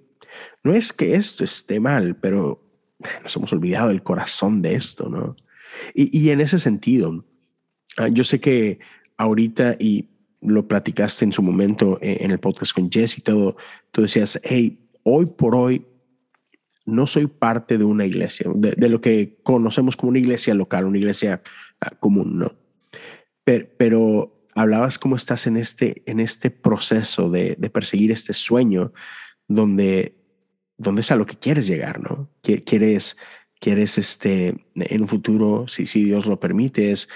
no 0.62 0.74
es 0.74 0.92
que 0.92 1.14
esto 1.14 1.42
esté 1.42 1.80
mal, 1.80 2.16
pero 2.16 2.62
nos 3.22 3.34
hemos 3.34 3.52
olvidado 3.54 3.88
del 3.88 4.02
corazón 4.02 4.60
de 4.60 4.74
esto, 4.74 5.08
¿no? 5.08 5.36
Y, 5.94 6.16
y 6.16 6.30
en 6.30 6.42
ese 6.42 6.58
sentido, 6.58 7.24
ah, 7.96 8.08
yo 8.08 8.24
sé 8.24 8.40
que 8.40 8.78
ahorita, 9.16 9.76
y 9.80 10.10
lo 10.42 10.68
platicaste 10.68 11.24
en 11.24 11.32
su 11.32 11.42
momento 11.42 11.98
eh, 12.02 12.18
en 12.20 12.30
el 12.30 12.38
podcast 12.38 12.72
con 12.72 12.90
Jess 12.90 13.16
y 13.16 13.22
todo, 13.22 13.56
tú 13.90 14.02
decías, 14.02 14.38
hey, 14.44 14.86
hoy 15.02 15.24
por 15.24 15.56
hoy 15.56 15.86
no 16.84 17.06
soy 17.06 17.26
parte 17.26 17.78
de 17.78 17.84
una 17.84 18.04
iglesia, 18.04 18.50
de, 18.54 18.88
lo 18.90 19.00
que 19.00 19.38
conocemos 19.42 19.96
como 19.96 20.10
una 20.10 20.18
iglesia 20.18 20.52
local, 20.52 20.84
una 20.84 20.98
iglesia 20.98 21.40
ah, 21.80 21.90
común, 21.98 22.38
¿no? 22.38 22.52
Pero, 23.44 23.66
pero 23.78 24.43
hablabas 24.54 24.98
cómo 24.98 25.16
estás 25.16 25.46
en 25.46 25.56
este, 25.56 26.02
en 26.06 26.20
este 26.20 26.50
proceso 26.50 27.30
de, 27.30 27.56
perseguir 27.72 28.12
este 28.12 28.32
sueño 28.32 28.92
donde, 29.48 30.16
donde 30.76 31.00
es 31.00 31.10
a 31.10 31.16
lo 31.16 31.26
que 31.26 31.36
quieres 31.36 31.66
llegar, 31.66 32.00
¿no? 32.00 32.30
Quieres, 32.42 33.16
quieres 33.60 33.98
este, 33.98 34.66
en 34.74 35.02
un 35.02 35.08
futuro, 35.08 35.66
si, 35.68 35.86
si 35.86 36.04
Dios 36.04 36.26
lo 36.26 36.38
permite, 36.38 36.92
es 36.92 37.08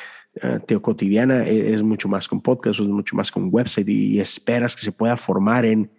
uh, 0.42 0.58
Teo 0.60 0.82
Cotidiana, 0.82 1.46
e, 1.46 1.72
es, 1.72 1.82
mucho 1.82 2.08
más 2.08 2.28
con 2.28 2.40
podcast, 2.40 2.80
es 2.80 2.86
mucho 2.86 3.16
más 3.16 3.30
con 3.30 3.48
website 3.52 3.88
y, 3.88 4.20
esperas 4.20 4.74
que 4.74 4.82
se 4.82 4.92
pueda 4.92 5.16
formar 5.16 5.64
en, 5.64 5.92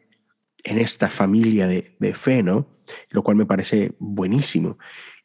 en 0.63 0.77
esta 0.77 1.09
familia 1.09 1.67
de, 1.67 1.91
de, 1.99 2.13
fe, 2.13 2.43
¿no? 2.43 2.69
Lo 3.09 3.23
cual 3.23 3.37
me 3.37 3.45
parece 3.45 3.95
buenísimo. 3.99 4.77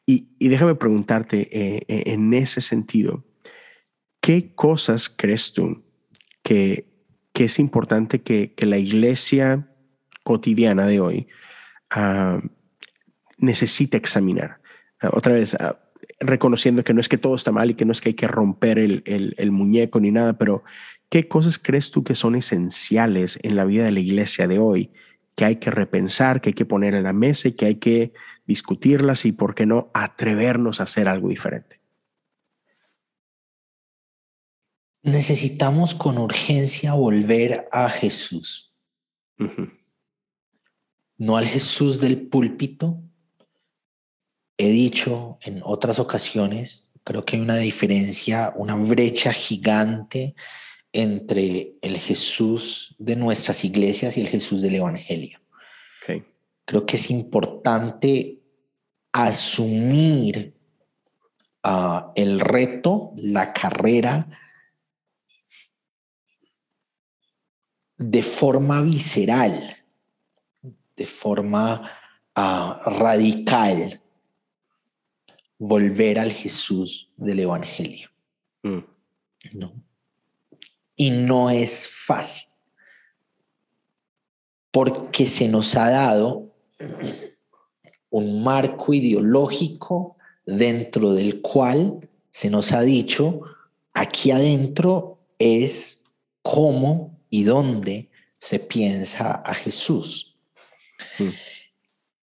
Y, 0.07 0.29
y 0.39 0.49
déjame 0.49 0.75
preguntarte 0.75 1.49
eh, 1.51 1.83
eh, 1.89 2.03
en 2.07 2.35
ese 2.35 2.61
sentido, 2.61 3.25
¿qué 4.21 4.55
cosas 4.55 5.09
crees 5.09 5.53
tú 5.53 5.84
que, 6.45 6.87
que 7.33 7.45
es 7.45 7.59
importante 7.59 8.23
que, 8.23 8.55
que, 8.55 8.67
la 8.67 8.79
iglesia 8.79 9.67
cotidiana 10.23 10.87
de 10.87 11.01
hoy 11.01 11.27
uh, 11.97 12.39
necesita 13.39 13.97
examinar. 13.97 14.61
Uh, 15.03 15.09
otra 15.17 15.33
vez, 15.33 15.55
uh, 15.55 15.75
reconociendo 16.21 16.85
que 16.85 16.95
no 16.95 17.01
es 17.01 17.09
que 17.09 17.19
todo 17.19 17.35
está 17.35 17.51
mal 17.51 17.71
y 17.71 17.75
que 17.75 17.87
no 17.87 17.93
es 17.93 18.01
que 18.01 18.11
hay 18.11 18.15
que 18.15 18.29
romper 18.29 18.79
el, 18.79 19.03
el, 19.07 19.35
el, 19.39 19.51
muñeco 19.51 19.99
ni 19.99 20.11
nada, 20.11 20.35
pero 20.39 20.63
¿qué 21.09 21.27
cosas 21.27 21.59
crees 21.59 21.91
tú 21.91 22.05
que 22.05 22.15
son 22.15 22.37
esenciales 22.37 23.39
en 23.43 23.57
la 23.57 23.65
vida 23.65 23.85
de 23.85 23.93
la 23.93 24.01
iglesia 24.01 24.47
de 24.47 24.59
hoy? 24.59 24.93
Que 25.35 25.47
hay 25.47 25.57
que 25.57 25.71
repensar, 25.71 26.41
que 26.41 26.51
hay 26.51 26.55
que 26.55 26.67
poner 26.67 26.95
en 26.95 27.05
la 27.05 27.15
mesa 27.15 27.49
y 27.49 27.53
que 27.53 27.67
hay 27.67 27.77
que 27.77 28.13
discutirlas 28.47 29.25
y, 29.25 29.33
¿por 29.33 29.55
qué 29.55 29.65
no, 29.65 29.91
atrevernos 29.95 30.81
a 30.81 30.85
hacer 30.85 31.09
algo 31.09 31.31
diferente? 31.31 31.81
Necesitamos 35.05 35.95
con 35.95 36.19
urgencia 36.19 36.95
volver 36.95 37.69
a 37.71 37.91
Jesús. 37.91 38.75
No 41.19 41.37
al 41.37 41.47
Jesús 41.47 42.01
del 42.01 42.27
púlpito. 42.27 43.01
He 44.57 44.69
dicho 44.69 45.39
en 45.43 45.61
otras 45.63 45.99
ocasiones, 45.99 46.93
creo 47.05 47.25
que 47.25 47.37
hay 47.37 47.43
una 47.43 47.57
diferencia, 47.57 48.55
una 48.57 48.77
brecha 48.77 49.33
gigante 49.33 50.35
entre 50.93 51.75
el 51.83 51.99
Jesús 51.99 52.97
de 52.99 53.17
nuestras 53.17 53.65
iglesias 53.65 54.17
y 54.17 54.23
el 54.23 54.29
Jesús 54.29 54.63
del 54.63 54.77
Evangelio. 54.77 55.41
Creo 56.67 56.87
que 56.87 56.97
es 56.97 57.11
importante 57.11 58.41
asumir 59.13 60.57
ah, 61.63 62.11
el 62.17 62.41
reto, 62.41 63.13
la 63.17 63.53
carrera, 63.53 64.29
de 67.97 68.23
forma 68.23 68.83
visceral, 68.83 69.77
de 70.97 71.07
forma 71.07 71.91
ah, 72.35 72.83
radical, 72.87 74.01
volver 75.59 76.19
al 76.19 76.33
Jesús 76.33 77.11
del 77.17 77.41
Evangelio. 77.41 78.11
Mm. 78.63 78.85
No. 79.53 79.73
Y 80.97 81.11
no 81.11 81.51
es 81.51 81.89
fácil, 81.89 82.49
porque 84.71 85.27
se 85.27 85.49
nos 85.49 85.77
ha 85.77 85.91
dado 85.91 86.55
un 88.11 88.43
marco 88.43 88.95
ideológico 88.95 90.17
dentro 90.47 91.15
del 91.15 91.41
cual 91.41 92.09
se 92.31 92.51
nos 92.51 92.73
ha 92.73 92.83
dicho, 92.83 93.43
aquí 93.93 94.31
adentro 94.31 95.19
es 95.39 96.03
cómo 96.43 97.14
y 97.35 97.43
dónde 97.43 98.11
se 98.39 98.61
piensa 98.61 99.33
a 99.45 99.55
Jesús. 99.55 100.37
Mm. 101.19 101.29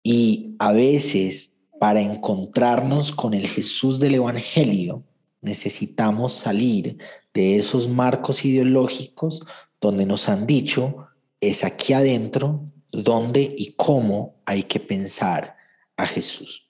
Y 0.03 0.55
a 0.57 0.71
veces 0.71 1.57
para 1.81 1.99
encontrarnos 1.99 3.11
con 3.11 3.33
el 3.33 3.45
Jesús 3.45 3.99
del 3.99 4.15
Evangelio 4.15 5.03
necesitamos 5.41 6.31
salir 6.33 6.97
de 7.33 7.57
esos 7.57 7.89
marcos 7.89 8.45
ideológicos 8.45 9.41
donde 9.81 10.05
nos 10.05 10.29
han 10.29 10.47
dicho 10.47 11.07
es 11.41 11.65
aquí 11.65 11.91
adentro 11.91 12.71
dónde 12.89 13.53
y 13.57 13.73
cómo 13.73 14.41
hay 14.45 14.63
que 14.63 14.79
pensar 14.79 15.57
a 15.97 16.07
Jesús. 16.07 16.69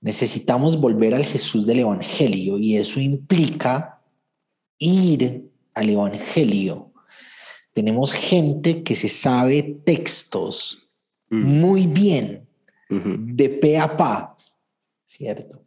Necesitamos 0.00 0.80
volver 0.80 1.14
al 1.14 1.26
Jesús 1.26 1.66
del 1.66 1.80
Evangelio 1.80 2.58
y 2.58 2.78
eso 2.78 3.00
implica 3.00 4.00
ir 4.78 5.50
al 5.74 5.90
Evangelio 5.90 6.91
tenemos 7.72 8.12
gente 8.12 8.82
que 8.82 8.94
se 8.94 9.08
sabe 9.08 9.80
textos 9.84 10.78
mm. 11.30 11.42
muy 11.42 11.86
bien, 11.86 12.46
de 12.88 13.48
pe 13.48 13.78
a 13.78 13.96
pa, 13.96 14.36
¿cierto? 15.06 15.64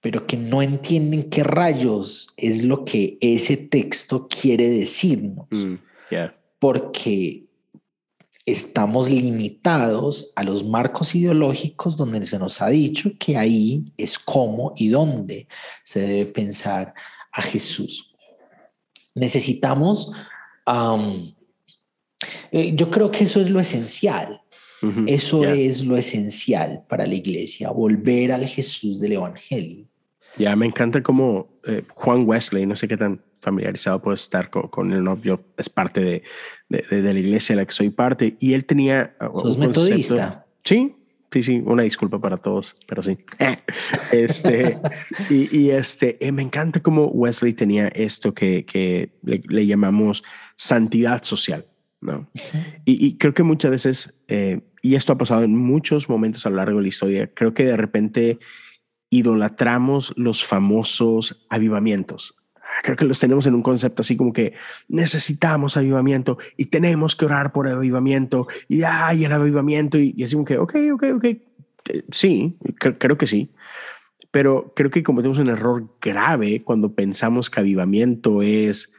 Pero 0.00 0.24
que 0.24 0.36
no 0.36 0.62
entienden 0.62 1.28
qué 1.28 1.42
rayos 1.42 2.28
es 2.36 2.62
lo 2.62 2.84
que 2.84 3.18
ese 3.20 3.56
texto 3.56 4.28
quiere 4.28 4.68
decirnos. 4.68 5.48
Mm, 5.50 5.74
Porque 6.60 7.48
estamos 8.46 9.10
limitados 9.10 10.32
a 10.36 10.44
los 10.44 10.64
marcos 10.64 11.14
ideológicos 11.16 11.96
donde 11.96 12.24
se 12.26 12.38
nos 12.38 12.62
ha 12.62 12.68
dicho 12.68 13.10
que 13.18 13.36
ahí 13.36 13.92
es 13.96 14.16
cómo 14.18 14.74
y 14.76 14.88
dónde 14.88 15.48
se 15.82 16.00
debe 16.00 16.26
pensar 16.26 16.94
a 17.32 17.42
Jesús. 17.42 18.14
Necesitamos 19.14 20.12
eh, 22.50 22.72
yo 22.74 22.90
creo 22.90 23.10
que 23.10 23.24
eso 23.24 23.40
es 23.40 23.50
lo 23.50 23.60
esencial. 23.60 24.42
Eso 25.06 25.44
es 25.44 25.84
lo 25.84 25.96
esencial 25.96 26.84
para 26.88 27.04
la 27.04 27.14
iglesia, 27.14 27.70
volver 27.70 28.30
al 28.30 28.46
Jesús 28.46 29.00
del 29.00 29.14
Evangelio. 29.14 29.86
Ya, 30.36 30.54
me 30.54 30.66
encanta 30.66 31.02
como 31.02 31.48
eh, 31.66 31.82
Juan 31.88 32.22
Wesley, 32.24 32.64
no 32.64 32.76
sé 32.76 32.86
qué 32.86 32.96
tan 32.96 33.20
familiarizado 33.40 34.00
puede 34.00 34.14
estar 34.14 34.50
con, 34.50 34.68
con 34.68 34.92
el 34.92 35.02
novio, 35.02 35.42
es 35.56 35.68
parte 35.68 36.00
de, 36.00 36.22
de, 36.68 37.02
de, 37.02 37.12
la 37.12 37.18
iglesia 37.18 37.54
de 37.54 37.62
la 37.62 37.66
que 37.66 37.72
soy 37.72 37.90
parte, 37.90 38.36
y 38.38 38.54
él 38.54 38.64
tenía... 38.64 39.16
Uh, 39.20 39.40
¿Sos 39.40 39.58
metodista? 39.58 40.46
Sí, 40.62 40.94
sí, 41.32 41.42
sí, 41.42 41.62
una 41.64 41.82
disculpa 41.82 42.20
para 42.20 42.36
todos, 42.36 42.76
pero 42.86 43.02
sí. 43.02 43.18
este, 44.12 44.78
y, 45.28 45.56
y, 45.56 45.70
este, 45.70 46.24
eh, 46.24 46.30
me 46.30 46.42
encanta 46.42 46.80
cómo 46.80 47.06
Wesley 47.06 47.52
tenía 47.52 47.88
esto 47.88 48.32
que, 48.32 48.64
que 48.64 49.10
le, 49.22 49.42
le 49.48 49.66
llamamos 49.66 50.22
santidad 50.58 51.22
social. 51.22 51.66
¿no? 52.00 52.30
y, 52.84 53.04
y, 53.04 53.18
creo 53.18 53.34
que 53.34 53.42
muchas 53.42 53.72
veces, 53.72 54.20
eh, 54.28 54.60
y 54.82 54.94
esto 54.94 55.12
ha 55.12 55.18
pasado 55.18 55.42
en 55.42 55.56
muchos 55.56 56.08
momentos 56.08 56.46
a 56.46 56.50
lo 56.50 56.56
largo 56.56 56.76
de 56.76 56.82
la 56.82 56.88
historia, 56.88 57.32
creo 57.34 57.54
que 57.54 57.64
de 57.64 57.76
repente 57.76 58.38
idolatramos 59.10 60.12
los 60.16 60.44
famosos 60.44 61.44
avivamientos. 61.48 62.36
Creo 62.82 62.96
que 62.96 63.06
los 63.06 63.18
tenemos 63.18 63.46
en 63.46 63.54
un 63.54 63.62
concepto 63.62 64.02
así 64.02 64.16
como 64.16 64.32
que 64.32 64.52
necesitamos 64.88 65.76
avivamiento 65.76 66.38
y 66.56 66.66
tenemos 66.66 67.16
que 67.16 67.24
orar 67.24 67.52
por 67.52 67.66
avivamiento 67.66 68.46
y 68.68 68.82
hay 68.82 69.24
el 69.24 69.32
avivamiento 69.32 69.98
y, 69.98 70.14
y 70.16 70.22
así 70.22 70.34
como 70.34 70.44
que, 70.44 70.58
ok, 70.58 70.74
ok, 70.92 71.04
ok, 71.16 71.24
eh, 71.24 71.40
sí, 72.10 72.58
creo 72.76 73.18
que 73.18 73.26
sí. 73.26 73.50
Pero 74.30 74.74
creo 74.76 74.90
que 74.90 75.02
cometemos 75.02 75.38
un 75.38 75.48
error 75.48 75.96
grave 76.00 76.62
cuando 76.62 76.94
pensamos 76.94 77.48
que 77.48 77.60
avivamiento 77.60 78.42
es 78.42 78.92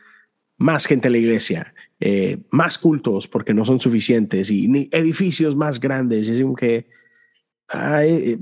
más 0.59 0.85
gente 0.85 1.07
en 1.07 1.13
la 1.13 1.17
iglesia, 1.17 1.73
eh, 1.99 2.37
más 2.51 2.77
cultos 2.77 3.27
porque 3.27 3.53
no 3.53 3.65
son 3.65 3.79
suficientes 3.79 4.51
y 4.51 4.67
ni 4.67 4.89
edificios 4.91 5.55
más 5.55 5.79
grandes. 5.79 6.27
Y 6.27 6.31
es 6.33 6.41
como 6.41 6.55
que, 6.55 6.87
ay, 7.69 8.09
eh, 8.09 8.39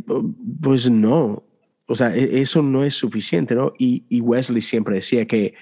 pues 0.61 0.89
no, 0.89 1.43
o 1.87 1.95
sea, 1.95 2.13
e, 2.15 2.41
eso 2.41 2.61
no 2.61 2.83
es 2.83 2.95
suficiente, 2.95 3.55
¿no? 3.55 3.71
Y, 3.77 4.03
y, 4.09 4.19
Wesley 4.19 4.61
siempre 4.61 4.95
decía 4.95 5.25
que, 5.25 5.53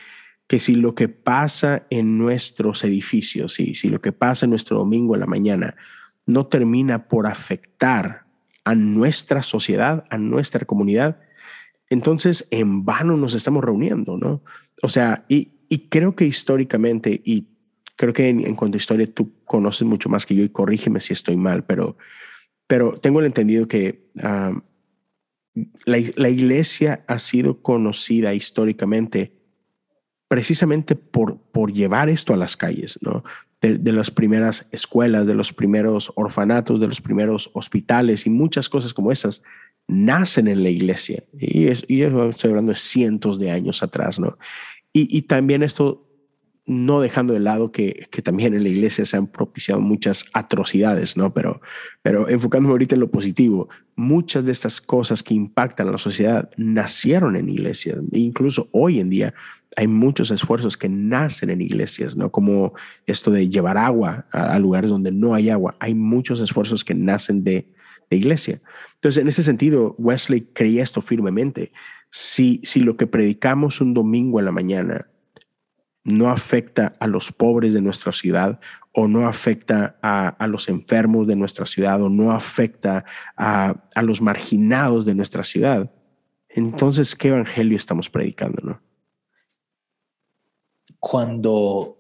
que 0.47 0.59
si 0.59 0.75
lo 0.75 0.95
que 0.95 1.09
pasa 1.09 1.85
en 1.89 2.17
nuestros 2.17 2.83
edificios, 2.83 3.53
si, 3.53 3.75
si 3.75 3.89
lo 3.89 4.01
que 4.01 4.11
pasa 4.11 4.45
en 4.45 4.51
nuestro 4.51 4.79
domingo 4.79 5.13
en 5.13 5.21
la 5.21 5.27
mañana 5.27 5.75
no 6.25 6.47
termina 6.47 7.07
por 7.07 7.27
afectar 7.27 8.25
a 8.63 8.75
nuestra 8.75 9.43
sociedad, 9.43 10.05
a 10.09 10.17
nuestra 10.17 10.65
comunidad, 10.65 11.19
entonces 11.89 12.47
en 12.49 12.85
vano 12.85 13.17
nos 13.17 13.33
estamos 13.33 13.63
reuniendo, 13.63 14.17
¿no? 14.17 14.41
O 14.81 14.89
sea, 14.89 15.25
y, 15.29 15.54
y 15.69 15.87
creo 15.89 16.15
que 16.15 16.25
históricamente, 16.25 17.21
y 17.23 17.47
creo 17.95 18.13
que 18.13 18.29
en, 18.29 18.45
en, 18.45 18.55
cuanto 18.55 18.75
a 18.75 18.79
historia 18.79 19.11
tú 19.11 19.31
conoces 19.45 19.87
mucho 19.87 20.09
más 20.09 20.25
que 20.25 20.35
yo 20.35 20.43
y 20.43 20.49
corrígeme 20.49 20.99
si 20.99 21.13
estoy 21.13 21.37
mal, 21.37 21.63
pero, 21.65 21.97
pero 22.67 22.93
tengo 22.93 23.19
el 23.19 23.25
entendido 23.25 23.67
que 23.67 24.09
uh, 24.15 24.59
la, 25.85 25.97
la, 26.15 26.29
iglesia 26.29 27.03
ha 27.07 27.19
sido 27.19 27.61
conocida 27.61 28.33
históricamente 28.33 29.33
precisamente 30.27 30.95
por, 30.95 31.37
por 31.37 31.71
llevar 31.71 32.09
esto 32.09 32.33
a 32.33 32.37
las 32.37 32.57
calles, 32.57 32.97
¿no? 33.01 33.23
De, 33.61 33.77
de, 33.77 33.93
las 33.93 34.11
primeras 34.11 34.67
escuelas, 34.71 35.25
de 35.25 35.33
los 35.33 35.53
primeros 35.53 36.11
orfanatos, 36.15 36.79
de 36.79 36.87
los 36.87 37.01
primeros 37.01 37.49
hospitales 37.53 38.25
y 38.27 38.29
muchas 38.29 38.67
cosas 38.67 38.93
como 38.93 39.11
esas 39.11 39.43
nacen 39.87 40.47
en 40.47 40.63
la 40.63 40.69
iglesia. 40.69 41.23
Y, 41.39 41.67
es, 41.67 41.85
y 41.87 42.01
estoy 42.01 42.49
hablando 42.49 42.71
de 42.71 42.77
cientos 42.77 43.39
de 43.39 43.51
años 43.51 43.83
atrás, 43.83 44.19
¿no? 44.19 44.37
Y, 44.97 45.23
también 45.23 45.61
esto 45.61 46.07
no 46.65 47.01
dejando 47.01 47.33
de 47.33 47.41
lado 47.41 47.73
que, 47.73 48.07
que, 48.11 48.21
también 48.21 48.53
en 48.53 48.63
la 48.63 48.69
iglesia 48.69 49.03
se 49.03 49.17
han 49.17 49.27
propiciado 49.27 49.81
muchas 49.81 50.25
atrocidades, 50.31 51.17
¿no? 51.17 51.33
Pero, 51.33 51.59
pero 52.01 52.29
enfocándome 52.29 52.71
ahorita 52.71 52.95
en 52.95 53.01
lo 53.01 53.11
positivo, 53.11 53.67
muchas 53.97 54.45
de 54.45 54.53
estas 54.53 54.79
cosas 54.79 55.21
que 55.21 55.33
impactan 55.33 55.89
a 55.89 55.91
la 55.91 55.97
sociedad 55.97 56.49
nacieron 56.55 57.35
en 57.35 57.49
iglesias. 57.49 57.97
E 58.13 58.19
incluso 58.19 58.69
hoy 58.71 59.01
en 59.01 59.09
día 59.09 59.33
hay 59.75 59.87
muchos 59.87 60.31
esfuerzos 60.31 60.77
que 60.77 60.87
nacen 60.87 61.49
en 61.49 61.59
iglesias, 61.59 62.15
¿no? 62.15 62.31
Como 62.31 62.73
esto 63.05 63.31
de 63.31 63.49
llevar 63.49 63.77
agua 63.77 64.27
a, 64.31 64.53
a 64.53 64.59
lugares 64.59 64.89
donde 64.89 65.11
no 65.11 65.33
hay 65.33 65.49
agua. 65.49 65.75
Hay 65.81 65.93
muchos 65.93 66.39
esfuerzos 66.39 66.85
que 66.85 66.95
nacen 66.95 67.43
de, 67.43 67.67
de 68.09 68.15
iglesia. 68.15 68.61
Entonces, 68.93 69.21
en 69.21 69.27
ese 69.27 69.43
sentido, 69.43 69.93
Wesley 69.97 70.47
creía 70.53 70.83
esto 70.83 71.01
firmemente. 71.01 71.71
Si, 72.09 72.61
si 72.63 72.79
lo 72.79 72.95
que 72.95 73.07
predicamos 73.07 73.81
un 73.81 73.93
domingo 73.93 74.39
en 74.39 74.45
la 74.45 74.51
mañana 74.51 75.07
no 76.03 76.29
afecta 76.29 76.95
a 76.99 77.07
los 77.07 77.31
pobres 77.31 77.73
de 77.73 77.81
nuestra 77.81 78.11
ciudad 78.11 78.59
o 78.93 79.07
no 79.07 79.27
afecta 79.27 79.97
a, 80.01 80.27
a 80.27 80.47
los 80.47 80.69
enfermos 80.69 81.27
de 81.27 81.35
nuestra 81.35 81.65
ciudad 81.65 82.01
o 82.01 82.09
no 82.09 82.31
afecta 82.31 83.05
a, 83.35 83.83
a, 83.93 84.01
los 84.03 84.21
marginados 84.21 85.03
de 85.05 85.15
nuestra 85.15 85.43
ciudad, 85.43 85.91
entonces, 86.55 87.15
¿qué 87.15 87.27
evangelio 87.27 87.75
estamos 87.75 88.09
predicando? 88.09 88.61
No? 88.63 88.81
Cuando 90.99 91.99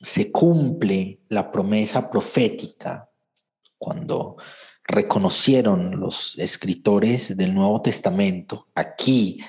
se 0.00 0.32
cumple 0.32 1.20
la 1.28 1.52
promesa 1.52 2.10
profética, 2.10 3.10
cuando 3.76 4.36
reconocieron 4.92 5.98
los 5.98 6.38
escritores 6.38 7.36
del 7.36 7.54
Nuevo 7.54 7.82
Testamento, 7.82 8.68
aquí 8.74 9.40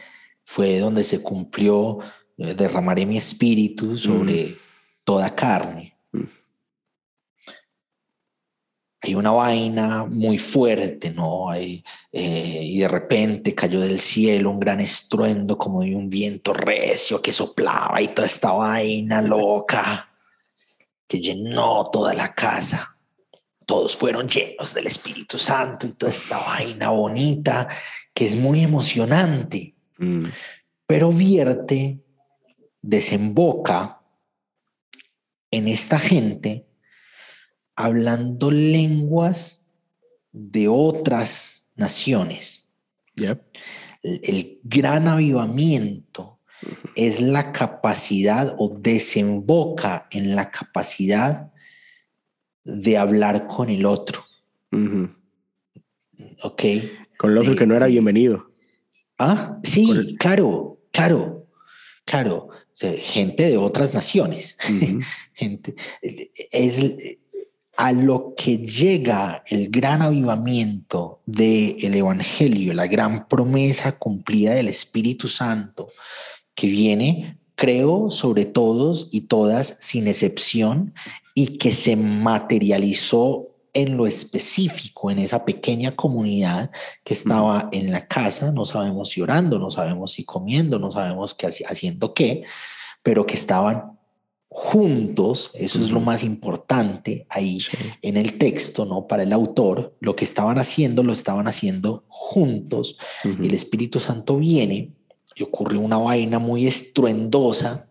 fue 0.43 0.79
donde 0.79 1.03
se 1.03 1.21
cumplió 1.21 1.99
derramaré 2.37 3.05
mi 3.05 3.17
espíritu 3.17 3.97
sobre 3.97 4.45
mm. 4.45 4.55
toda 5.03 5.35
carne. 5.35 5.97
Mm. 6.11 6.23
Hay 9.05 9.15
una 9.15 9.31
vaina 9.31 10.05
muy 10.05 10.37
fuerte, 10.37 11.09
¿no? 11.09 11.49
Hay, 11.49 11.83
eh, 12.09 12.61
y 12.63 12.79
de 12.79 12.87
repente 12.87 13.53
cayó 13.53 13.81
del 13.81 13.99
cielo 13.99 14.49
un 14.49 14.61
gran 14.61 14.79
estruendo 14.79 15.57
como 15.57 15.81
de 15.81 15.93
un 15.93 16.09
viento 16.09 16.53
recio 16.53 17.21
que 17.21 17.33
soplaba 17.33 18.01
y 18.01 18.07
toda 18.07 18.27
esta 18.27 18.53
vaina 18.53 19.21
loca 19.21 20.09
que 21.05 21.19
llenó 21.19 21.83
toda 21.91 22.13
la 22.13 22.33
casa. 22.33 22.92
Todos 23.65 23.95
fueron 23.95 24.27
llenos 24.27 24.73
del 24.73 24.87
Espíritu 24.87 25.37
Santo 25.37 25.87
y 25.87 25.93
toda 25.93 26.11
esta 26.11 26.37
vaina 26.37 26.89
bonita 26.89 27.67
que 28.13 28.25
es 28.25 28.35
muy 28.35 28.61
emocionante, 28.61 29.75
mm. 29.97 30.25
pero 30.85 31.11
vierte 31.11 31.99
desemboca 32.81 34.01
en 35.51 35.67
esta 35.67 35.97
gente 35.99 36.67
hablando 37.75 38.51
lenguas 38.51 39.67
de 40.31 40.67
otras 40.67 41.69
naciones. 41.75 42.69
Yep. 43.15 43.41
El, 44.01 44.21
el, 44.23 44.59
gran 44.63 45.07
avivamiento 45.07 46.39
uh 46.61 46.67
-huh. 46.67 46.91
es 46.95 47.21
la 47.21 47.51
capacidad 47.51 48.55
o 48.57 48.69
desemboca 48.69 50.07
en 50.11 50.35
la 50.35 50.51
capacidad 50.51 51.52
de 52.63 52.97
hablar 52.97 53.47
con 53.47 53.69
el 53.69 53.85
otro. 53.85 54.25
Uh 54.71 54.77
-huh. 54.77 55.15
Ok. 56.43 56.63
Con 57.17 57.31
el 57.31 57.37
otro 57.37 57.51
de, 57.51 57.57
que 57.57 57.65
no 57.65 57.75
era 57.75 57.87
bienvenido. 57.87 58.51
Ah, 59.17 59.59
sí, 59.63 59.89
el... 59.91 60.15
claro, 60.17 60.79
claro, 60.91 61.47
claro 62.05 62.49
gente 62.79 63.43
de 63.43 63.57
otras 63.57 63.93
naciones. 63.93 64.57
Uh 64.67 64.71
-huh. 64.73 65.05
gente, 65.33 65.75
es 66.51 66.81
a 67.75 67.91
lo 67.91 68.35
que 68.35 68.57
llega 68.57 69.43
el 69.47 69.69
gran 69.69 70.01
avivamiento 70.01 71.21
del 71.25 71.75
el 71.81 71.95
Evangelio, 71.95 72.73
la 72.73 72.87
gran 72.87 73.27
promesa 73.27 73.97
cumplida 73.97 74.53
del 74.53 74.67
Espíritu 74.67 75.27
Santo, 75.27 75.87
que 76.53 76.67
viene, 76.67 77.39
creo, 77.55 78.11
sobre 78.11 78.45
todos 78.45 79.09
y 79.11 79.21
todas, 79.21 79.77
sin 79.79 80.07
excepción, 80.07 80.93
y 81.35 81.57
que 81.57 81.71
se 81.71 81.95
materializó 81.95 83.49
en 83.73 83.97
lo 83.97 84.05
específico, 84.05 85.09
en 85.09 85.17
esa 85.19 85.45
pequeña 85.45 85.95
comunidad 85.95 86.69
que 87.03 87.15
estaba 87.15 87.69
en 87.71 87.91
la 87.91 88.07
casa, 88.07 88.51
no 88.51 88.65
sabemos 88.65 89.09
si 89.09 89.21
orando, 89.21 89.57
no 89.57 89.71
sabemos 89.71 90.11
si 90.13 90.23
comiendo, 90.23 90.77
no 90.77 90.91
sabemos 90.91 91.33
qué 91.33 91.47
haciendo 91.47 92.13
qué, 92.13 92.43
pero 93.01 93.25
que 93.25 93.33
estaban 93.33 93.97
juntos, 94.47 95.49
eso 95.55 95.79
uh 95.79 95.81
-huh. 95.81 95.85
es 95.85 95.91
lo 95.91 95.99
más 95.99 96.23
importante 96.23 97.25
ahí 97.29 97.59
sí. 97.59 97.75
en 98.03 98.17
el 98.17 98.37
texto, 98.37 98.85
¿no? 98.85 99.07
Para 99.07 99.23
el 99.23 99.33
autor, 99.33 99.95
lo 99.99 100.15
que 100.15 100.25
estaban 100.25 100.59
haciendo, 100.59 101.01
lo 101.01 101.11
estaban 101.11 101.47
haciendo 101.47 102.03
juntos. 102.07 102.99
Uh 103.25 103.29
-huh. 103.29 103.45
El 103.45 103.53
Espíritu 103.55 103.99
Santo 103.99 104.37
viene 104.37 104.91
y 105.35 105.43
ocurre 105.43 105.77
una 105.77 105.97
vaina 105.97 106.39
muy 106.39 106.67
estruendosa, 106.67 107.87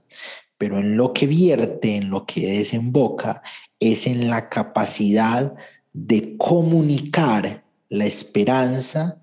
pero 0.59 0.79
en 0.79 0.97
lo 0.97 1.13
que 1.13 1.27
vierte, 1.27 1.97
en 1.97 2.11
lo 2.11 2.25
que 2.27 2.47
desemboca, 2.47 3.43
es 3.79 4.07
en 4.07 4.31
la 4.31 4.49
capacidad 4.49 5.55
de 5.93 6.37
comunicar 6.37 7.65
la 7.89 8.07
esperanza 8.07 9.21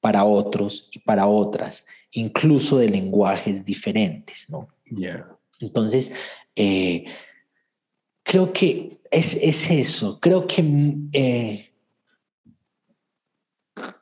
para 0.00 0.24
otros 0.24 0.88
y 0.92 0.98
para 1.00 1.26
otras, 1.26 1.86
incluso 2.12 2.78
de 2.78 2.90
lenguajes 2.90 3.64
diferentes, 3.64 4.48
¿no? 4.50 4.68
Yeah. 4.84 5.36
Entonces, 5.58 6.12
eh, 6.54 7.06
creo 8.22 8.52
que 8.52 9.00
es, 9.10 9.34
es 9.34 9.70
eso. 9.70 10.20
Creo 10.20 10.46
que 10.46 10.62
eh, 11.12 11.72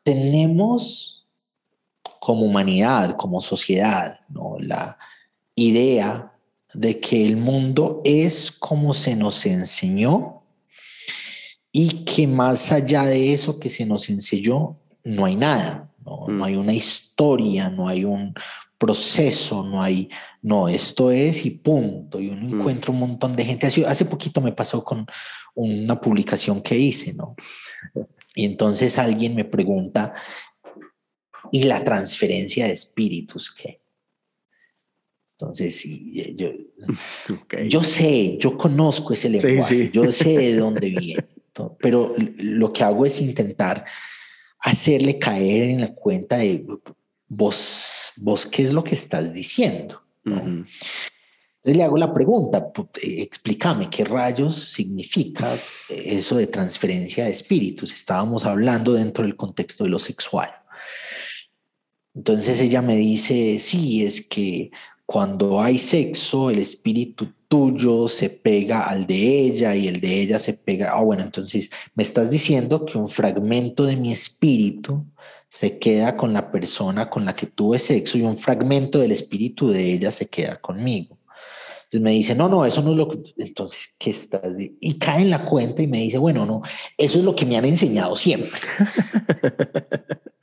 tenemos 0.02 1.13
como 2.24 2.46
humanidad, 2.46 3.16
como 3.18 3.38
sociedad, 3.42 4.20
¿no? 4.30 4.56
la 4.58 4.96
idea 5.54 6.32
de 6.72 6.98
que 6.98 7.26
el 7.26 7.36
mundo 7.36 8.00
es 8.02 8.50
como 8.50 8.94
se 8.94 9.14
nos 9.14 9.44
enseñó 9.44 10.42
y 11.70 12.02
que 12.06 12.26
más 12.26 12.72
allá 12.72 13.02
de 13.04 13.34
eso 13.34 13.60
que 13.60 13.68
se 13.68 13.84
nos 13.84 14.08
enseñó, 14.08 14.78
no 15.02 15.26
hay 15.26 15.36
nada, 15.36 15.90
no, 16.02 16.24
no 16.26 16.38
mm. 16.38 16.42
hay 16.44 16.56
una 16.56 16.72
historia, 16.72 17.68
no 17.68 17.88
hay 17.88 18.06
un 18.06 18.32
proceso, 18.78 19.62
no 19.62 19.82
hay, 19.82 20.08
no, 20.40 20.66
esto 20.66 21.10
es 21.10 21.44
y 21.44 21.50
punto. 21.50 22.20
Y 22.20 22.30
uno 22.30 22.40
mm. 22.40 22.58
encuentra 22.58 22.90
un 22.90 23.00
montón 23.00 23.36
de 23.36 23.44
gente. 23.44 23.66
Hace, 23.66 23.84
hace 23.84 24.06
poquito 24.06 24.40
me 24.40 24.52
pasó 24.52 24.82
con 24.82 25.06
una 25.54 26.00
publicación 26.00 26.62
que 26.62 26.78
hice, 26.78 27.12
¿no? 27.12 27.36
Y 28.34 28.44
entonces 28.46 28.98
alguien 28.98 29.36
me 29.36 29.44
pregunta, 29.44 30.12
¿y 31.52 31.64
la 31.64 31.84
transferencia 31.84 32.66
de 32.66 32.72
espíritus 32.72 33.50
qué? 33.50 33.80
Entonces, 35.32 35.76
sí, 35.76 36.34
yo, 36.36 36.48
yo 37.68 37.82
sé, 37.82 38.36
yo 38.38 38.56
conozco 38.56 39.12
ese 39.12 39.28
lenguaje, 39.28 39.90
yo 39.92 40.10
sé 40.12 40.36
de 40.38 40.56
dónde 40.56 40.90
viene, 40.90 41.26
pero 41.78 42.14
lo 42.36 42.72
que 42.72 42.84
hago 42.84 43.04
es 43.04 43.20
intentar 43.20 43.84
hacerle 44.60 45.18
caer 45.18 45.64
en 45.64 45.80
la 45.80 45.92
cuenta 45.92 46.38
de 46.38 46.64
vos, 47.28 48.12
vos 48.16 48.46
qué 48.46 48.62
es 48.62 48.72
lo 48.72 48.84
que 48.84 48.94
estás 48.94 49.34
diciendo. 49.34 50.02
Entonces 50.24 50.66
le 51.64 51.82
hago 51.82 51.96
la 51.96 52.12
pregunta, 52.14 52.72
explícame 53.02 53.90
qué 53.90 54.04
rayos 54.04 54.54
significa 54.54 55.50
eso 55.88 56.36
de 56.36 56.46
transferencia 56.46 57.24
de 57.24 57.30
espíritus. 57.30 57.92
Estábamos 57.92 58.44
hablando 58.44 58.92
dentro 58.92 59.24
del 59.24 59.36
contexto 59.36 59.84
de 59.84 59.90
lo 59.90 59.98
sexual. 59.98 60.50
Entonces 62.14 62.60
ella 62.60 62.80
me 62.80 62.96
dice, 62.96 63.58
sí, 63.58 64.04
es 64.04 64.26
que 64.26 64.70
cuando 65.06 65.60
hay 65.60 65.78
sexo, 65.78 66.50
el 66.50 66.58
espíritu 66.58 67.32
tuyo 67.48 68.08
se 68.08 68.30
pega 68.30 68.82
al 68.82 69.06
de 69.06 69.40
ella 69.40 69.76
y 69.76 69.88
el 69.88 70.00
de 70.00 70.22
ella 70.22 70.38
se 70.38 70.54
pega. 70.54 70.92
Ah, 70.92 71.02
bueno, 71.02 71.22
entonces 71.22 71.70
me 71.94 72.02
estás 72.02 72.30
diciendo 72.30 72.84
que 72.86 72.98
un 72.98 73.08
fragmento 73.08 73.84
de 73.84 73.96
mi 73.96 74.12
espíritu 74.12 75.04
se 75.48 75.78
queda 75.78 76.16
con 76.16 76.32
la 76.32 76.50
persona 76.50 77.10
con 77.10 77.24
la 77.24 77.34
que 77.34 77.46
tuve 77.46 77.78
sexo 77.78 78.18
y 78.18 78.22
un 78.22 78.38
fragmento 78.38 78.98
del 78.98 79.12
espíritu 79.12 79.68
de 79.68 79.92
ella 79.92 80.10
se 80.10 80.26
queda 80.28 80.60
conmigo. 80.60 81.18
Entonces 81.84 82.00
me 82.00 82.10
dice, 82.12 82.34
no, 82.34 82.48
no, 82.48 82.64
eso 82.64 82.82
no 82.82 82.92
es 82.92 82.96
lo 82.96 83.08
que... 83.08 83.18
Entonces, 83.36 83.94
¿qué 83.98 84.10
estás? 84.10 84.56
Y 84.58 84.98
cae 84.98 85.22
en 85.22 85.30
la 85.30 85.44
cuenta 85.44 85.82
y 85.82 85.86
me 85.86 86.00
dice, 86.00 86.18
bueno, 86.18 86.44
no, 86.44 86.62
eso 86.98 87.18
es 87.18 87.24
lo 87.24 87.36
que 87.36 87.46
me 87.46 87.56
han 87.56 87.66
enseñado 87.66 88.16
siempre. 88.16 88.50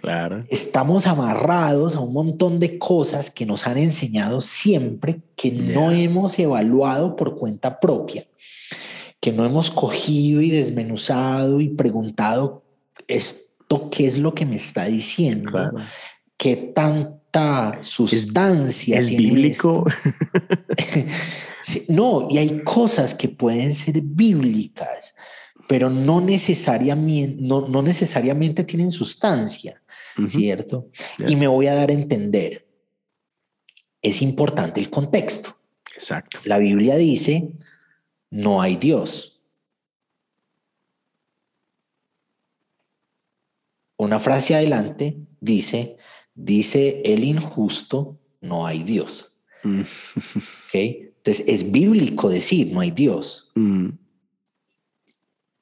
Claro. 0.00 0.44
Estamos 0.48 1.06
amarrados 1.06 1.94
a 1.94 2.00
un 2.00 2.12
montón 2.12 2.60
de 2.60 2.78
cosas 2.78 3.30
que 3.30 3.46
nos 3.46 3.66
han 3.66 3.78
enseñado 3.78 4.40
siempre 4.40 5.20
que 5.36 5.50
no 5.50 5.90
hemos 5.90 6.38
evaluado 6.38 7.16
por 7.16 7.36
cuenta 7.36 7.80
propia, 7.80 8.26
que 9.20 9.32
no 9.32 9.44
hemos 9.44 9.70
cogido 9.70 10.40
y 10.40 10.50
desmenuzado 10.50 11.60
y 11.60 11.68
preguntado 11.68 12.64
esto 13.08 13.90
qué 13.90 14.06
es 14.06 14.18
lo 14.18 14.34
que 14.34 14.46
me 14.46 14.56
está 14.56 14.86
diciendo, 14.86 15.72
qué 16.36 16.56
tanta 16.56 17.78
sustancia 17.82 18.98
es, 18.98 19.10
bíblico. 19.10 19.84
no, 21.88 22.28
y 22.30 22.38
hay 22.38 22.62
cosas 22.62 23.14
que 23.14 23.28
pueden 23.28 23.74
ser 23.74 24.00
bíblicas 24.02 25.14
pero 25.68 25.90
no 25.90 26.20
necesariamente, 26.20 27.38
no, 27.40 27.66
no 27.66 27.82
necesariamente 27.82 28.64
tienen 28.64 28.90
sustancia, 28.90 29.80
¿cierto? 30.28 30.90
Y 31.18 31.36
me 31.36 31.48
voy 31.48 31.66
a 31.66 31.74
dar 31.74 31.90
a 31.90 31.94
entender. 31.94 32.66
Es 34.02 34.22
importante 34.22 34.80
el 34.80 34.90
contexto. 34.90 35.58
Exacto. 35.94 36.40
La 36.44 36.58
Biblia 36.58 36.96
dice, 36.96 37.52
no 38.30 38.62
hay 38.62 38.76
Dios. 38.76 39.40
Una 43.98 44.18
frase 44.18 44.54
adelante 44.54 45.16
dice, 45.40 45.96
dice 46.34 47.02
el 47.04 47.24
injusto, 47.24 48.18
no 48.40 48.66
hay 48.66 48.82
Dios. 48.82 49.42
Mm. 49.62 49.82
Entonces 50.72 51.44
es 51.48 51.70
bíblico 51.72 52.28
decir, 52.28 52.72
no 52.72 52.80
hay 52.80 52.90
Dios. 52.90 53.50
Mm 53.54 54.05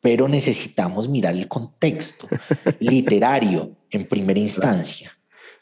pero 0.04 0.28
necesitamos 0.28 1.08
mirar 1.08 1.34
el 1.34 1.48
contexto 1.48 2.28
literario 2.78 3.74
en 3.90 4.04
primera 4.04 4.38
instancia. 4.38 5.16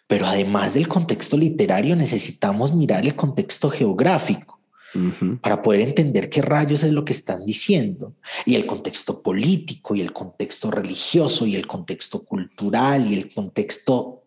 Pero 0.08 0.26
además 0.26 0.74
del 0.74 0.88
contexto 0.88 1.36
literario, 1.36 1.94
necesitamos 1.94 2.74
mirar 2.74 3.06
el 3.06 3.14
contexto 3.14 3.70
geográfico 3.70 4.58
para 5.40 5.62
poder 5.62 5.82
entender 5.82 6.28
qué 6.28 6.42
rayos 6.42 6.82
es 6.82 6.90
lo 6.90 7.04
que 7.04 7.12
están 7.12 7.46
diciendo. 7.46 8.16
Y 8.44 8.56
el 8.56 8.66
contexto 8.66 9.22
político, 9.22 9.94
y 9.94 10.00
el 10.00 10.12
contexto 10.12 10.72
religioso, 10.72 11.46
y 11.46 11.54
el 11.54 11.68
contexto 11.68 12.24
cultural, 12.24 13.08
y 13.08 13.14
el 13.14 13.32
contexto 13.32 14.24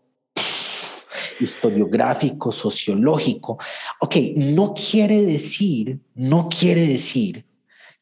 historiográfico, 1.41 2.53
sociológico. 2.53 3.57
Ok, 3.99 4.16
no 4.38 4.74
quiere 4.74 5.24
decir, 5.24 5.99
no 6.13 6.47
quiere 6.47 6.88
decir 6.88 7.43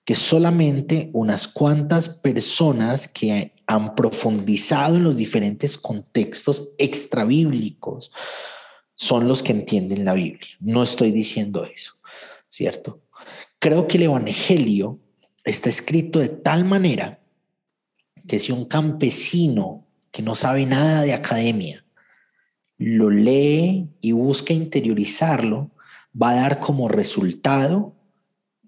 que 0.06 0.16
solamente 0.16 1.10
unas 1.14 1.48
cuantas 1.48 2.10
personas 2.10 3.08
que 3.08 3.54
han 3.66 3.96
profundizado 3.96 4.98
en 4.98 5.04
los 5.04 5.16
diferentes 5.16 5.78
contextos 5.78 6.74
extrabíblicos 6.78 8.12
son 8.96 9.28
los 9.28 9.42
que 9.42 9.54
entienden 9.54 10.06
la 10.06 10.14
Biblia. 10.14 10.50
No 10.60 10.84
estoy 10.84 11.12
diciendo 11.12 11.64
eso, 11.66 11.94
¿cierto? 12.50 13.02
Creo 13.60 13.88
que 13.88 13.98
el 13.98 14.04
Evangelio 14.04 15.00
está 15.46 15.70
escrito 15.70 16.20
de 16.20 16.30
tal 16.30 16.66
manera 16.66 17.22
que 18.28 18.40
si 18.40 18.52
un 18.52 18.66
campesino 18.66 19.88
que 20.12 20.22
no 20.22 20.36
sabe 20.36 20.66
nada 20.66 21.04
de 21.04 21.14
academia 21.14 21.84
lo 22.78 23.10
lee 23.10 23.90
y 24.02 24.12
busca 24.12 24.54
interiorizarlo, 24.54 25.72
va 26.22 26.32
a 26.32 26.36
dar 26.36 26.60
como 26.60 26.90
resultado 26.90 27.96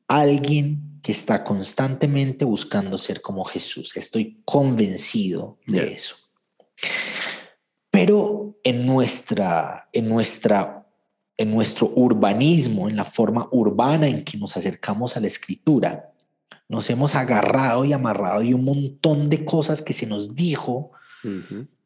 alguien 0.07 0.94
que 1.05 1.11
está 1.11 1.43
constantemente 1.43 2.45
buscando 2.45 2.97
ser 2.97 3.21
como 3.21 3.45
Jesús. 3.45 3.95
Estoy 3.95 4.41
convencido 4.43 5.59
de 5.67 5.93
eso. 5.93 6.15
Pero 7.91 8.57
en 8.63 8.87
nuestra, 8.87 9.87
en 9.93 10.09
nuestra, 10.09 10.87
en 11.37 11.51
nuestro 11.51 11.91
urbanismo, 11.93 12.89
en 12.89 12.95
la 12.95 13.05
forma 13.05 13.47
urbana 13.51 14.07
en 14.07 14.23
que 14.23 14.35
nos 14.39 14.57
acercamos 14.57 15.15
a 15.15 15.19
la 15.19 15.27
escritura, 15.27 16.11
nos 16.67 16.89
hemos 16.89 17.13
agarrado 17.13 17.85
y 17.85 17.93
amarrado 17.93 18.41
y 18.41 18.55
un 18.55 18.65
montón 18.65 19.29
de 19.29 19.45
cosas 19.45 19.83
que 19.83 19.93
se 19.93 20.07
nos 20.07 20.33
dijo 20.33 20.89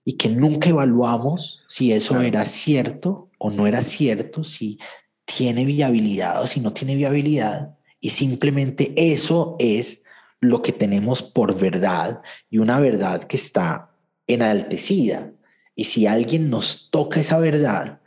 y 0.06 0.14
que 0.14 0.30
nunca 0.30 0.70
evaluamos 0.70 1.66
si 1.68 1.92
eso 1.92 2.22
era 2.22 2.46
cierto 2.46 3.30
o 3.38 3.50
no 3.50 3.68
era 3.68 3.82
cierto, 3.82 4.46
si 4.46 4.80
tiene 5.26 5.66
viabilidad 5.66 6.42
o 6.42 6.48
si 6.48 6.62
no 6.62 6.72
tiene 6.72 6.96
viabilidad. 6.96 7.76
Y 8.00 8.12
simplemente 8.12 8.94
eso 8.96 9.56
es 9.60 10.06
lo 10.40 10.62
que 10.62 10.72
tenemos 10.72 11.22
por 11.22 11.60
verdad 11.60 12.22
y 12.50 12.60
una 12.60 12.80
verdad 12.80 13.24
que 13.24 13.36
está 13.38 13.92
enaltecida. 14.28 15.32
Y 15.76 15.86
si 15.86 16.08
alguien 16.08 16.50
nos 16.50 16.90
toca 16.92 17.20
esa 17.20 17.40
verdad, 17.40 18.02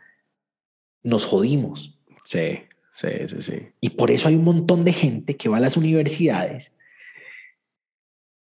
nos 1.03 1.25
jodimos. 1.25 1.99
Sí, 2.25 2.61
sí, 2.91 3.09
sí, 3.29 3.43
sí. 3.43 3.55
Y 3.81 3.91
por 3.91 4.11
eso 4.11 4.29
hay 4.29 4.37
un 4.37 4.45
montón 4.45 4.85
de 4.85 4.93
gente 4.93 5.37
que 5.37 5.49
va 5.49 5.59
a 5.59 5.61
las 5.61 5.77
universidades 5.77 6.77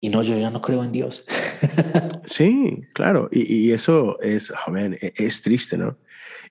y 0.05 0.09
no, 0.09 0.21
yo 0.25 0.37
ya 0.37 0.51
no 0.51 0.61
creo 0.61 0.83
en 0.83 0.91
Dios. 0.91 1.25
sí, 2.27 2.83
claro. 2.93 3.29
Y, 3.31 3.71
eso 3.71 4.21
es, 4.21 4.51
joven, 4.51 4.99
e, 5.01 5.13
es, 5.17 5.43
triste, 5.43 5.79
¿no? 5.79 5.97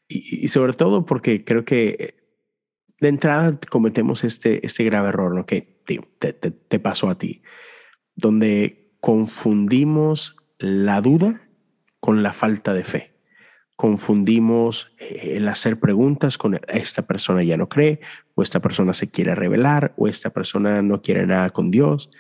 Y, 0.08 0.46
y, 0.46 0.48
sobre 0.48 0.72
todo 0.72 1.06
porque 1.06 1.44
creo 1.44 1.66
que 1.66 2.16
de 3.02 3.10
entrada 3.10 3.60
cometemos 3.70 4.24
este, 4.24 4.66
este 4.66 4.84
grave 4.84 5.10
error, 5.10 5.36
¿no? 5.36 5.46
Que 5.46 5.82
te, 5.86 6.00
te, 6.34 6.80
pasó 6.80 7.10
a 7.10 7.18
ti, 7.18 7.42
donde 8.16 8.96
confundimos 9.00 10.38
la 10.60 11.02
duda 11.02 11.42
con 12.00 12.22
la 12.22 12.32
falta 12.32 12.74
de 12.74 12.84
fe. 12.84 13.20
Confundimos 13.76 14.94
eh, 15.00 15.38
el 15.38 15.48
hacer 15.48 15.80
preguntas 15.80 16.38
con 16.38 16.60
esta 16.68 17.02
persona 17.02 17.44
ya 17.44 17.58
no 17.58 17.68
cree, 17.68 18.00
o 18.36 18.44
esta 18.44 18.60
persona 18.60 18.94
se 18.94 19.10
quiere 19.10 19.34
revelar, 19.34 19.94
o 19.98 20.08
esta 20.08 20.30
persona 20.30 20.84
no 20.84 21.02
quiere 21.02 21.26
nada 21.26 21.50
con 21.50 21.72
Dios. 21.72 22.12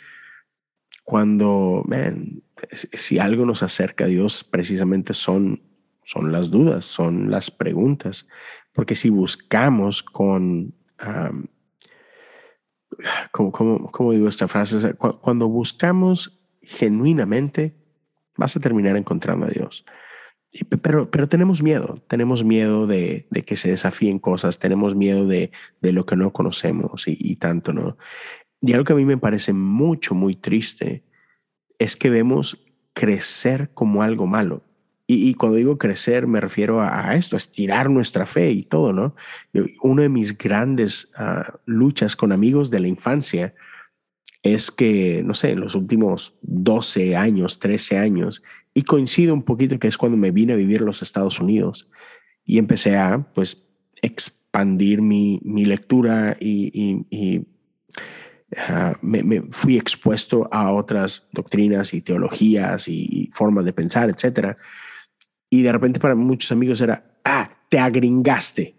Cuando, 1.03 1.84
man, 1.86 2.41
si 2.71 3.19
algo 3.19 3.45
nos 3.45 3.61
acerca 3.61 4.05
a 4.05 4.07
Dios, 4.07 4.43
precisamente 4.43 5.13
son, 5.13 5.61
son 6.03 6.32
las 6.32 6.49
dudas, 6.49 6.86
son 6.86 7.29
las 7.29 7.51
preguntas. 7.51 8.27
Porque 8.74 8.95
si 8.95 9.09
buscamos 9.09 10.03
con, 10.03 10.74
¿cómo, 13.32 14.11
digo 14.11 14.28
esta 14.28 14.47
frase? 14.47 14.93
cuando 14.95 15.47
buscamos 15.47 16.39
genuinamente, 16.61 17.76
vas 18.38 18.55
a 18.55 18.59
terminar 18.59 18.95
encontrando 18.95 19.45
a 19.45 19.49
Dios. 19.49 19.86
Pero, 20.82 21.09
pero 21.09 21.30
tenemos 21.30 21.63
miedo, 21.63 21.95
tenemos 22.07 22.43
miedo 22.43 22.86
de, 22.86 23.28
que 23.45 23.55
se 23.55 23.69
desafíen 23.69 24.19
cosas, 24.19 24.59
tenemos 24.59 24.95
miedo 24.95 25.26
de, 25.26 25.51
lo 25.82 26.05
que 26.05 26.17
no 26.17 26.34
conocemos 26.34 27.07
y, 27.07 27.17
y, 27.17 27.38
tanto, 27.38 27.72
¿no? 27.72 27.97
Y 28.59 28.74
algo 28.74 28.84
que 28.84 28.93
a 28.93 28.97
mí 28.97 29.05
me 29.05 29.17
parece 29.17 29.53
mucho, 29.53 30.13
muy 30.13 30.36
triste 30.36 31.03
es 31.80 31.95
que 31.95 32.09
vemos 32.09 32.63
crecer 32.93 33.74
como 33.74 34.03
algo 34.03 34.28
malo. 34.28 34.63
Y, 35.14 35.34
cuando 35.34 35.57
digo 35.57 35.78
crecer, 35.78 36.26
me 36.26 36.39
refiero 36.39 36.82
a, 36.82 37.16
esto, 37.18 37.36
a 37.36 37.38
estirar 37.38 37.89
nuestra 37.89 38.26
fe 38.26 38.51
y 38.51 38.64
todo, 38.64 38.93
¿no? 38.93 39.14
Una 39.84 40.03
de 40.03 40.09
mis 40.09 40.38
grandes 40.38 41.12
ah, 41.18 41.59
luchas 41.66 42.16
con 42.16 42.32
amigos 42.32 42.72
de 42.72 42.80
la 42.80 42.88
infancia 42.88 43.53
es 44.41 44.72
que, 44.72 45.22
no 45.26 45.34
sé, 45.34 45.51
en 45.51 45.59
los 45.59 45.76
últimos 45.76 46.36
12 46.43 47.18
años, 47.18 47.59
13 47.59 47.97
años, 47.97 48.41
y 48.74 48.84
coincido 48.84 49.34
un 49.34 49.43
poquito 49.43 49.80
que 49.80 49.89
es 49.89 49.97
cuando 49.97 50.18
me 50.18 50.32
vine 50.32 50.53
a 50.53 50.55
vivir 50.55 50.82
a 50.82 50.86
los 50.86 51.01
Estados 51.01 51.41
Unidos 51.41 51.89
y 52.45 52.57
empecé 52.57 52.95
a, 52.95 53.28
pues, 53.34 53.66
expandir 54.01 55.01
mi, 55.01 55.41
mi 55.43 55.66
lectura 55.66 56.38
y, 56.39 57.05
y, 57.12 57.45
ah, 58.55 58.95
me, 59.01 59.24
me, 59.24 59.41
fui 59.41 59.78
expuesto 59.78 60.47
a 60.53 60.72
otras 60.72 61.28
doctrinas 61.34 61.93
y 61.93 62.01
teologías 62.01 62.88
y 62.88 63.30
formas 63.34 63.66
de 63.66 63.74
pensar, 63.74 64.09
etcétera. 64.09 64.57
Y 65.54 65.64
de 65.64 65.72
repente 65.74 65.99
para 65.99 66.16
muchos 66.16 66.52
amigos 66.54 66.80
era, 66.80 67.18
ah, 67.26 67.52
te 67.70 67.78
agringaste. 67.78 68.74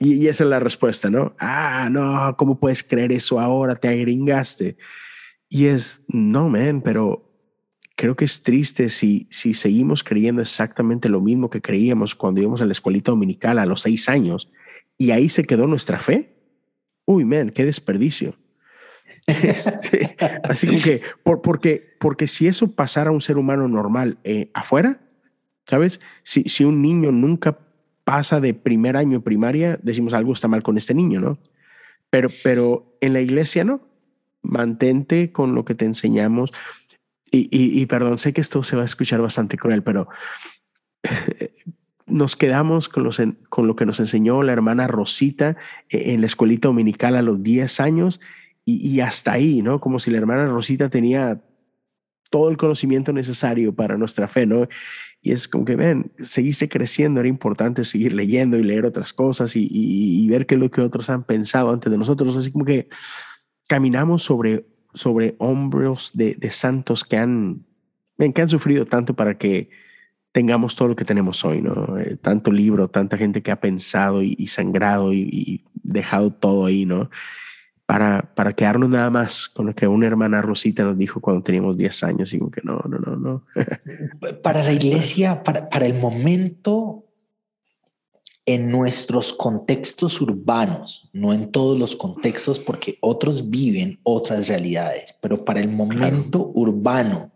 Y, 0.00 0.28
esa 0.28 0.44
es 0.44 0.50
la 0.50 0.58
respuesta, 0.58 1.10
¿no? 1.10 1.34
Ah, 1.38 1.88
no, 1.92 2.34
¿cómo 2.38 2.58
puedes 2.58 2.82
creer 2.82 3.12
eso 3.12 3.38
ahora? 3.38 3.76
Te 3.76 3.88
agringaste. 3.88 4.78
Y 5.50 5.66
es, 5.66 6.04
no, 6.08 6.48
man, 6.48 6.80
pero 6.80 7.30
creo 7.96 8.16
que 8.16 8.24
es 8.24 8.42
triste 8.42 8.88
si, 8.88 9.28
si 9.30 9.52
seguimos 9.52 10.02
creyendo 10.02 10.40
exactamente 10.40 11.10
lo 11.10 11.20
mismo 11.20 11.50
que 11.50 11.60
creíamos 11.60 12.14
cuando 12.14 12.40
íbamos 12.40 12.62
a 12.62 12.64
la 12.64 12.72
escuelita 12.72 13.10
dominical 13.10 13.58
a 13.58 13.66
los 13.66 13.82
seis 13.82 14.08
años 14.08 14.50
y 14.96 15.10
ahí 15.10 15.28
se 15.28 15.44
quedó 15.44 15.66
nuestra 15.66 15.98
fe. 15.98 16.34
Uy, 17.04 17.26
man, 17.26 17.50
qué 17.50 17.64
desperdicio. 17.64 18.36
Este, 19.26 20.16
así 20.44 20.66
como 20.66 20.80
que, 20.80 21.02
por, 21.22 21.42
porque, 21.42 21.94
porque 22.00 22.26
si 22.26 22.46
eso 22.46 22.74
pasara 22.74 23.10
a 23.10 23.12
un 23.12 23.20
ser 23.20 23.36
humano 23.36 23.68
normal 23.68 24.18
eh, 24.24 24.50
afuera, 24.54 25.02
¿Sabes? 25.70 26.00
Si, 26.24 26.42
si 26.48 26.64
un 26.64 26.82
niño 26.82 27.12
nunca 27.12 27.56
pasa 28.02 28.40
de 28.40 28.54
primer 28.54 28.96
año 28.96 29.20
primaria, 29.20 29.78
decimos 29.84 30.14
algo 30.14 30.32
está 30.32 30.48
mal 30.48 30.64
con 30.64 30.76
este 30.76 30.94
niño, 30.94 31.20
¿no? 31.20 31.38
Pero, 32.10 32.28
pero 32.42 32.96
en 33.00 33.12
la 33.12 33.20
iglesia 33.20 33.62
no. 33.62 33.80
Mantente 34.42 35.30
con 35.30 35.54
lo 35.54 35.64
que 35.64 35.76
te 35.76 35.84
enseñamos. 35.84 36.52
Y, 37.30 37.48
y, 37.52 37.86
perdón, 37.86 38.18
sé 38.18 38.32
que 38.32 38.40
esto 38.40 38.64
se 38.64 38.74
va 38.74 38.82
a 38.82 38.86
escuchar 38.86 39.22
bastante 39.22 39.56
cruel, 39.56 39.84
pero 39.84 40.08
nos 42.06 42.34
quedamos 42.34 42.88
con, 42.88 43.04
los, 43.04 43.22
con 43.48 43.68
lo 43.68 43.76
que 43.76 43.86
nos 43.86 44.00
enseñó 44.00 44.42
la 44.42 44.52
hermana 44.52 44.88
Rosita 44.88 45.56
e, 45.88 46.14
en 46.14 46.20
la 46.20 46.26
escuelita 46.26 46.66
dominical 46.66 47.14
a 47.14 47.22
los 47.22 47.44
10 47.44 47.78
años 47.78 48.20
y, 48.64 48.84
y, 48.84 48.98
hasta 48.98 49.30
ahí, 49.30 49.62
¿no? 49.62 49.78
Como 49.78 50.00
si 50.00 50.10
la 50.10 50.18
hermana 50.18 50.46
Rosita 50.46 50.88
tenía 50.88 51.40
todo 52.30 52.48
el 52.48 52.56
conocimiento 52.56 53.12
necesario 53.12 53.74
para 53.74 53.98
nuestra 53.98 54.28
fe, 54.28 54.46
¿no? 54.46 54.68
Y 55.20 55.32
es 55.32 55.48
como 55.48 55.64
que, 55.64 55.76
ven, 55.76 56.12
seguiste 56.20 56.68
creciendo, 56.68 57.20
era 57.20 57.28
importante 57.28 57.84
seguir 57.84 58.14
leyendo 58.14 58.56
y 58.56 58.62
leer 58.62 58.86
otras 58.86 59.12
cosas 59.12 59.52
y, 59.54 60.26
ver 60.30 60.46
qué 60.46 60.54
es 60.54 60.60
lo 60.60 60.70
que 60.70 60.80
otros 60.80 61.10
han 61.10 61.24
pensado 61.24 61.70
antes 61.70 61.90
de 61.90 61.98
nosotros. 61.98 62.36
Así 62.36 62.50
como 62.50 62.64
que 62.64 62.88
caminamos 63.68 64.22
sobre, 64.22 64.64
sobre 64.94 65.34
hombros 65.38 66.12
de, 66.14 66.50
santos 66.50 67.04
que 67.04 67.18
han, 67.18 67.66
ven, 68.16 68.32
que 68.32 68.42
han 68.42 68.48
sufrido 68.48 68.86
tanto 68.86 69.14
para 69.14 69.36
que 69.36 69.68
tengamos 70.32 70.76
todo 70.76 70.88
lo 70.88 70.96
que 70.96 71.04
tenemos 71.04 71.44
hoy, 71.44 71.60
¿no? 71.60 71.98
Eh, 71.98 72.16
tanto 72.16 72.52
libro, 72.52 72.88
tanta 72.88 73.18
gente 73.18 73.42
que 73.42 73.50
ha 73.50 73.60
pensado 73.60 74.22
y, 74.22 74.46
sangrado 74.46 75.12
y, 75.12 75.28
y, 75.30 75.64
dejado 75.74 76.32
todo 76.32 76.66
ahí, 76.66 76.86
¿no? 76.86 77.10
Para, 77.90 78.22
para 78.36 78.52
quedarnos 78.52 78.88
nada 78.88 79.10
más 79.10 79.48
con 79.48 79.66
lo 79.66 79.74
que 79.74 79.88
una 79.88 80.06
hermana 80.06 80.40
Rosita 80.40 80.84
nos 80.84 80.96
dijo 80.96 81.20
cuando 81.20 81.42
teníamos 81.42 81.76
10 81.76 82.04
años 82.04 82.32
y 82.32 82.38
como 82.38 82.52
que 82.52 82.60
no, 82.62 82.80
no, 82.88 82.98
no, 83.00 83.16
no. 83.16 83.44
para 84.44 84.62
la 84.62 84.70
iglesia, 84.70 85.42
para, 85.42 85.68
para 85.68 85.86
el 85.86 85.94
momento, 85.94 87.04
en 88.46 88.70
nuestros 88.70 89.32
contextos 89.32 90.20
urbanos, 90.20 91.10
no 91.12 91.32
en 91.32 91.50
todos 91.50 91.76
los 91.76 91.96
contextos, 91.96 92.60
porque 92.60 92.96
otros 93.00 93.50
viven 93.50 93.98
otras 94.04 94.46
realidades, 94.46 95.18
pero 95.20 95.44
para 95.44 95.58
el 95.58 95.68
momento 95.68 96.52
urbano 96.54 97.32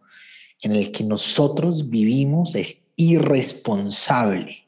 en 0.63 0.71
el 0.71 0.93
que 0.93 1.03
nosotros 1.03 1.91
vivimos 1.91 2.55
es 2.55 2.87
irresponsable 2.95 4.64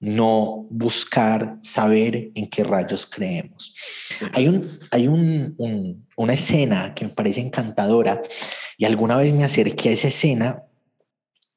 no 0.00 0.66
buscar 0.70 1.58
saber 1.60 2.30
en 2.34 2.48
qué 2.48 2.64
rayos 2.64 3.06
creemos. 3.06 3.74
Hay, 4.32 4.48
un, 4.48 4.66
hay 4.90 5.06
un, 5.06 6.06
una 6.16 6.32
escena 6.32 6.94
que 6.94 7.04
me 7.04 7.10
parece 7.10 7.42
encantadora 7.42 8.22
y 8.78 8.86
alguna 8.86 9.16
vez 9.16 9.34
me 9.34 9.44
acerqué 9.44 9.90
a 9.90 9.92
esa 9.92 10.08
escena 10.08 10.62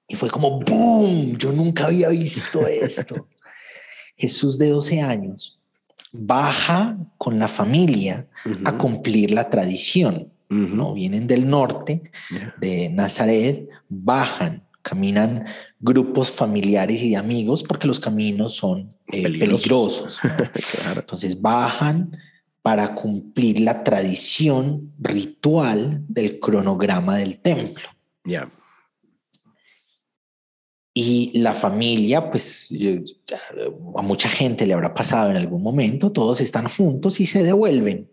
y 0.08 0.16
fue 0.16 0.30
como, 0.30 0.60
¡boom! 0.60 1.38
Yo 1.38 1.54
nunca 1.54 1.86
había 1.86 2.10
visto 2.10 2.68
esto. 2.68 3.30
Jesús 4.18 4.60
de 4.60 4.70
12 4.70 5.02
años 5.02 5.60
baja 6.12 6.98
con 7.18 7.40
la 7.40 7.48
familia 7.48 8.28
a 8.66 8.78
cumplir 8.78 9.32
la 9.32 9.50
tradición. 9.50 10.32
¿no? 10.50 10.94
Vienen 10.94 11.26
del 11.26 11.50
norte, 11.50 12.12
de 12.60 12.90
Nazaret, 12.90 13.68
bajan 13.90 14.63
caminan 14.84 15.46
grupos 15.80 16.30
familiares 16.30 17.02
y 17.02 17.16
amigos 17.16 17.64
porque 17.64 17.88
los 17.88 18.00
caminos 18.00 18.54
son 18.54 18.96
eh, 19.12 19.24
peligrosos. 19.24 20.20
Entonces 20.96 21.42
bajan 21.42 22.16
para 22.62 22.94
cumplir 22.94 23.62
la 23.62 23.84
tradición 23.84 24.94
ritual 25.00 26.04
del 26.08 26.40
cronograma 26.40 27.18
del 27.18 27.40
templo. 27.40 27.90
Ya. 28.24 28.50
Y 30.94 31.40
la 31.40 31.54
familia, 31.54 32.30
pues 32.30 32.70
a 33.96 34.02
mucha 34.04 34.30
gente 34.30 34.68
le 34.68 34.74
habrá 34.74 34.94
pasado 34.94 35.32
en 35.32 35.38
algún 35.38 35.64
momento, 35.64 36.12
todos 36.12 36.40
están 36.40 36.70
juntos 36.70 37.20
y 37.20 37.26
se 37.26 37.42
devuelven. 37.42 38.12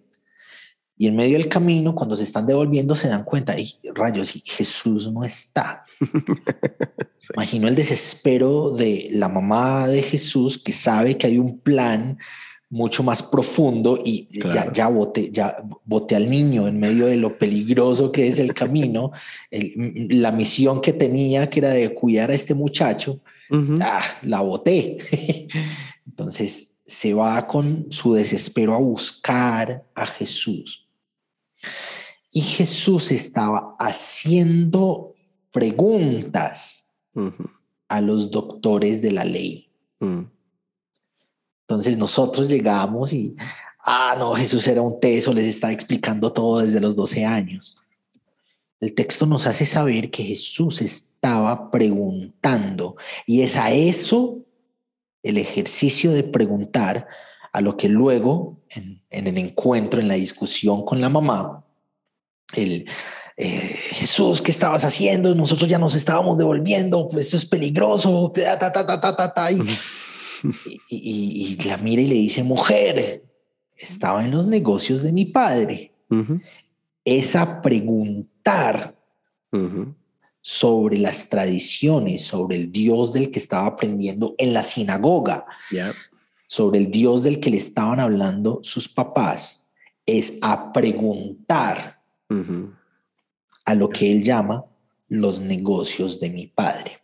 Y 1.00 1.06
en 1.06 1.16
medio 1.16 1.38
del 1.38 1.48
camino, 1.48 1.94
cuando 1.94 2.14
se 2.14 2.24
están 2.24 2.46
devolviendo, 2.46 2.94
se 2.94 3.08
dan 3.08 3.24
cuenta, 3.24 3.58
y 3.58 3.74
rayos, 3.94 4.36
y 4.36 4.42
Jesús 4.44 5.10
no 5.10 5.24
está. 5.24 5.80
Imagino 7.34 7.68
el 7.68 7.74
desespero 7.74 8.70
de 8.72 9.08
la 9.10 9.30
mamá 9.30 9.88
de 9.88 10.02
Jesús 10.02 10.58
que 10.58 10.72
sabe 10.72 11.16
que 11.16 11.26
hay 11.26 11.38
un 11.38 11.58
plan 11.58 12.18
mucho 12.68 13.02
más 13.02 13.22
profundo 13.22 13.98
y 14.04 14.28
ya, 14.52 14.70
ya 14.74 14.88
bote, 14.88 15.30
ya 15.32 15.64
bote 15.86 16.16
al 16.16 16.28
niño 16.28 16.68
en 16.68 16.78
medio 16.78 17.06
de 17.06 17.16
lo 17.16 17.38
peligroso 17.38 18.12
que 18.12 18.28
es 18.28 18.38
el 18.38 18.52
camino, 18.52 19.12
la 19.50 20.32
misión 20.32 20.82
que 20.82 20.92
tenía, 20.92 21.48
que 21.48 21.60
era 21.60 21.70
de 21.70 21.94
cuidar 21.94 22.30
a 22.30 22.34
este 22.34 22.52
muchacho, 22.52 23.20
ah, 23.80 24.02
la 24.20 24.42
boté. 24.42 24.98
Entonces 26.06 26.76
se 26.84 27.14
va 27.14 27.46
con 27.46 27.86
su 27.88 28.12
desespero 28.12 28.74
a 28.74 28.78
buscar 28.78 29.82
a 29.94 30.04
Jesús. 30.04 30.89
Y 32.32 32.40
Jesús 32.42 33.10
estaba 33.10 33.74
haciendo 33.78 35.14
preguntas 35.50 36.88
a 37.88 38.00
los 38.00 38.30
doctores 38.30 39.02
de 39.02 39.12
la 39.12 39.24
ley. 39.24 39.70
Mm. 39.98 40.22
Entonces 41.62 41.98
nosotros 41.98 42.48
llegamos 42.48 43.12
y, 43.12 43.36
ah, 43.84 44.14
no, 44.18 44.34
Jesús 44.34 44.66
era 44.66 44.82
un 44.82 44.98
teso, 45.00 45.32
les 45.32 45.46
está 45.46 45.72
explicando 45.72 46.32
todo 46.32 46.60
desde 46.60 46.80
los 46.80 46.96
12 46.96 47.24
años. 47.24 47.76
El 48.80 48.94
texto 48.94 49.26
nos 49.26 49.46
hace 49.46 49.66
saber 49.66 50.10
que 50.10 50.24
Jesús 50.24 50.80
estaba 50.80 51.70
preguntando 51.70 52.96
y 53.26 53.42
es 53.42 53.56
a 53.56 53.70
eso 53.72 54.38
el 55.22 55.36
ejercicio 55.36 56.12
de 56.12 56.22
preguntar 56.22 57.06
a 57.52 57.60
lo 57.60 57.76
que 57.76 57.88
luego 57.88 58.60
en, 58.70 59.02
el 59.10 59.38
encuentro, 59.38 60.00
en 60.00 60.08
la 60.08 60.14
discusión 60.14 60.84
con 60.84 61.00
la 61.00 61.08
mamá, 61.08 61.64
el 62.54 62.86
eh, 63.36 63.78
Jesús, 63.92 64.42
¿qué 64.42 64.50
estabas 64.50 64.84
haciendo? 64.84 65.34
Nosotros 65.34 65.68
ya 65.68 65.78
nos 65.78 65.94
estábamos 65.94 66.36
devolviendo, 66.36 67.08
esto 67.16 67.36
es 67.36 67.46
peligroso, 67.46 68.32
y, 70.90 71.58
la 71.64 71.76
mira 71.78 72.02
y 72.02 72.06
le 72.06 72.14
dice, 72.14 72.42
mujer, 72.42 73.24
estaba 73.78 74.24
en 74.24 74.30
los 74.30 74.46
negocios 74.46 75.02
de 75.02 75.12
mi 75.12 75.24
padre. 75.24 75.94
Esa 77.04 77.62
preguntar 77.62 78.94
sobre 80.42 80.98
las 80.98 81.28
tradiciones, 81.28 82.22
sobre 82.22 82.56
el 82.56 82.72
Dios 82.72 83.12
del 83.12 83.30
que 83.30 83.38
estaba 83.38 83.66
aprendiendo 83.66 84.34
en 84.38 84.52
la 84.52 84.62
sinagoga, 84.62 85.46
sobre 86.50 86.80
el 86.80 86.90
Dios 86.90 87.22
del 87.22 87.38
que 87.38 87.48
le 87.48 87.58
estaban 87.58 88.00
hablando 88.00 88.58
sus 88.64 88.88
papás, 88.88 89.70
es 90.04 90.36
a 90.42 90.72
preguntar 90.72 92.02
a 93.64 93.74
lo 93.76 93.88
que 93.88 94.10
él 94.10 94.24
llama 94.24 94.64
los 95.06 95.40
negocios 95.40 96.18
de 96.18 96.28
mi 96.28 96.48
padre. 96.48 97.02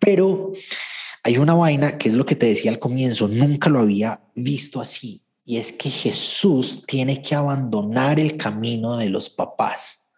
Pero 0.00 0.52
hay 1.22 1.38
una 1.38 1.54
vaina 1.54 1.96
que 1.96 2.08
es 2.08 2.16
lo 2.16 2.26
que 2.26 2.34
te 2.34 2.46
decía 2.46 2.72
al 2.72 2.80
comienzo, 2.80 3.28
nunca 3.28 3.70
lo 3.70 3.78
había 3.78 4.20
visto 4.34 4.80
así, 4.80 5.22
y 5.44 5.58
es 5.58 5.72
que 5.72 5.88
Jesús 5.88 6.82
tiene 6.88 7.22
que 7.22 7.36
abandonar 7.36 8.18
el 8.18 8.36
camino 8.36 8.96
de 8.96 9.10
los 9.10 9.30
papás. 9.30 10.10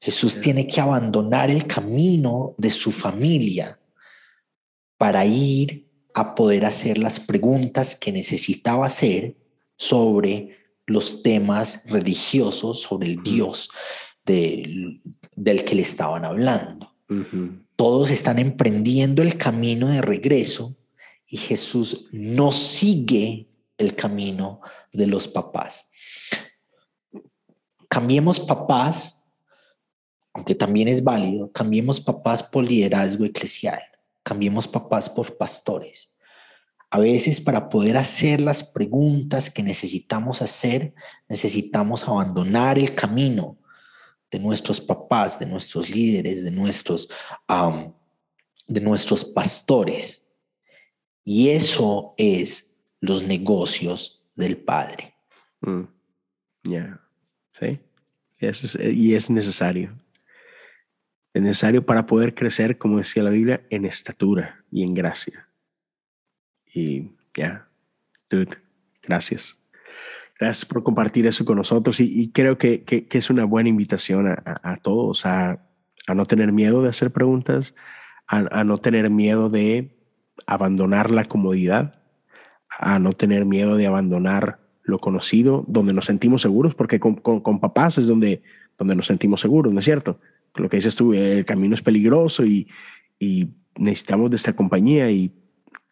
Jesús 0.00 0.40
tiene 0.40 0.68
que 0.68 0.80
abandonar 0.80 1.50
el 1.50 1.66
camino 1.66 2.54
de 2.56 2.70
su 2.70 2.92
familia 2.92 3.80
para 4.96 5.26
ir 5.26 5.83
a 6.14 6.34
poder 6.34 6.64
hacer 6.64 6.98
las 6.98 7.20
preguntas 7.20 7.96
que 7.96 8.12
necesitaba 8.12 8.86
hacer 8.86 9.36
sobre 9.76 10.56
los 10.86 11.22
temas 11.22 11.86
religiosos, 11.90 12.80
sobre 12.82 13.08
el 13.08 13.22
Dios 13.22 13.68
del 14.24 15.02
que 15.36 15.74
le 15.74 15.82
estaban 15.82 16.24
hablando. 16.24 16.94
Todos 17.76 18.10
están 18.10 18.38
emprendiendo 18.38 19.22
el 19.22 19.36
camino 19.36 19.88
de 19.88 20.00
regreso 20.00 20.76
y 21.26 21.36
Jesús 21.36 22.06
no 22.12 22.52
sigue 22.52 23.48
el 23.76 23.96
camino 23.96 24.60
de 24.92 25.06
los 25.08 25.26
papás. 25.26 25.90
Cambiemos 27.88 28.38
papás, 28.38 29.24
aunque 30.32 30.54
también 30.54 30.88
es 30.88 31.02
válido, 31.02 31.50
cambiemos 31.50 32.00
papás 32.00 32.42
por 32.42 32.64
liderazgo 32.64 33.24
eclesial, 33.24 33.82
cambiemos 34.24 34.66
papás 34.66 35.08
por 35.08 35.36
pastores. 35.36 36.18
A 36.90 36.98
veces 36.98 37.40
para 37.40 37.68
poder 37.68 37.96
hacer 37.96 38.40
las 38.40 38.64
preguntas 38.64 39.50
que 39.50 39.62
necesitamos 39.62 40.42
hacer, 40.42 40.94
necesitamos 41.28 42.08
abandonar 42.08 42.78
el 42.78 42.94
camino 42.94 43.58
de 44.30 44.38
nuestros 44.38 44.80
papás, 44.80 45.38
de 45.38 45.46
nuestros 45.46 45.90
líderes, 45.90 46.42
de 46.42 46.50
nuestros, 46.50 47.08
de 48.66 48.80
nuestros 48.80 49.24
pastores. 49.24 50.28
Y 51.24 51.50
eso 51.50 52.14
es 52.16 52.74
los 53.00 53.22
negocios 53.22 54.22
del 54.34 54.56
Padre. 54.56 55.14
Mm. 55.60 55.82
Ya, 56.64 57.00
sí. 57.52 57.80
Y 58.40 59.14
es 59.14 59.30
necesario. 59.30 59.98
Es 61.34 61.42
necesario 61.42 61.84
para 61.84 62.06
poder 62.06 62.34
crecer, 62.34 62.78
como 62.78 62.98
decía 62.98 63.24
la 63.24 63.30
Biblia, 63.30 63.66
en 63.68 63.84
estatura 63.84 64.64
y 64.70 64.84
en 64.84 64.94
gracia. 64.94 65.48
Y 66.72 67.10
ya, 67.36 67.68
dude, 68.30 68.56
gracias. 69.02 69.58
Gracias 70.38 70.64
por 70.64 70.84
compartir 70.84 71.26
eso 71.26 71.44
con 71.44 71.56
nosotros 71.56 72.00
y, 72.00 72.30
creo 72.32 72.56
que, 72.56 72.84
que, 72.84 73.06
es 73.10 73.30
una 73.30 73.44
buena 73.44 73.68
invitación 73.68 74.28
a, 74.28 74.60
a, 74.62 74.76
todos 74.76 75.26
a, 75.26 75.64
a, 76.06 76.14
no 76.14 76.26
tener 76.26 76.52
miedo 76.52 76.82
de 76.82 76.88
hacer 76.88 77.12
preguntas, 77.12 77.74
a, 78.26 78.64
no 78.64 78.78
tener 78.78 79.10
miedo 79.10 79.48
de 79.48 79.96
abandonar 80.46 81.10
la 81.10 81.24
comodidad, 81.24 82.00
a 82.68 82.98
no 82.98 83.12
tener 83.12 83.44
miedo 83.44 83.76
de 83.76 83.86
abandonar 83.86 84.58
lo 84.82 84.98
conocido, 84.98 85.64
donde 85.66 85.94
nos 85.94 86.06
sentimos 86.06 86.42
seguros, 86.42 86.74
porque 86.74 87.00
con, 87.00 87.14
con, 87.14 87.60
papás 87.60 87.98
es 87.98 88.06
donde, 88.06 88.42
donde 88.76 88.96
nos 88.96 89.06
sentimos 89.06 89.40
seguros, 89.40 89.72
¿no 89.72 89.78
es 89.78 89.84
cierto? 89.84 90.20
Lo 90.56 90.68
que 90.68 90.76
dices 90.76 90.96
tú, 90.96 91.12
el 91.14 91.44
camino 91.44 91.74
es 91.74 91.82
peligroso 91.82 92.44
y, 92.44 92.68
y 93.18 93.48
necesitamos 93.76 94.30
de 94.30 94.36
esta 94.36 94.54
compañía 94.54 95.10
y 95.10 95.32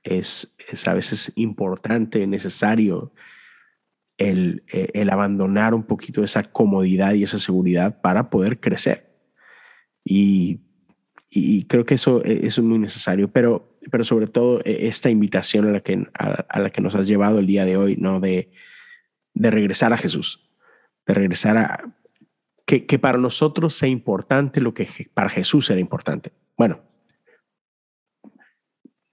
es, 0.05 0.55
a 0.87 0.95
veces 0.95 1.33
importante, 1.37 2.27
necesario 2.27 3.13
el, 4.19 4.63
eh, 4.73 4.91
el, 4.95 5.11
abandonar 5.11 5.75
un 5.75 5.85
poquito 5.85 6.23
esa 6.23 6.45
comodidad 6.45 7.15
y 7.15 7.25
esa 7.25 7.39
seguridad 7.39 8.01
para 8.01 8.31
poder 8.31 8.61
crecer. 8.61 9.17
Y, 10.05 10.61
y 11.31 11.65
creo 11.65 11.87
que 11.87 11.95
eso, 11.95 12.25
eh, 12.25 12.41
eso, 12.45 12.61
es 12.61 12.67
muy 12.67 12.79
necesario, 12.79 13.33
pero, 13.33 13.79
pero 13.91 14.05
sobre 14.05 14.27
todo 14.27 14.61
eh, 14.65 14.87
esta 14.87 15.11
invitación 15.11 15.69
a 15.69 15.73
la, 15.73 15.81
que, 15.81 16.07
a, 16.15 16.61
la 16.61 16.71
que 16.71 16.81
nos 16.81 16.95
has 16.95 17.07
llevado 17.07 17.39
el 17.39 17.47
día 17.47 17.65
de 17.65 17.77
hoy, 17.77 17.97
¿no? 17.97 18.21
De, 18.21 18.51
de 19.35 19.51
regresar 19.51 19.93
a 19.93 19.99
Jesús, 19.99 20.51
de 21.07 21.15
regresar 21.15 21.57
a... 21.57 21.97
Que, 22.81 22.99
para 22.99 23.19
nosotros 23.19 23.75
sea 23.75 23.91
importante 23.91 24.59
lo 24.63 24.73
que 24.73 24.89
para 25.13 25.29
Jesús 25.29 25.69
era 25.69 25.79
importante. 25.79 26.33
Bueno, 26.57 26.81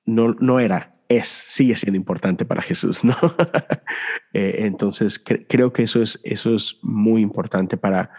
no, 0.05 0.33
no 0.39 0.61
era, 0.61 0.95
es, 1.09 1.27
sigue 1.27 1.75
siendo 1.75 1.97
importante 1.97 2.45
para 2.45 2.61
Jesús, 2.61 3.03
¿no? 3.03 3.15
Eh, 4.31 4.67
entonces, 4.67 5.17
creo 5.19 5.73
que 5.73 5.81
eso 5.81 6.03
es, 6.03 6.19
eso 6.23 6.53
es 6.53 6.77
muy 6.83 7.23
importante 7.23 7.77
para, 7.77 8.11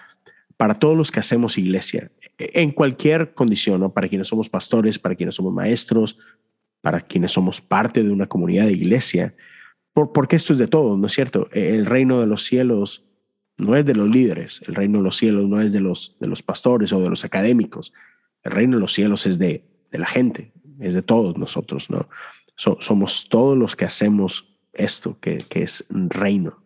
para 0.57 0.74
todos 0.74 0.97
los 0.97 1.12
que 1.12 1.20
hacemos 1.20 1.57
iglesia, 1.57 2.11
en 2.36 2.72
cualquier 2.72 3.32
condición, 3.32 3.80
¿no? 3.80 3.95
Para 3.95 4.09
quienes 4.09 4.26
somos 4.26 4.51
pastores, 4.51 4.99
para 4.99 5.14
quienes 5.14 5.36
somos 5.36 5.55
maestros, 5.55 6.18
para 6.80 7.01
quienes 7.01 7.30
somos 7.30 7.61
parte 7.61 8.03
de 8.03 8.11
una 8.11 8.26
comunidad 8.26 8.66
de 8.66 8.72
iglesia, 8.72 9.36
por, 9.93 10.12
porque 10.12 10.34
esto 10.34 10.53
es 10.53 10.59
de 10.59 10.66
todos, 10.66 10.99
¿no 10.99 11.07
es 11.07 11.12
cierto? 11.12 11.49
El 11.53 11.86
reino 11.86 12.18
de 12.18 12.26
los 12.26 12.43
cielos 12.43 13.10
no 13.61 13.77
es 13.77 13.85
de 13.85 13.95
los 13.95 14.09
líderes, 14.09 14.61
el 14.67 14.75
reino 14.75 14.99
de 14.99 15.05
los 15.05 15.17
cielos 15.17 15.49
no 15.49 15.61
es 15.61 15.73
de 15.73 15.81
los, 15.81 16.17
de 16.21 16.27
los 16.27 16.43
pastores 16.43 16.93
o 16.93 17.01
de 17.01 17.11
los 17.11 17.25
académicos, 17.25 17.93
el 18.43 18.53
reino 18.53 18.77
de 18.77 18.81
los 18.81 18.93
cielos 18.93 19.27
es 19.27 19.39
de, 19.39 19.65
de 19.91 19.99
la 19.99 20.07
gente, 20.07 20.53
es 20.79 20.95
de 20.95 21.03
todos 21.03 21.37
nosotros, 21.37 21.91
¿no? 21.91 22.09
somos 22.55 23.29
todos 23.29 23.57
los 23.57 23.75
que 23.75 23.87
hacemos 23.87 24.59
esto, 24.75 25.19
que, 25.19 25.39
que 25.39 25.63
es 25.63 25.87
reino. 25.91 26.63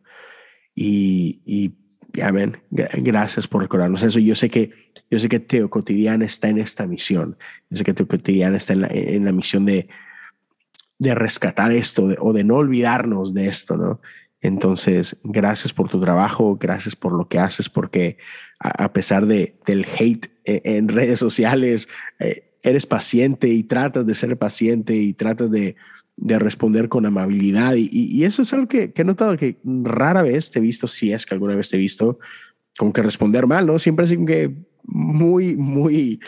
Y, 0.75 1.41
y 1.47 2.21
amén. 2.21 2.59
Gracias 2.71 3.47
por 3.47 3.63
recordarnos 3.63 4.03
eso. 4.03 4.19
Yo 4.19 4.35
sé 4.35 4.51
que 4.51 4.73
yo 5.11 5.19
sé 5.19 5.29
que 5.29 5.41
Teo 5.41 5.71
Cotidiana 5.71 6.25
está 6.25 6.49
en 6.49 6.59
esta 6.59 6.87
misión. 6.87 7.37
Yo 7.71 7.77
sé 7.77 7.85
que 7.85 7.95
Teo 7.95 8.09
Cotidiana 8.09 8.57
está 8.57 8.73
en 8.73 8.81
la, 8.81 8.89
en 8.91 9.25
la 9.25 9.33
misión 9.33 9.65
de, 9.65 9.89
de 10.99 11.15
rescatar 11.15 11.73
esto 11.73 12.09
o 12.19 12.33
de 12.33 12.45
no 12.45 12.57
olvidarnos 12.57 13.35
de 13.35 13.47
esto, 13.47 13.77
¿no? 13.77 14.01
Entonces, 14.45 15.17
gracias 15.25 15.73
por 15.73 15.89
tu 15.89 15.99
trabajo, 15.99 16.59
gracias 16.61 16.95
por 16.95 17.15
lo 17.15 17.29
que 17.29 17.39
haces, 17.39 17.71
porque 17.71 18.19
a, 18.61 18.93
pesar 18.93 19.25
de, 19.25 19.57
del 19.65 19.87
hate 19.87 20.27
eh, 20.45 20.61
en, 20.65 20.89
redes 20.89 21.19
sociales, 21.19 21.89
eh, 22.19 22.53
eres 22.63 22.85
paciente 22.85 23.49
y 23.49 23.63
tratas 23.63 24.07
de 24.07 24.15
ser 24.15 24.37
paciente 24.37 24.95
y 24.97 25.15
tratas 25.15 25.51
de, 25.51 25.77
de 26.19 26.39
responder 26.39 26.91
con 26.91 27.07
amabilidad. 27.07 27.77
Y, 27.77 27.89
y, 27.91 28.25
eso 28.25 28.43
es 28.43 28.53
algo 28.53 28.69
que, 28.69 28.93
que, 28.93 29.01
he 29.01 29.05
notado 29.07 29.35
que 29.39 29.57
rara 29.65 30.21
vez 30.21 30.51
te 30.51 30.59
he 30.59 30.63
visto, 30.63 30.87
si 30.87 31.11
es 31.11 31.25
que 31.25 31.33
alguna 31.33 31.55
vez 31.55 31.71
te 31.71 31.77
he 31.77 31.81
visto, 31.81 32.19
con 32.77 32.93
que 32.93 33.01
responder 33.01 33.47
mal, 33.47 33.65
¿no? 33.65 33.79
Siempre 33.79 34.05
así 34.05 34.23
que 34.27 34.55
muy, 34.83 35.57
muy, 35.57 36.21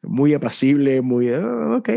muy 0.00 0.32
apacible, 0.32 1.00
muy, 1.00 1.30
oh, 1.30 1.78
ok, 1.78 1.88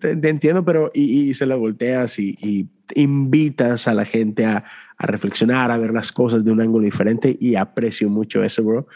te, 0.00 0.12
entiendo, 0.12 0.64
pero 0.64 0.90
y, 0.94 1.28
y, 1.28 1.34
se 1.34 1.44
la 1.44 1.56
volteas 1.56 2.18
y, 2.18 2.38
y 2.40 2.70
invitas 2.94 3.88
a 3.88 3.94
la 3.94 4.04
gente 4.04 4.44
a, 4.44 4.64
reflexionar, 4.98 5.70
a 5.70 5.76
ver 5.76 5.92
las 5.92 6.12
cosas 6.12 6.44
de 6.44 6.50
un 6.50 6.60
ángulo 6.60 6.84
diferente 6.84 7.36
y 7.38 7.56
aprecio 7.56 8.08
mucho 8.08 8.42
eso, 8.42 8.62
bro. 8.64 8.86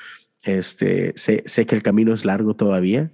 Este, 0.44 1.12
sé, 1.16 1.42
sé 1.46 1.66
que 1.66 1.74
el 1.74 1.82
camino 1.82 2.14
es 2.14 2.24
largo 2.24 2.54
todavía, 2.56 3.10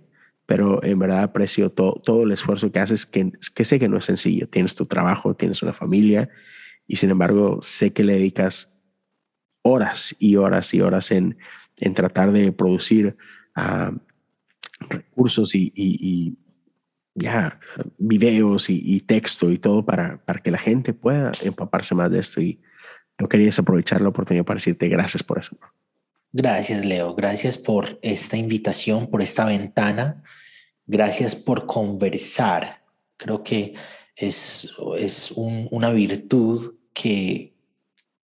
pero 0.46 0.82
en 0.84 0.98
verdad 0.98 1.24
aprecio 1.24 1.70
todo 1.70 2.22
el 2.22 2.30
esfuerzo 2.30 2.70
que 2.70 2.78
haces, 2.78 3.06
que, 3.06 3.32
sé 3.64 3.78
que 3.80 3.88
no 3.88 3.98
es 3.98 4.04
sencillo. 4.04 4.48
Tienes 4.48 4.74
tu 4.74 4.86
trabajo, 4.86 5.34
tienes 5.34 5.62
una 5.62 5.72
familia 5.72 6.28
y 6.86 6.96
sin 6.96 7.10
embargo 7.10 7.58
sé 7.62 7.92
que 7.92 8.04
le 8.04 8.14
dedicas 8.14 8.72
horas 9.62 10.14
y 10.20 10.36
horas 10.36 10.72
y 10.72 10.80
horas 10.80 11.10
en, 11.10 11.36
en 11.78 11.94
tratar 11.94 12.30
de 12.30 12.52
producir 12.52 13.16
uh, 13.56 13.96
recursos 14.88 15.54
y 15.54 16.36
ya 17.16 17.58
videos 17.98 18.70
y, 18.70 18.80
y, 18.84 19.00
texto 19.00 19.50
y 19.50 19.58
todo 19.58 19.84
para, 19.84 20.18
para 20.24 20.40
que 20.40 20.50
la 20.50 20.58
gente 20.58 20.92
pueda 20.92 21.32
empaparse 21.42 21.94
más 21.94 22.10
de 22.10 22.20
esto 22.20 22.40
y 22.40 22.60
no 23.18 23.28
quería 23.28 23.46
desaprovechar 23.46 24.00
la 24.00 24.10
oportunidad 24.10 24.44
para 24.44 24.58
decirte 24.58 24.88
gracias 24.88 25.22
por 25.22 25.38
eso. 25.38 25.56
Gracias, 26.32 26.84
Leo. 26.84 27.14
Gracias 27.14 27.56
por 27.56 27.98
esta 28.02 28.36
invitación, 28.36 29.06
por 29.06 29.22
esta 29.22 29.46
ventana. 29.46 30.22
Gracias 30.86 31.34
por 31.34 31.66
conversar. 31.66 32.82
Creo 33.16 33.42
que 33.42 33.74
es, 34.14 34.74
es 34.98 35.32
una 35.34 35.90
virtud 35.92 36.74
que 36.92 37.54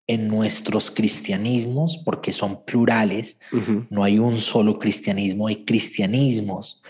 en 0.06 0.28
nuestros 0.28 0.90
cristianismos, 0.90 1.96
porque 2.04 2.32
son 2.32 2.64
plurales, 2.66 3.40
no 3.88 4.04
hay 4.04 4.18
un 4.18 4.38
solo 4.38 4.78
cristianismo, 4.78 5.46
hay 5.46 5.64
cristianismos. 5.64 6.81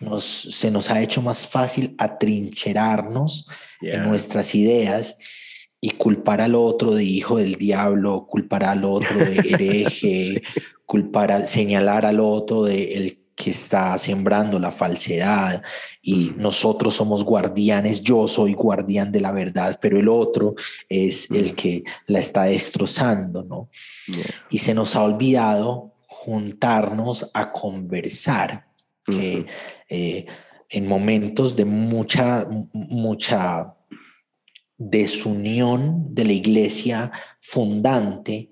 Nos, 0.00 0.24
se 0.24 0.70
nos 0.70 0.90
ha 0.90 1.00
hecho 1.00 1.22
más 1.22 1.46
fácil 1.46 1.94
atrincherarnos 1.98 3.48
en 3.80 4.04
nuestras 4.04 4.54
ideas 4.54 5.16
y 5.80 5.90
culpar 5.90 6.40
al 6.40 6.54
otro 6.54 6.94
de 6.94 7.04
hijo 7.04 7.38
del 7.38 7.56
diablo, 7.56 8.26
culpar 8.28 8.64
al 8.64 8.84
otro 8.84 9.16
de 9.18 9.38
hereje, 9.50 10.42
culpar 10.86 11.32
al 11.32 11.46
señalar 11.46 12.06
al 12.06 12.20
otro 12.20 12.64
de 12.64 12.94
el 12.94 13.22
que 13.34 13.50
está 13.50 13.98
sembrando 13.98 14.58
la 14.58 14.70
falsedad. 14.70 15.62
Y 16.00 16.32
nosotros 16.36 16.94
somos 16.94 17.24
guardianes, 17.24 18.00
yo 18.00 18.28
soy 18.28 18.54
guardián 18.54 19.10
de 19.10 19.20
la 19.20 19.32
verdad, 19.32 19.78
pero 19.80 19.98
el 19.98 20.08
otro 20.08 20.54
es 20.88 21.30
el 21.30 21.54
que 21.54 21.82
la 22.06 22.20
está 22.20 22.44
destrozando, 22.44 23.42
¿no? 23.42 23.68
Y 24.50 24.58
se 24.58 24.74
nos 24.74 24.94
ha 24.94 25.02
olvidado 25.02 25.92
juntarnos 26.06 27.30
a 27.34 27.50
conversar, 27.50 28.66
que 29.04 29.46
eh, 29.88 30.26
en 30.68 30.86
momentos 30.86 31.56
de 31.56 31.64
mucha, 31.64 32.46
mucha 32.72 33.74
desunión 34.78 36.14
de 36.14 36.24
la 36.24 36.32
iglesia 36.32 37.12
fundante, 37.40 38.50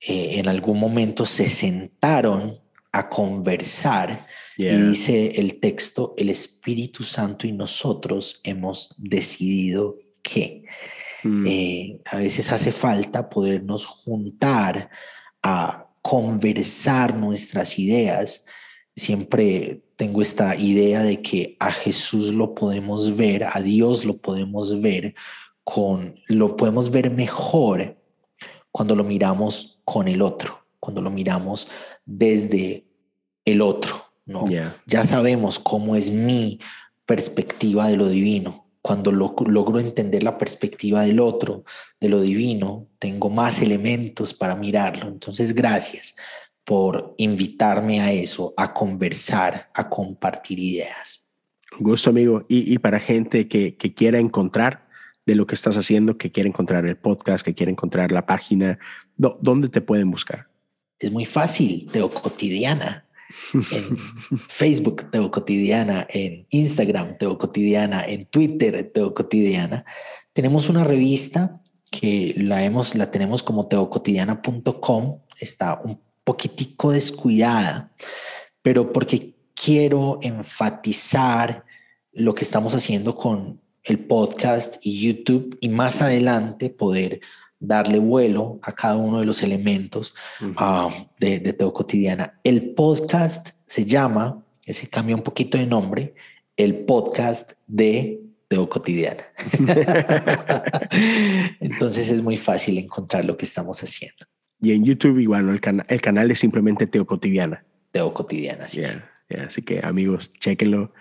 eh, 0.00 0.38
en 0.38 0.48
algún 0.48 0.78
momento 0.78 1.24
se 1.24 1.48
sentaron 1.48 2.60
a 2.92 3.08
conversar 3.08 4.26
y 4.56 4.68
dice 4.68 5.32
el 5.34 5.58
texto, 5.58 6.14
el 6.16 6.30
Espíritu 6.30 7.02
Santo 7.02 7.46
y 7.46 7.52
nosotros 7.52 8.40
hemos 8.44 8.94
decidido 8.96 9.98
que 10.22 10.64
mm. 11.24 11.46
eh, 11.46 12.00
a 12.04 12.16
veces 12.18 12.52
hace 12.52 12.70
falta 12.70 13.28
podernos 13.28 13.84
juntar 13.84 14.90
a 15.42 15.88
conversar 16.02 17.16
nuestras 17.16 17.78
ideas. 17.78 18.44
Siempre 18.94 19.83
tengo 19.96 20.22
esta 20.22 20.56
idea 20.56 21.02
de 21.02 21.22
que 21.22 21.56
a 21.60 21.72
Jesús 21.72 22.32
lo 22.32 22.54
podemos 22.54 23.16
ver, 23.16 23.44
a 23.44 23.60
Dios 23.60 24.04
lo 24.04 24.16
podemos 24.16 24.80
ver 24.80 25.14
con, 25.62 26.16
lo 26.26 26.56
podemos 26.56 26.90
ver 26.90 27.10
mejor 27.10 27.96
cuando 28.70 28.96
lo 28.96 29.04
miramos 29.04 29.80
con 29.84 30.08
el 30.08 30.20
otro, 30.20 30.66
cuando 30.80 31.00
lo 31.00 31.10
miramos 31.10 31.68
desde 32.04 32.86
el 33.44 33.62
otro, 33.62 34.04
¿no? 34.26 34.46
Ya 34.86 35.04
sabemos 35.04 35.58
cómo 35.58 35.96
es 35.96 36.10
mi 36.10 36.58
perspectiva 37.06 37.88
de 37.88 37.96
lo 37.96 38.08
divino. 38.08 38.62
Cuando 38.82 39.12
logro 39.12 39.80
entender 39.80 40.22
la 40.22 40.36
perspectiva 40.36 41.04
del 41.04 41.18
otro, 41.18 41.64
de 42.00 42.10
lo 42.10 42.20
divino, 42.20 42.88
tengo 42.98 43.30
más 43.30 43.62
elementos 43.62 44.34
para 44.34 44.56
mirarlo. 44.56 45.08
Entonces, 45.08 45.54
gracias 45.54 46.16
por 46.64 47.14
invitarme 47.18 48.00
a 48.00 48.12
eso, 48.12 48.54
a 48.56 48.72
conversar, 48.72 49.70
a 49.74 49.88
compartir 49.88 50.58
ideas. 50.58 51.28
gusto, 51.78 52.10
amigo. 52.10 52.44
Y, 52.48 52.78
para 52.78 52.98
gente 53.00 53.48
que, 53.48 53.76
que 53.76 53.94
quiera 53.94 54.18
encontrar 54.18 54.86
de 55.26 55.34
lo 55.34 55.46
que 55.46 55.54
estás 55.54 55.76
haciendo, 55.76 56.18
que 56.18 56.32
quiere 56.32 56.48
encontrar 56.48 56.86
el 56.86 56.96
podcast, 56.96 57.44
que 57.44 57.54
quiere 57.54 57.72
encontrar 57.72 58.12
la 58.12 58.26
página, 58.26 58.78
¿dónde 59.16 59.68
te 59.68 59.80
pueden 59.80 60.10
buscar? 60.10 60.48
Es 60.98 61.10
muy 61.10 61.24
fácil, 61.24 61.88
Teo 61.92 62.10
Cotidiana. 62.10 63.06
En 63.70 63.96
Facebook, 64.48 65.10
Teo 65.10 65.30
Cotidiana. 65.30 66.06
En 66.10 66.46
Instagram, 66.50 67.18
Teo 67.18 67.36
Cotidiana. 67.38 68.04
En 68.06 68.24
Twitter, 68.26 68.90
Teo 68.92 69.14
Cotidiana. 69.14 69.84
Tenemos 70.32 70.68
una 70.68 70.84
revista 70.84 71.60
que 71.90 72.34
la, 72.36 72.64
hemos, 72.64 72.94
la 72.94 73.10
tenemos 73.10 73.42
como 73.42 73.66
teocotidiana.com. 73.68 75.20
Está 75.38 75.80
un 75.84 76.00
poquitico 76.24 76.90
descuidada, 76.92 77.92
pero 78.62 78.92
porque 78.92 79.34
quiero 79.54 80.18
enfatizar 80.22 81.64
lo 82.12 82.34
que 82.34 82.44
estamos 82.44 82.74
haciendo 82.74 83.14
con 83.16 83.60
el 83.82 83.98
podcast 83.98 84.76
y 84.80 85.00
YouTube 85.00 85.56
y 85.60 85.68
más 85.68 86.00
adelante 86.00 86.70
poder 86.70 87.20
darle 87.60 87.98
vuelo 87.98 88.58
a 88.62 88.72
cada 88.72 88.96
uno 88.96 89.20
de 89.20 89.26
los 89.26 89.42
elementos 89.42 90.14
ah, 90.56 90.90
de, 91.18 91.38
de 91.38 91.52
Teo 91.52 91.72
Cotidiana. 91.72 92.40
El 92.42 92.70
podcast 92.74 93.50
se 93.66 93.84
llama, 93.84 94.42
ese 94.64 94.88
cambia 94.88 95.16
un 95.16 95.22
poquito 95.22 95.58
de 95.58 95.66
nombre, 95.66 96.14
el 96.56 96.84
podcast 96.84 97.52
de 97.66 98.20
Teo 98.48 98.68
Cotidiana. 98.68 99.24
Entonces 101.60 102.08
es 102.08 102.22
muy 102.22 102.36
fácil 102.36 102.78
encontrar 102.78 103.24
lo 103.24 103.36
que 103.36 103.44
estamos 103.44 103.82
haciendo. 103.82 104.26
Y 104.60 104.72
en 104.72 104.84
YouTube 104.84 105.18
igual, 105.18 105.48
el, 105.48 105.82
el 105.88 106.00
canal 106.00 106.30
es 106.30 106.38
simplemente 106.38 106.86
Teo 106.86 107.06
Cotidiana. 107.06 107.64
Teo 107.90 108.12
Cotidiana, 108.12 108.68
sí. 108.68 108.82
así 109.38 109.62
que 109.62 109.80
amigos, 109.84 110.32
chequenlo. 110.34 110.92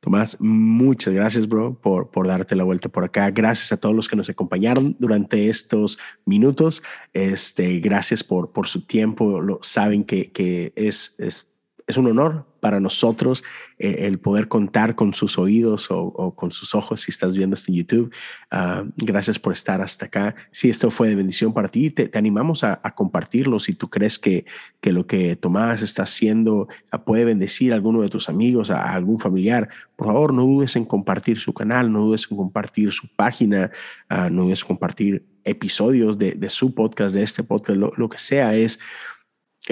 Tomás, 0.00 0.36
muchas 0.40 1.12
gracias, 1.12 1.48
bro, 1.48 1.74
por, 1.74 2.12
por 2.12 2.28
darte 2.28 2.54
la 2.54 2.62
vuelta 2.62 2.88
por 2.88 3.02
acá. 3.02 3.30
Gracias 3.30 3.72
a 3.72 3.76
todos 3.76 3.96
los 3.96 4.08
que 4.08 4.14
nos 4.14 4.30
acompañaron 4.30 4.94
durante 5.00 5.48
estos 5.48 5.98
minutos. 6.24 6.84
Este, 7.12 7.80
gracias 7.80 8.22
por, 8.22 8.52
por 8.52 8.68
su 8.68 8.86
tiempo. 8.86 9.40
Lo, 9.40 9.58
saben 9.60 10.04
que, 10.04 10.30
que 10.30 10.72
es, 10.76 11.16
es, 11.18 11.47
es 11.88 11.96
un 11.96 12.06
honor 12.06 12.46
para 12.60 12.80
nosotros 12.80 13.42
eh, 13.78 14.06
el 14.06 14.18
poder 14.18 14.46
contar 14.46 14.94
con 14.94 15.14
sus 15.14 15.38
oídos 15.38 15.88
o, 15.90 16.34
con 16.36 16.50
sus 16.50 16.74
ojos 16.74 17.00
si 17.00 17.10
estás 17.10 17.34
viendo 17.34 17.54
esto 17.54 17.72
en 17.72 17.78
YouTube. 17.78 18.14
Ah, 18.50 18.84
gracias 18.96 19.38
por 19.38 19.54
estar 19.54 19.80
hasta 19.80 20.06
acá. 20.06 20.34
Si 20.50 20.68
esto 20.68 20.90
fue 20.90 21.08
de 21.08 21.14
bendición 21.14 21.54
para 21.54 21.68
ti, 21.68 21.90
te, 21.90 22.10
animamos 22.18 22.62
a, 22.62 22.78
compartirlo. 22.94 23.58
Si 23.58 23.72
tú 23.72 23.88
crees 23.88 24.18
que, 24.18 24.44
que 24.80 24.92
lo 24.92 25.06
que 25.06 25.34
Tomás 25.34 25.80
está 25.80 26.02
haciendo 26.02 26.68
ah, 26.90 27.04
puede 27.04 27.24
bendecir 27.24 27.72
a 27.72 27.76
alguno 27.76 28.02
de 28.02 28.10
tus 28.10 28.28
amigos, 28.28 28.70
a, 28.70 28.92
algún 28.94 29.18
familiar, 29.18 29.70
por 29.96 30.08
favor, 30.08 30.34
no 30.34 30.42
dudes 30.42 30.76
en 30.76 30.84
compartir 30.84 31.38
su 31.38 31.54
canal, 31.54 31.90
no 31.90 32.00
dudes 32.00 32.26
en 32.30 32.36
compartir 32.36 32.92
su 32.92 33.08
página, 33.08 33.70
ah, 34.10 34.28
no 34.30 34.44
dudes 34.44 34.60
en 34.60 34.68
compartir 34.68 35.24
episodios 35.44 36.18
de, 36.18 36.50
su 36.50 36.74
podcast, 36.74 37.14
de 37.14 37.22
este 37.22 37.42
podcast, 37.42 37.78
lo, 37.78 37.92
lo 37.96 38.10
que 38.10 38.18
sea 38.18 38.54
es 38.54 38.78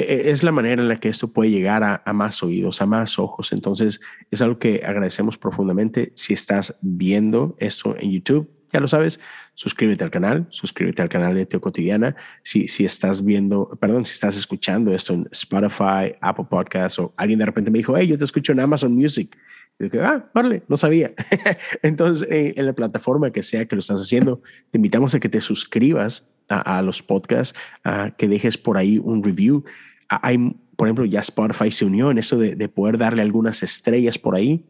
es 0.02 0.42
la 0.42 0.52
manera 0.52 0.82
en 0.82 0.88
la 0.88 1.00
que 1.00 1.08
esto 1.08 1.28
puede 1.28 1.50
llegar 1.50 1.82
a, 1.82 2.12
más 2.12 2.42
oídos, 2.42 2.82
a 2.82 2.86
más 2.86 3.18
ojos. 3.18 3.52
Entonces, 3.52 4.00
es 4.30 4.42
algo 4.42 4.58
que 4.58 4.82
agradecemos 4.84 5.38
profundamente. 5.38 6.12
Si 6.14 6.32
estás 6.32 6.76
viendo 6.82 7.56
esto 7.58 7.96
en 7.98 8.12
YouTube, 8.12 8.50
ya 8.72 8.80
lo 8.80 8.88
sabes, 8.88 9.20
suscríbete 9.54 10.04
al 10.04 10.10
canal, 10.10 10.46
suscríbete 10.50 11.00
al 11.00 11.08
canal 11.08 11.34
de 11.34 11.46
Teo 11.46 11.60
Cotidiana. 11.60 12.14
Si, 12.42 12.68
si 12.68 12.84
estás 12.84 13.24
viendo, 13.24 13.70
perdón, 13.80 14.04
si 14.04 14.14
estás 14.14 14.36
escuchando 14.36 14.94
esto 14.94 15.14
en 15.14 15.28
Spotify, 15.32 16.14
Apple 16.20 16.46
Podcasts 16.50 16.98
o 16.98 17.14
alguien 17.16 17.38
de 17.38 17.46
repente 17.46 17.70
me 17.70 17.78
dijo, 17.78 17.96
hey, 17.96 18.06
yo 18.06 18.18
te 18.18 18.24
escucho 18.24 18.52
en 18.52 18.60
Amazon 18.60 18.94
Music. 18.94 19.36
Y 19.78 19.84
dije, 19.84 20.00
ah, 20.00 20.30
vale, 20.32 20.62
no 20.68 20.76
sabía. 20.76 21.12
Entonces, 21.82 22.26
eh, 22.30 22.54
en 22.56 22.66
la 22.66 22.72
plataforma 22.72 23.30
que 23.30 23.42
sea 23.42 23.66
que 23.66 23.76
lo 23.76 23.80
estás 23.80 24.00
haciendo, 24.00 24.40
te 24.70 24.78
invitamos 24.78 25.14
a 25.14 25.20
que 25.20 25.28
te 25.28 25.40
suscribas 25.40 26.28
a, 26.48 26.80
los 26.80 27.02
podcasts, 27.02 27.58
a 27.84 28.12
que 28.16 28.28
dejes 28.28 28.56
por 28.56 28.78
ahí 28.78 28.98
un 28.98 29.22
review. 29.22 29.64
Hay, 30.08 30.56
por 30.76 30.88
ejemplo, 30.88 31.04
ya 31.04 31.20
Spotify 31.20 31.70
se 31.70 31.84
unió 31.84 32.10
en 32.10 32.18
eso 32.18 32.38
de, 32.38 32.68
poder 32.68 32.98
darle 32.98 33.20
algunas 33.20 33.62
estrellas 33.62 34.18
por 34.18 34.34
ahí. 34.34 34.64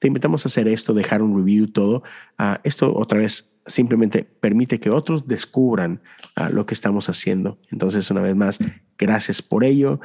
Te 0.00 0.08
invitamos 0.08 0.44
a 0.44 0.48
hacer 0.48 0.66
esto, 0.66 0.94
dejar 0.94 1.22
un 1.22 1.36
review, 1.36 1.68
todo. 1.68 2.02
esto 2.64 2.96
otra 2.96 3.18
vez 3.18 3.48
simplemente 3.66 4.24
permite 4.24 4.80
que 4.80 4.90
otros 4.90 5.28
descubran 5.28 6.00
lo 6.50 6.66
que 6.66 6.74
estamos 6.74 7.08
haciendo. 7.08 7.60
Entonces, 7.70 8.10
una 8.10 8.22
vez 8.22 8.34
más, 8.34 8.58
gracias 8.98 9.42
por 9.42 9.62
ello. 9.64 10.00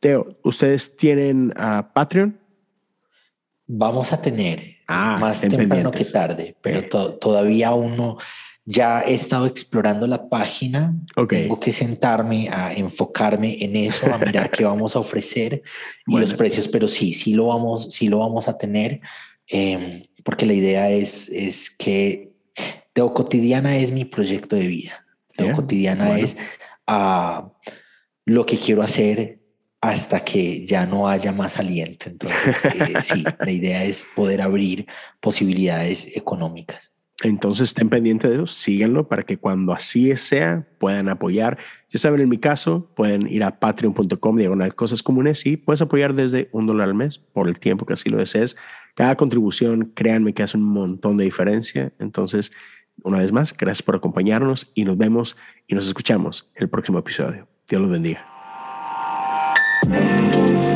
Teo, 0.00 0.38
¿ustedes 0.42 0.96
tienen 0.96 1.52
Patreon? 1.92 2.41
Vamos 3.74 4.12
a 4.12 4.20
tener 4.20 4.76
ah, 4.86 5.16
más 5.18 5.40
temprano 5.40 5.90
que 5.90 6.04
tarde, 6.04 6.54
pero 6.60 7.14
todavía 7.14 7.72
uno 7.72 8.18
ya 8.66 9.00
he 9.00 9.14
estado 9.14 9.46
explorando 9.46 10.06
la 10.06 10.28
página. 10.28 10.94
Tengo 11.26 11.58
que 11.58 11.72
sentarme 11.72 12.50
a 12.50 12.74
enfocarme 12.74 13.64
en 13.64 13.76
eso, 13.76 14.12
a 14.12 14.18
mirar 14.18 14.50
qué 14.50 14.64
vamos 14.72 14.94
a 14.94 14.98
ofrecer 14.98 15.62
y 16.06 16.18
los 16.18 16.34
precios, 16.34 16.68
pero 16.68 16.86
sí, 16.86 17.14
sí 17.14 17.32
lo 17.32 17.46
vamos, 17.46 17.88
sí 17.90 18.08
lo 18.08 18.18
vamos 18.18 18.46
a 18.46 18.58
tener, 18.58 19.00
em, 19.48 20.02
porque 20.22 20.44
la 20.44 20.52
idea 20.52 20.90
es, 20.90 21.30
es 21.30 21.70
que 21.70 22.32
Teo 22.92 23.14
Cotidiana 23.14 23.76
es 23.76 23.90
mi 23.90 24.04
proyecto 24.04 24.54
de 24.54 24.66
vida. 24.66 25.06
Teo 25.34 25.56
Cotidiana 25.56 26.18
es 26.18 26.36
uh, 26.86 27.48
lo 28.26 28.44
que 28.44 28.58
quiero 28.58 28.82
hacer 28.82 29.41
hasta 29.82 30.24
que 30.24 30.64
ya 30.64 30.86
no 30.86 31.08
haya 31.08 31.32
más 31.32 31.58
aliento. 31.58 32.08
Entonces, 32.08 32.64
eh, 32.66 32.94
sí, 33.02 33.24
la 33.38 33.50
idea 33.50 33.84
es 33.84 34.06
poder 34.14 34.40
abrir 34.40 34.86
posibilidades 35.20 36.16
económicas. 36.16 36.94
Entonces 37.24 37.68
estén 37.68 37.88
pendientes 37.88 38.30
de 38.30 38.36
eso, 38.36 38.46
síganlo 38.46 39.06
para 39.06 39.22
que 39.22 39.36
cuando 39.36 39.72
así 39.72 40.16
sea 40.16 40.66
puedan 40.78 41.08
apoyar. 41.08 41.58
Ya 41.90 41.98
saben, 41.98 42.20
en 42.20 42.28
mi 42.28 42.38
caso, 42.38 42.90
pueden 42.96 43.28
ir 43.28 43.44
a 43.44 43.60
patreon.com 43.60 44.36
diagonal 44.36 44.74
cosas 44.74 45.02
comunes 45.02 45.44
y 45.46 45.56
puedes 45.56 45.82
apoyar 45.82 46.14
desde 46.14 46.48
un 46.52 46.66
dólar 46.66 46.88
al 46.88 46.94
mes 46.94 47.18
por 47.18 47.48
el 47.48 47.58
tiempo 47.58 47.84
que 47.86 47.92
así 47.92 48.08
lo 48.08 48.18
desees. 48.18 48.56
Cada 48.94 49.16
contribución, 49.16 49.92
créanme 49.94 50.32
que 50.32 50.42
hace 50.42 50.56
un 50.56 50.64
montón 50.64 51.16
de 51.16 51.24
diferencia. 51.24 51.92
Entonces, 51.98 52.52
una 53.04 53.18
vez 53.18 53.30
más, 53.30 53.56
gracias 53.56 53.82
por 53.82 53.96
acompañarnos 53.96 54.70
y 54.74 54.84
nos 54.84 54.96
vemos 54.96 55.36
y 55.66 55.74
nos 55.74 55.86
escuchamos 55.86 56.50
en 56.56 56.64
el 56.64 56.70
próximo 56.70 56.98
episodio. 56.98 57.46
Dios 57.68 57.80
los 57.80 57.90
bendiga. 57.90 58.31
Thank 59.84 60.62
you. 60.66 60.71